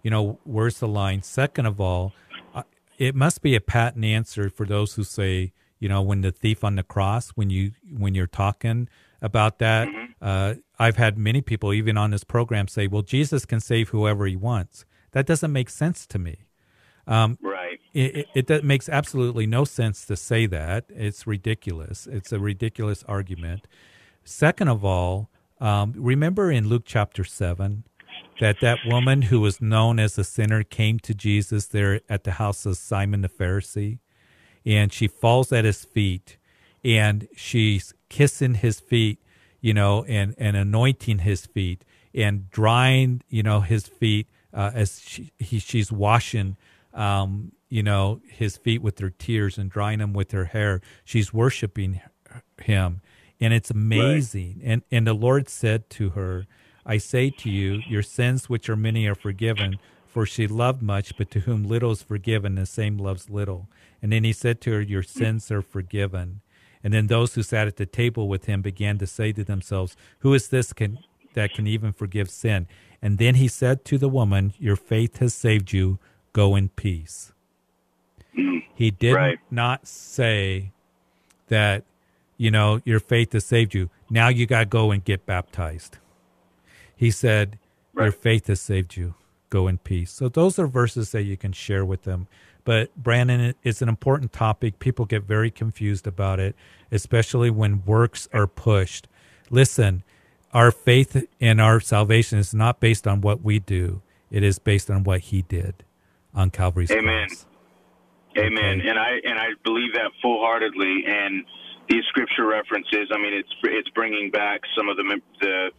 you 0.02 0.10
know, 0.10 0.38
where's 0.44 0.78
the 0.78 0.88
line? 0.88 1.22
Second 1.22 1.66
of 1.66 1.80
all, 1.80 2.12
it 2.98 3.14
must 3.14 3.42
be 3.42 3.54
a 3.54 3.60
patent 3.60 4.04
answer 4.04 4.50
for 4.50 4.66
those 4.66 4.94
who 4.94 5.04
say, 5.04 5.52
you 5.78 5.88
know, 5.88 6.02
when 6.02 6.20
the 6.20 6.30
thief 6.30 6.62
on 6.64 6.76
the 6.76 6.82
cross, 6.82 7.30
when 7.30 7.50
you 7.50 7.72
when 7.90 8.14
you're 8.14 8.26
talking 8.26 8.88
about 9.20 9.58
that, 9.58 9.88
mm-hmm. 9.88 10.12
uh, 10.20 10.54
I've 10.78 10.96
had 10.96 11.18
many 11.18 11.40
people 11.40 11.72
even 11.72 11.96
on 11.96 12.10
this 12.10 12.24
program 12.24 12.68
say, 12.68 12.86
"Well, 12.86 13.02
Jesus 13.02 13.44
can 13.44 13.60
save 13.60 13.88
whoever 13.90 14.26
He 14.26 14.36
wants." 14.36 14.84
That 15.12 15.26
doesn't 15.26 15.52
make 15.52 15.70
sense 15.70 16.06
to 16.08 16.18
me. 16.18 16.44
Um, 17.06 17.38
right. 17.42 17.80
It, 17.92 18.26
it, 18.34 18.50
it 18.50 18.64
makes 18.64 18.88
absolutely 18.88 19.46
no 19.46 19.64
sense 19.64 20.04
to 20.06 20.16
say 20.16 20.46
that. 20.46 20.86
It's 20.88 21.26
ridiculous. 21.26 22.06
It's 22.06 22.32
a 22.32 22.38
ridiculous 22.38 23.04
argument. 23.06 23.66
Second 24.24 24.68
of 24.68 24.84
all, 24.84 25.28
um, 25.60 25.92
remember 25.96 26.50
in 26.50 26.68
Luke 26.68 26.84
chapter 26.84 27.24
seven, 27.24 27.84
that 28.40 28.60
that 28.60 28.78
woman 28.86 29.22
who 29.22 29.40
was 29.40 29.60
known 29.60 29.98
as 29.98 30.18
a 30.18 30.24
sinner 30.24 30.62
came 30.62 30.98
to 31.00 31.14
Jesus 31.14 31.66
there 31.66 32.00
at 32.08 32.24
the 32.24 32.32
house 32.32 32.66
of 32.66 32.76
Simon 32.76 33.20
the 33.20 33.28
Pharisee, 33.28 33.98
and 34.66 34.92
she 34.92 35.06
falls 35.06 35.52
at 35.52 35.64
his 35.64 35.84
feet, 35.84 36.36
and 36.84 37.28
she's 37.36 37.94
kissing 38.08 38.54
his 38.54 38.80
feet, 38.80 39.18
you 39.60 39.74
know, 39.74 40.04
and 40.04 40.34
and 40.38 40.56
anointing 40.56 41.20
his 41.20 41.46
feet 41.46 41.84
and 42.14 42.50
drying, 42.50 43.22
you 43.28 43.42
know, 43.42 43.60
his 43.60 43.86
feet 43.86 44.28
uh, 44.52 44.70
as 44.74 45.00
she, 45.04 45.32
he, 45.38 45.58
she's 45.58 45.90
washing, 45.90 46.56
um, 46.94 47.52
you 47.68 47.82
know, 47.82 48.20
his 48.28 48.56
feet 48.56 48.82
with 48.82 48.98
her 49.00 49.10
tears 49.10 49.58
and 49.58 49.70
drying 49.70 49.98
them 49.98 50.12
with 50.12 50.30
her 50.32 50.46
hair. 50.46 50.80
She's 51.04 51.32
worshiping 51.32 52.00
him, 52.62 53.00
and 53.40 53.52
it's 53.52 53.70
amazing. 53.70 54.58
Right. 54.58 54.70
And 54.70 54.82
and 54.90 55.06
the 55.06 55.14
Lord 55.14 55.48
said 55.48 55.90
to 55.90 56.10
her, 56.10 56.46
"I 56.86 56.98
say 56.98 57.30
to 57.30 57.50
you, 57.50 57.82
your 57.88 58.02
sins, 58.02 58.48
which 58.48 58.68
are 58.68 58.76
many, 58.76 59.06
are 59.06 59.14
forgiven." 59.14 59.78
For 60.06 60.26
she 60.26 60.46
loved 60.46 60.80
much, 60.80 61.18
but 61.18 61.28
to 61.32 61.40
whom 61.40 61.64
little 61.64 61.90
is 61.90 62.00
forgiven, 62.00 62.54
the 62.54 62.66
same 62.66 62.98
loves 62.98 63.28
little. 63.28 63.68
And 64.00 64.12
then 64.12 64.22
he 64.22 64.32
said 64.32 64.60
to 64.60 64.70
her, 64.70 64.80
Your 64.80 65.02
sins 65.02 65.50
are 65.50 65.60
forgiven. 65.60 66.40
And 66.84 66.94
then 66.94 67.08
those 67.08 67.34
who 67.34 67.42
sat 67.42 67.66
at 67.66 67.78
the 67.78 67.84
table 67.84 68.28
with 68.28 68.44
him 68.44 68.62
began 68.62 68.96
to 68.98 69.08
say 69.08 69.32
to 69.32 69.42
themselves, 69.42 69.96
Who 70.20 70.32
is 70.32 70.46
this 70.46 70.72
can, 70.72 70.98
that 71.32 71.54
can 71.54 71.66
even 71.66 71.92
forgive 71.92 72.30
sin? 72.30 72.68
And 73.02 73.18
then 73.18 73.34
he 73.34 73.48
said 73.48 73.84
to 73.86 73.98
the 73.98 74.08
woman, 74.08 74.54
Your 74.56 74.76
faith 74.76 75.16
has 75.18 75.34
saved 75.34 75.72
you. 75.72 75.98
Go 76.34 76.56
in 76.56 76.68
peace. 76.68 77.32
He 78.74 78.90
did 78.90 79.14
right. 79.14 79.38
not 79.50 79.86
say 79.86 80.72
that, 81.48 81.84
you 82.36 82.50
know, 82.50 82.80
your 82.84 82.98
faith 82.98 83.32
has 83.32 83.44
saved 83.44 83.72
you. 83.72 83.88
Now 84.10 84.28
you 84.28 84.46
got 84.46 84.58
to 84.58 84.66
go 84.66 84.90
and 84.90 85.02
get 85.02 85.24
baptized. 85.24 85.98
He 86.96 87.10
said, 87.10 87.58
right. 87.94 88.04
Your 88.04 88.12
faith 88.12 88.48
has 88.48 88.60
saved 88.60 88.96
you. 88.96 89.14
Go 89.48 89.68
in 89.68 89.78
peace. 89.78 90.10
So 90.10 90.28
those 90.28 90.58
are 90.58 90.66
verses 90.66 91.12
that 91.12 91.22
you 91.22 91.36
can 91.36 91.52
share 91.52 91.84
with 91.84 92.02
them. 92.02 92.26
But 92.64 92.94
Brandon, 92.96 93.54
it's 93.62 93.82
an 93.82 93.88
important 93.88 94.32
topic. 94.32 94.80
People 94.80 95.04
get 95.04 95.22
very 95.22 95.50
confused 95.50 96.06
about 96.06 96.40
it, 96.40 96.56
especially 96.90 97.50
when 97.50 97.84
works 97.84 98.28
are 98.32 98.48
pushed. 98.48 99.06
Listen, 99.50 100.02
our 100.52 100.72
faith 100.72 101.28
and 101.40 101.60
our 101.60 101.78
salvation 101.78 102.38
is 102.38 102.52
not 102.52 102.80
based 102.80 103.06
on 103.06 103.20
what 103.20 103.42
we 103.42 103.60
do. 103.60 104.02
It 104.32 104.42
is 104.42 104.58
based 104.58 104.90
on 104.90 105.04
what 105.04 105.20
he 105.20 105.42
did 105.42 105.84
on 106.34 106.50
Calvary's 106.50 106.90
Amen. 106.90 107.28
cross. 107.28 107.46
Amen. 108.36 108.80
Okay. 108.80 108.88
And 108.88 108.98
I 108.98 109.10
and 109.22 109.38
I 109.38 109.54
believe 109.62 109.94
that 109.94 110.10
full 110.20 110.40
heartedly. 110.40 111.04
And 111.06 111.44
these 111.88 112.02
scripture 112.08 112.46
references, 112.46 113.08
I 113.12 113.18
mean, 113.18 113.32
it's 113.32 113.52
it's 113.62 113.88
bringing 113.90 114.30
back 114.30 114.60
some 114.76 114.88
of 114.88 114.96
the 114.96 115.20
the 115.40 115.70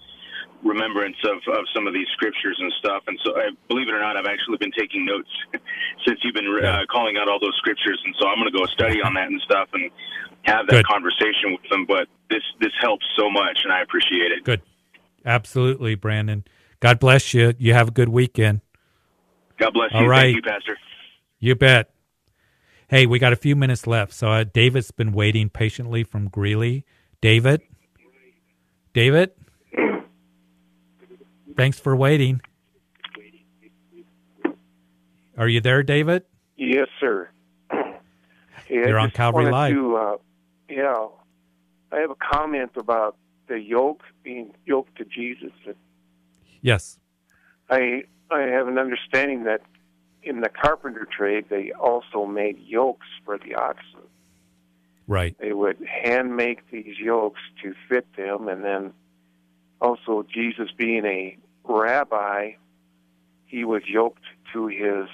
remembrance 0.64 1.18
of, 1.26 1.38
of 1.54 1.64
some 1.74 1.86
of 1.86 1.94
these 1.94 2.08
scriptures 2.14 2.58
and 2.60 2.72
stuff. 2.80 3.04
And 3.08 3.20
so, 3.24 3.36
I, 3.36 3.52
believe 3.68 3.88
it 3.88 3.94
or 3.94 4.00
not, 4.00 4.18
I've 4.18 4.26
actually 4.26 4.58
been 4.58 4.72
taking 4.72 5.06
notes 5.06 5.30
since 6.08 6.20
you've 6.24 6.34
been 6.34 6.48
uh, 6.48 6.88
calling 6.90 7.18
out 7.18 7.30
all 7.30 7.40
those 7.40 7.56
scriptures. 7.58 8.02
And 8.04 8.16
so, 8.20 8.28
I'm 8.28 8.40
going 8.40 8.52
to 8.52 8.58
go 8.58 8.66
study 8.66 9.02
on 9.02 9.14
that 9.16 9.28
and 9.28 9.42
stuff 9.42 9.70
and 9.74 9.92
have 10.44 10.68
that 10.68 10.84
Good. 10.84 10.88
conversation 10.88 11.54
with 11.54 11.70
them. 11.70 11.86
But 11.86 12.08
this 12.30 12.44
this 12.60 12.74
helps 12.82 13.06
so 13.18 13.30
much, 13.30 13.60
and 13.64 13.72
I 13.72 13.82
appreciate 13.82 14.32
it. 14.32 14.44
Good, 14.44 14.62
absolutely, 15.26 15.96
Brandon. 15.96 16.46
God 16.80 17.00
bless 17.00 17.34
you. 17.34 17.54
You 17.58 17.74
have 17.74 17.90
a 17.90 17.92
good 17.92 18.10
weekend. 18.10 18.62
God 19.58 19.74
bless 19.74 19.92
you. 19.92 20.00
All 20.00 20.08
right. 20.08 20.34
Thank 20.34 20.36
you, 20.38 20.42
Pastor. 20.42 20.78
You 21.40 21.56
bet. 21.56 21.92
Hey, 22.88 23.06
we 23.06 23.20
got 23.20 23.34
a 23.34 23.36
few 23.36 23.56
minutes 23.56 23.88
left. 23.88 24.14
So 24.14 24.30
uh, 24.32 24.44
David's 24.44 24.92
been 24.92 25.12
waiting 25.12 25.50
patiently 25.50 26.04
from 26.04 26.28
Greeley. 26.30 26.86
David? 27.22 27.62
David? 28.94 29.32
Thanks 31.56 31.80
for 31.80 31.96
waiting. 31.96 32.42
Are 35.38 35.48
you 35.48 35.62
there, 35.62 35.84
David? 35.84 36.24
Yes, 36.58 36.88
sir. 37.00 37.30
Yeah, 37.72 38.88
You're 38.88 39.00
on 39.00 39.12
Calvary 39.12 39.52
Live. 39.52 39.74
To, 39.74 39.96
uh, 39.96 40.18
yeah, 40.70 41.08
I 41.92 41.98
have 41.98 42.10
a 42.10 42.16
comment 42.16 42.72
about 42.78 43.16
the 43.48 43.60
yoke 43.60 44.02
being 44.24 44.54
yoked 44.66 44.98
to 44.98 45.06
Jesus. 45.06 45.52
Yes. 46.62 47.00
I 47.70 48.04
I 48.32 48.42
have 48.42 48.68
an 48.68 48.78
understanding 48.78 49.44
that 49.44 49.62
in 50.24 50.42
the 50.42 50.50
carpenter 50.50 51.06
trade, 51.06 51.46
they 51.50 51.72
also 51.72 52.26
made 52.26 52.60
yokes 52.60 53.08
for 53.24 53.38
the 53.38 53.56
oxen. 53.56 54.02
Right. 55.08 55.36
They 55.40 55.54
would 55.54 55.78
hand 55.86 56.36
make 56.36 56.70
these 56.72 56.98
yokes 56.98 57.42
to 57.62 57.76
fit 57.88 58.08
them, 58.18 58.48
and 58.48 58.64
then 58.64 58.94
also 59.80 60.26
Jesus 60.28 60.70
being 60.76 61.06
a 61.06 61.38
rabbi, 61.64 62.54
he 63.46 63.64
was 63.64 63.84
yoked 63.86 64.24
to 64.54 64.68
his 64.68 65.08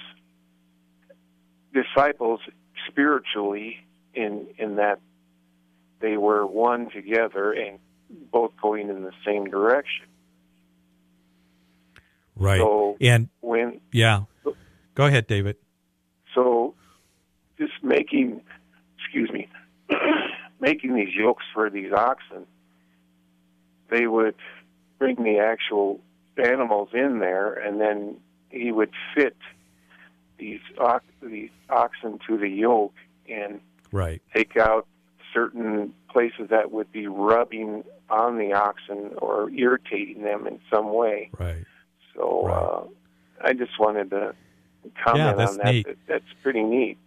disciples 1.74 2.40
spiritually 2.88 3.84
in 4.14 4.46
in 4.58 4.76
that 4.76 5.00
they 6.00 6.16
were 6.16 6.46
one 6.46 6.90
together 6.90 7.52
and 7.52 7.78
both 8.30 8.52
going 8.60 8.88
in 8.88 9.02
the 9.02 9.12
same 9.24 9.44
direction. 9.44 10.06
Right. 12.36 12.60
So 12.60 12.96
and 13.00 13.28
when 13.40 13.80
yeah, 13.92 14.22
go 14.94 15.06
ahead, 15.06 15.26
David. 15.26 15.56
So 16.34 16.74
just 17.58 17.72
making, 17.82 18.40
excuse 18.98 19.30
me, 19.30 19.48
making 20.60 20.94
these 20.94 21.14
yokes 21.14 21.44
for 21.52 21.70
these 21.70 21.92
oxen, 21.92 22.46
they 23.90 24.06
would 24.06 24.34
bring 24.98 25.16
the 25.22 25.38
actual 25.38 26.00
animals 26.42 26.88
in 26.92 27.18
there, 27.18 27.52
and 27.52 27.80
then 27.80 28.16
he 28.50 28.72
would 28.72 28.90
fit 29.14 29.36
these 30.38 30.60
ox- 30.78 31.04
these 31.22 31.50
oxen 31.68 32.18
to 32.26 32.38
the 32.38 32.48
yoke 32.48 32.94
and 33.28 33.60
right. 33.92 34.22
take 34.34 34.56
out 34.56 34.86
certain 35.32 35.94
places 36.10 36.48
that 36.50 36.70
would 36.72 36.90
be 36.92 37.06
rubbing 37.06 37.84
on 38.10 38.38
the 38.38 38.52
oxen 38.52 39.12
or 39.18 39.50
irritating 39.50 40.22
them 40.22 40.46
in 40.46 40.60
some 40.70 40.92
way. 40.92 41.30
Right. 41.38 41.64
So 42.14 42.46
right. 42.46 42.56
Uh, 42.56 42.84
I 43.44 43.52
just 43.52 43.78
wanted 43.78 44.10
to 44.10 44.34
comment 45.04 45.38
yeah, 45.38 45.46
on 45.46 45.56
that. 45.58 45.66
Neat. 45.66 45.86
That's 46.06 46.24
pretty 46.42 46.62
neat. 46.62 46.98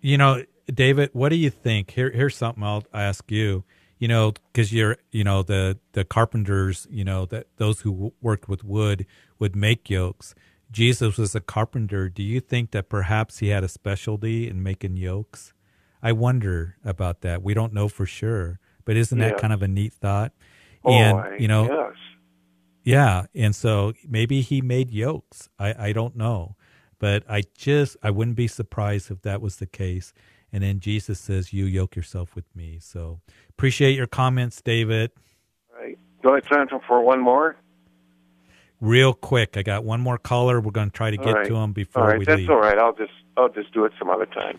You 0.00 0.18
know, 0.18 0.44
David, 0.72 1.10
what 1.12 1.30
do 1.30 1.36
you 1.36 1.50
think? 1.50 1.90
Here, 1.90 2.10
here's 2.10 2.36
something 2.36 2.62
I'll 2.62 2.84
ask 2.92 3.30
you. 3.30 3.64
You 3.98 4.06
know, 4.06 4.32
because 4.52 4.72
you're, 4.72 4.96
you 5.10 5.24
know, 5.24 5.42
the 5.42 5.78
the 5.92 6.04
carpenters, 6.04 6.86
you 6.88 7.04
know, 7.04 7.26
that 7.26 7.48
those 7.56 7.80
who 7.80 8.12
worked 8.20 8.48
with 8.48 8.62
wood 8.62 9.06
would 9.40 9.56
make 9.56 9.90
yokes. 9.90 10.34
Jesus 10.70 11.16
was 11.18 11.34
a 11.34 11.40
carpenter. 11.40 12.08
Do 12.08 12.22
you 12.22 12.40
think 12.40 12.70
that 12.70 12.88
perhaps 12.88 13.38
he 13.38 13.48
had 13.48 13.64
a 13.64 13.68
specialty 13.68 14.48
in 14.48 14.62
making 14.62 14.96
yokes? 14.96 15.52
I 16.00 16.12
wonder 16.12 16.76
about 16.84 17.22
that. 17.22 17.42
We 17.42 17.54
don't 17.54 17.72
know 17.72 17.88
for 17.88 18.06
sure, 18.06 18.60
but 18.84 18.96
isn't 18.96 19.18
that 19.18 19.38
kind 19.38 19.52
of 19.52 19.62
a 19.62 19.68
neat 19.68 19.94
thought? 19.94 20.32
Oh, 20.84 20.92
and 20.92 21.18
I, 21.18 21.36
you 21.38 21.48
know, 21.48 21.64
yes. 21.64 21.96
Yeah, 22.88 23.26
and 23.34 23.54
so 23.54 23.92
maybe 24.08 24.40
he 24.40 24.62
made 24.62 24.90
yokes. 24.90 25.50
I 25.58 25.88
I 25.88 25.92
don't 25.92 26.16
know, 26.16 26.56
but 26.98 27.22
I 27.28 27.42
just 27.54 27.98
I 28.02 28.10
wouldn't 28.10 28.38
be 28.38 28.48
surprised 28.48 29.10
if 29.10 29.20
that 29.22 29.42
was 29.42 29.56
the 29.56 29.66
case. 29.66 30.14
And 30.50 30.62
then 30.62 30.80
Jesus 30.80 31.20
says, 31.20 31.52
"You 31.52 31.66
yoke 31.66 31.96
yourself 31.96 32.34
with 32.34 32.46
me." 32.56 32.78
So 32.80 33.20
appreciate 33.50 33.94
your 33.94 34.06
comments, 34.06 34.62
David. 34.62 35.10
All 35.70 35.82
right. 35.82 35.98
Do 36.22 36.30
I 36.30 36.36
have 36.36 36.48
time 36.48 36.80
for 36.88 37.02
one 37.02 37.20
more? 37.20 37.56
Real 38.80 39.12
quick, 39.12 39.58
I 39.58 39.62
got 39.62 39.84
one 39.84 40.00
more 40.00 40.16
caller. 40.16 40.58
We're 40.58 40.70
going 40.70 40.88
to 40.88 40.96
try 40.96 41.10
to 41.10 41.18
get 41.18 41.34
right. 41.34 41.46
to 41.46 41.56
him 41.56 41.72
before 41.72 42.04
all 42.04 42.08
right, 42.08 42.18
we 42.18 42.24
that's 42.24 42.38
leave. 42.38 42.48
all 42.48 42.60
right. 42.60 42.78
I'll 42.78 42.94
just 42.94 43.12
I'll 43.36 43.50
just 43.50 43.70
do 43.74 43.84
it 43.84 43.92
some 43.98 44.08
other 44.08 44.24
time. 44.24 44.58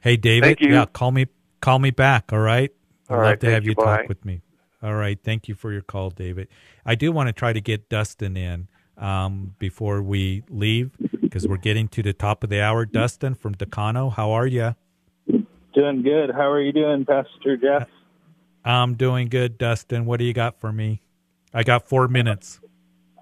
Hey, 0.00 0.16
David. 0.16 0.46
Thank 0.46 0.60
you. 0.62 0.72
Yeah, 0.72 0.86
call 0.86 1.10
me 1.10 1.26
call 1.60 1.78
me 1.78 1.90
back. 1.90 2.32
All 2.32 2.38
right. 2.38 2.72
I'd 3.10 3.12
All 3.12 3.18
love 3.18 3.26
right, 3.26 3.40
to 3.40 3.46
thank 3.46 3.52
have 3.52 3.64
you. 3.64 3.72
you 3.72 3.74
talk 3.74 4.08
with 4.08 4.24
me. 4.24 4.40
All 4.82 4.94
right. 4.94 5.18
Thank 5.22 5.48
you 5.48 5.54
for 5.54 5.72
your 5.72 5.82
call, 5.82 6.10
David. 6.10 6.48
I 6.86 6.94
do 6.94 7.12
want 7.12 7.28
to 7.28 7.32
try 7.32 7.52
to 7.52 7.60
get 7.60 7.88
Dustin 7.88 8.36
in 8.36 8.68
um, 8.96 9.54
before 9.58 10.02
we 10.02 10.42
leave 10.48 10.92
because 11.20 11.46
we're 11.46 11.58
getting 11.58 11.88
to 11.88 12.02
the 12.02 12.12
top 12.12 12.42
of 12.44 12.50
the 12.50 12.62
hour. 12.62 12.86
Dustin 12.86 13.34
from 13.34 13.54
Dacono, 13.54 14.10
how 14.10 14.30
are 14.32 14.46
you? 14.46 14.74
Doing 15.74 16.02
good. 16.02 16.30
How 16.30 16.50
are 16.50 16.60
you 16.60 16.72
doing, 16.72 17.04
Pastor 17.04 17.56
Jeff? 17.56 17.88
I'm 18.64 18.94
doing 18.94 19.28
good, 19.28 19.58
Dustin. 19.58 20.06
What 20.06 20.18
do 20.18 20.24
you 20.24 20.32
got 20.32 20.58
for 20.60 20.72
me? 20.72 21.02
I 21.54 21.62
got 21.62 21.88
four 21.88 22.08
minutes. 22.08 22.60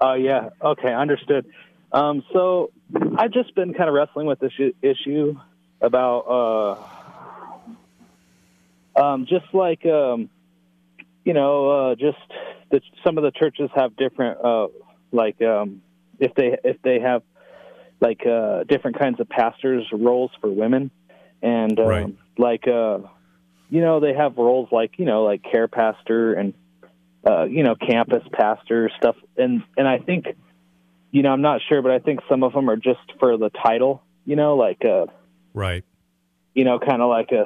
Oh, 0.00 0.14
yeah. 0.14 0.50
Okay, 0.62 0.92
understood. 0.92 1.46
Um, 1.92 2.22
so 2.32 2.70
I've 3.16 3.32
just 3.32 3.54
been 3.54 3.74
kind 3.74 3.88
of 3.88 3.94
wrestling 3.94 4.26
with 4.26 4.38
this 4.40 4.52
issue 4.82 5.36
about 5.80 6.86
uh, 8.96 9.02
um, 9.02 9.26
just 9.26 9.46
like, 9.52 9.84
um, 9.86 10.30
you 11.28 11.34
know, 11.34 11.90
uh, 11.90 11.94
just 11.94 12.16
that 12.70 12.80
some 13.04 13.18
of 13.18 13.22
the 13.22 13.30
churches 13.30 13.68
have 13.76 13.94
different, 13.96 14.42
uh, 14.42 14.68
like, 15.12 15.40
um, 15.42 15.82
if 16.18 16.34
they 16.34 16.56
if 16.64 16.80
they 16.80 17.00
have 17.00 17.22
like 18.00 18.26
uh, 18.26 18.64
different 18.64 18.98
kinds 18.98 19.20
of 19.20 19.28
pastors 19.28 19.86
roles 19.92 20.30
for 20.40 20.50
women, 20.50 20.90
and 21.42 21.78
um, 21.78 21.86
Right. 21.86 22.16
like, 22.38 22.66
uh, 22.66 23.00
you 23.68 23.82
know, 23.82 24.00
they 24.00 24.14
have 24.14 24.38
roles 24.38 24.70
like 24.72 24.98
you 24.98 25.04
know, 25.04 25.24
like 25.24 25.42
care 25.42 25.68
pastor 25.68 26.32
and 26.32 26.54
uh, 27.28 27.44
you 27.44 27.62
know, 27.62 27.74
campus 27.74 28.26
pastor 28.32 28.90
stuff, 28.96 29.16
and 29.36 29.62
and 29.76 29.86
I 29.86 29.98
think 29.98 30.28
you 31.10 31.22
know, 31.22 31.30
I'm 31.30 31.42
not 31.42 31.60
sure, 31.68 31.82
but 31.82 31.90
I 31.90 31.98
think 31.98 32.20
some 32.26 32.42
of 32.42 32.54
them 32.54 32.70
are 32.70 32.76
just 32.76 33.00
for 33.20 33.36
the 33.36 33.50
title. 33.50 34.02
You 34.24 34.36
know, 34.36 34.56
like 34.56 34.82
uh, 34.82 35.06
right. 35.52 35.84
You 36.54 36.64
know, 36.64 36.78
kind 36.78 37.02
of 37.02 37.10
like 37.10 37.32
a, 37.32 37.44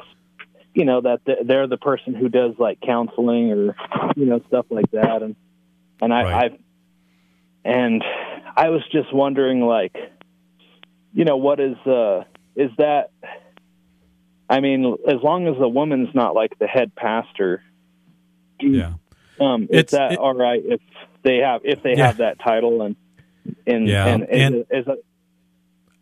you 0.74 0.84
know, 0.84 1.00
that 1.02 1.20
they're 1.44 1.66
the 1.66 1.76
person 1.76 2.14
who 2.14 2.28
does 2.28 2.52
like 2.58 2.80
counseling 2.80 3.52
or 3.52 3.76
you 4.16 4.26
know 4.26 4.40
stuff 4.48 4.66
like 4.70 4.90
that, 4.92 5.22
and 5.22 5.36
and 6.00 6.12
I, 6.12 6.22
Right. 6.22 6.52
I 6.52 6.58
and 7.64 8.02
I 8.56 8.68
was 8.70 8.82
just 8.90 9.12
wondering, 9.14 9.60
like, 9.60 9.96
you 11.14 11.24
know, 11.24 11.36
what 11.36 11.60
is 11.60 11.76
uh 11.86 12.24
is 12.56 12.70
that? 12.78 13.10
I 14.48 14.60
mean, 14.60 14.96
as 15.08 15.22
long 15.22 15.46
as 15.48 15.56
the 15.58 15.68
woman's 15.68 16.14
not 16.14 16.34
like 16.34 16.58
the 16.58 16.66
head 16.66 16.94
pastor, 16.94 17.62
Yeah. 18.60 18.94
um, 19.40 19.62
is 19.64 19.68
It's- 19.70 19.90
that 19.92 20.12
it- 20.12 20.18
all 20.18 20.34
right 20.34 20.62
if 20.64 20.80
they 21.22 21.38
have 21.38 21.62
if 21.64 21.82
they 21.82 21.96
Yeah. 21.96 22.06
have 22.08 22.16
that 22.18 22.38
title 22.38 22.82
and 22.82 22.96
and 23.66 23.86
Yeah, 23.88 24.06
and, 24.06 24.22
and- 24.24 24.54
is, 24.56 24.66
is 24.70 24.86
it, 24.88 25.04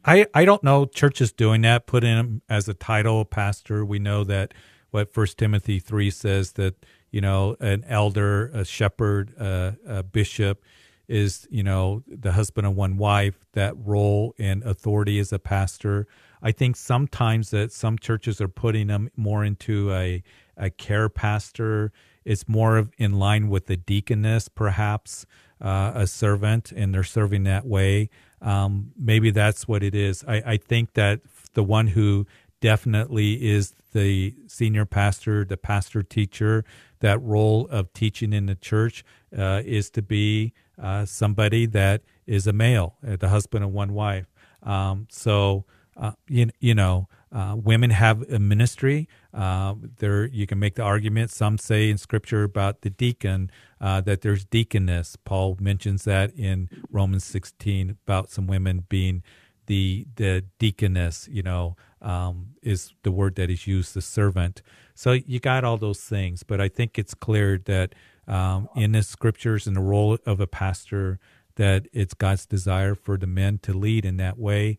I, 0.04 0.26
I 0.34 0.44
don't 0.44 0.64
know 0.64 0.86
churches 0.86 1.32
doing 1.32 1.62
that, 1.62 1.86
putting 1.86 2.16
him 2.16 2.42
as 2.48 2.68
a 2.68 2.74
title 2.74 3.24
pastor. 3.24 3.84
We 3.84 3.98
know 3.98 4.24
that 4.24 4.54
what 4.90 5.12
First 5.12 5.38
Timothy 5.38 5.78
three 5.78 6.10
says 6.10 6.52
that 6.52 6.86
you 7.10 7.20
know 7.20 7.56
an 7.60 7.84
elder, 7.88 8.46
a 8.48 8.64
shepherd, 8.64 9.34
a 9.38 10.02
bishop 10.02 10.64
is 11.08 11.46
you 11.50 11.62
know 11.62 12.02
the 12.06 12.32
husband 12.32 12.66
of 12.66 12.74
one 12.74 12.96
wife. 12.96 13.44
That 13.52 13.74
role 13.76 14.34
and 14.38 14.62
authority 14.62 15.18
as 15.18 15.32
a 15.32 15.38
pastor. 15.38 16.06
I 16.42 16.52
think 16.52 16.76
sometimes 16.76 17.50
that 17.50 17.70
some 17.72 17.98
churches 17.98 18.40
are 18.40 18.48
putting 18.48 18.86
them 18.86 19.10
more 19.16 19.44
into 19.44 19.92
a 19.92 20.22
a 20.56 20.70
care 20.70 21.08
pastor. 21.08 21.92
It's 22.24 22.48
more 22.48 22.78
of 22.78 22.90
in 22.98 23.18
line 23.18 23.48
with 23.48 23.66
the 23.66 23.76
deaconess, 23.76 24.48
perhaps 24.48 25.26
uh, 25.60 25.92
a 25.94 26.06
servant, 26.06 26.72
and 26.72 26.94
they're 26.94 27.02
serving 27.02 27.44
that 27.44 27.66
way. 27.66 28.10
Um, 28.40 28.92
maybe 28.98 29.30
that's 29.30 29.68
what 29.68 29.82
it 29.82 29.94
is. 29.94 30.24
I, 30.26 30.42
I 30.46 30.56
think 30.56 30.94
that 30.94 31.20
the 31.54 31.62
one 31.62 31.88
who 31.88 32.26
definitely 32.60 33.50
is 33.50 33.74
the 33.92 34.34
senior 34.46 34.84
pastor, 34.84 35.44
the 35.44 35.56
pastor 35.56 36.02
teacher, 36.02 36.64
that 37.00 37.20
role 37.22 37.66
of 37.70 37.92
teaching 37.92 38.32
in 38.32 38.46
the 38.46 38.54
church 38.54 39.04
uh, 39.36 39.62
is 39.64 39.90
to 39.90 40.02
be 40.02 40.52
uh, 40.80 41.04
somebody 41.04 41.66
that 41.66 42.02
is 42.26 42.46
a 42.46 42.52
male, 42.52 42.96
uh, 43.06 43.16
the 43.16 43.28
husband 43.28 43.64
of 43.64 43.70
one 43.70 43.92
wife. 43.92 44.26
Um, 44.62 45.06
so, 45.10 45.64
uh, 45.96 46.12
you, 46.28 46.50
you 46.60 46.74
know, 46.74 47.08
uh, 47.32 47.54
women 47.56 47.90
have 47.90 48.22
a 48.30 48.38
ministry. 48.38 49.08
Uh, 49.32 49.74
there, 49.98 50.26
you 50.26 50.46
can 50.46 50.58
make 50.58 50.74
the 50.74 50.82
argument. 50.82 51.30
Some 51.30 51.58
say 51.58 51.90
in 51.90 51.98
Scripture 51.98 52.42
about 52.42 52.82
the 52.82 52.90
deacon 52.90 53.50
uh, 53.80 54.00
that 54.02 54.22
there's 54.22 54.44
deaconess. 54.44 55.16
Paul 55.24 55.56
mentions 55.60 56.04
that 56.04 56.32
in 56.34 56.68
Romans 56.90 57.24
16 57.24 57.96
about 58.06 58.30
some 58.30 58.46
women 58.46 58.84
being 58.88 59.22
the 59.66 60.06
the 60.16 60.44
deaconess. 60.58 61.28
You 61.30 61.42
know, 61.42 61.76
um, 62.02 62.54
is 62.62 62.92
the 63.04 63.12
word 63.12 63.36
that 63.36 63.50
is 63.50 63.66
used, 63.66 63.94
the 63.94 64.02
servant. 64.02 64.62
So 64.94 65.12
you 65.12 65.38
got 65.38 65.64
all 65.64 65.76
those 65.76 66.00
things, 66.00 66.42
but 66.42 66.60
I 66.60 66.68
think 66.68 66.98
it's 66.98 67.14
clear 67.14 67.58
that 67.66 67.94
um, 68.26 68.68
in 68.74 68.92
the 68.92 69.02
Scriptures 69.02 69.66
and 69.66 69.76
the 69.76 69.80
role 69.80 70.18
of 70.26 70.40
a 70.40 70.46
pastor 70.46 71.20
that 71.56 71.86
it's 71.92 72.14
God's 72.14 72.46
desire 72.46 72.94
for 72.94 73.16
the 73.16 73.26
men 73.26 73.58
to 73.58 73.72
lead 73.72 74.04
in 74.04 74.16
that 74.16 74.38
way. 74.38 74.78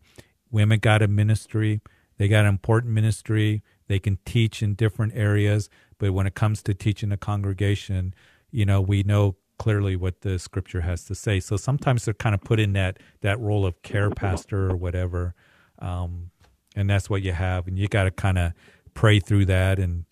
Women 0.52 0.78
got 0.78 1.02
a 1.02 1.08
ministry. 1.08 1.80
They 2.18 2.28
got 2.28 2.40
an 2.40 2.50
important 2.50 2.92
ministry. 2.92 3.62
They 3.88 3.98
can 3.98 4.18
teach 4.24 4.62
in 4.62 4.74
different 4.74 5.14
areas, 5.16 5.68
but 5.98 6.12
when 6.12 6.26
it 6.26 6.34
comes 6.34 6.62
to 6.62 6.74
teaching 6.74 7.10
a 7.10 7.16
congregation, 7.16 8.14
you 8.50 8.64
know, 8.64 8.80
we 8.80 9.02
know 9.02 9.36
clearly 9.58 9.96
what 9.96 10.20
the 10.20 10.38
scripture 10.38 10.82
has 10.82 11.04
to 11.06 11.14
say. 11.14 11.40
So 11.40 11.56
sometimes 11.56 12.04
they're 12.04 12.14
kind 12.14 12.34
of 12.34 12.42
put 12.42 12.60
in 12.60 12.74
that 12.74 12.98
that 13.22 13.40
role 13.40 13.66
of 13.66 13.82
care 13.82 14.10
pastor 14.10 14.70
or 14.70 14.76
whatever, 14.76 15.34
um, 15.78 16.30
and 16.76 16.88
that's 16.88 17.10
what 17.10 17.22
you 17.22 17.32
have, 17.32 17.66
and 17.66 17.78
you 17.78 17.88
got 17.88 18.04
to 18.04 18.10
kind 18.10 18.38
of 18.38 18.52
pray 18.94 19.20
through 19.20 19.46
that 19.46 19.78
and 19.78 20.04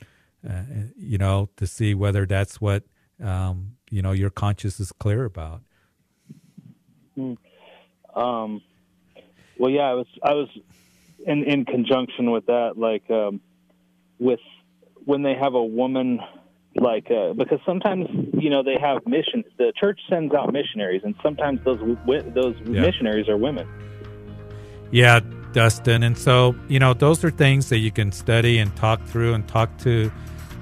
uh, 0.48 0.62
you 0.96 1.18
know 1.18 1.50
to 1.56 1.66
see 1.66 1.94
whether 1.94 2.26
that's 2.26 2.60
what 2.60 2.84
um, 3.22 3.76
you 3.90 4.02
know 4.02 4.12
your 4.12 4.30
conscience 4.30 4.80
is 4.80 4.92
clear 4.92 5.24
about. 5.24 5.62
Hmm. 7.14 7.34
Um, 8.14 8.62
well, 9.60 9.70
yeah, 9.70 9.82
I 9.82 9.92
was 9.92 10.06
I 10.22 10.32
was 10.32 10.48
in 11.26 11.44
in 11.44 11.66
conjunction 11.66 12.30
with 12.30 12.46
that, 12.46 12.78
like 12.78 13.08
um, 13.10 13.42
with 14.18 14.40
when 15.04 15.22
they 15.22 15.34
have 15.34 15.52
a 15.52 15.62
woman, 15.62 16.18
like 16.76 17.10
uh, 17.10 17.34
because 17.34 17.60
sometimes 17.66 18.06
you 18.32 18.48
know 18.48 18.62
they 18.62 18.78
have 18.80 19.06
mission. 19.06 19.44
The 19.58 19.74
church 19.78 20.00
sends 20.08 20.34
out 20.34 20.50
missionaries, 20.50 21.02
and 21.04 21.14
sometimes 21.22 21.60
those 21.62 21.78
those 22.34 22.56
Yeah. 22.64 22.80
missionaries 22.80 23.28
are 23.28 23.36
women. 23.36 23.68
Yeah, 24.90 25.20
Dustin. 25.52 26.02
And 26.02 26.16
so, 26.16 26.56
you 26.68 26.78
know, 26.78 26.94
those 26.94 27.22
are 27.22 27.30
things 27.30 27.68
that 27.68 27.78
you 27.78 27.92
can 27.92 28.12
study 28.12 28.58
and 28.58 28.74
talk 28.76 29.04
through 29.04 29.34
and 29.34 29.46
talk 29.46 29.76
to, 29.80 30.10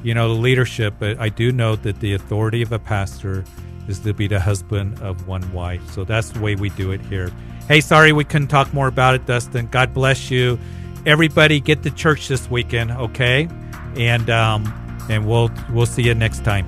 you 0.02 0.12
know, 0.12 0.28
the 0.28 0.40
leadership. 0.40 0.94
But 0.98 1.18
I 1.18 1.28
do 1.28 1.52
know 1.52 1.76
that 1.76 2.00
the 2.00 2.14
authority 2.14 2.62
of 2.62 2.72
a 2.72 2.78
pastor 2.78 3.44
is 3.86 4.00
to 4.00 4.12
be 4.12 4.26
the 4.26 4.40
husband 4.40 5.00
of 5.00 5.26
one 5.26 5.50
wife. 5.52 5.88
So 5.92 6.04
that's 6.04 6.30
the 6.30 6.40
way 6.40 6.56
we 6.56 6.68
do 6.70 6.90
it 6.92 7.00
here. 7.02 7.30
Hey, 7.68 7.82
sorry 7.82 8.12
we 8.12 8.24
couldn't 8.24 8.48
talk 8.48 8.72
more 8.72 8.88
about 8.88 9.14
it, 9.14 9.26
Dustin. 9.26 9.66
God 9.66 9.92
bless 9.92 10.30
you. 10.30 10.58
Everybody 11.04 11.60
get 11.60 11.82
to 11.82 11.90
church 11.90 12.26
this 12.26 12.50
weekend, 12.50 12.90
okay? 12.90 13.46
And 13.94 14.30
um 14.30 14.72
and 15.10 15.28
we'll 15.28 15.50
we'll 15.70 15.86
see 15.86 16.02
you 16.02 16.14
next 16.14 16.44
time. 16.44 16.66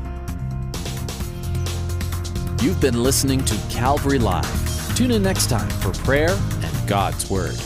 You've 2.61 2.80
been 2.82 3.03
listening 3.03 3.42
to 3.46 3.57
Calvary 3.70 4.18
Live. 4.18 4.94
Tune 4.94 5.11
in 5.12 5.22
next 5.22 5.48
time 5.48 5.70
for 5.80 5.92
prayer 6.05 6.38
and 6.62 6.88
God's 6.88 7.30
Word. 7.30 7.59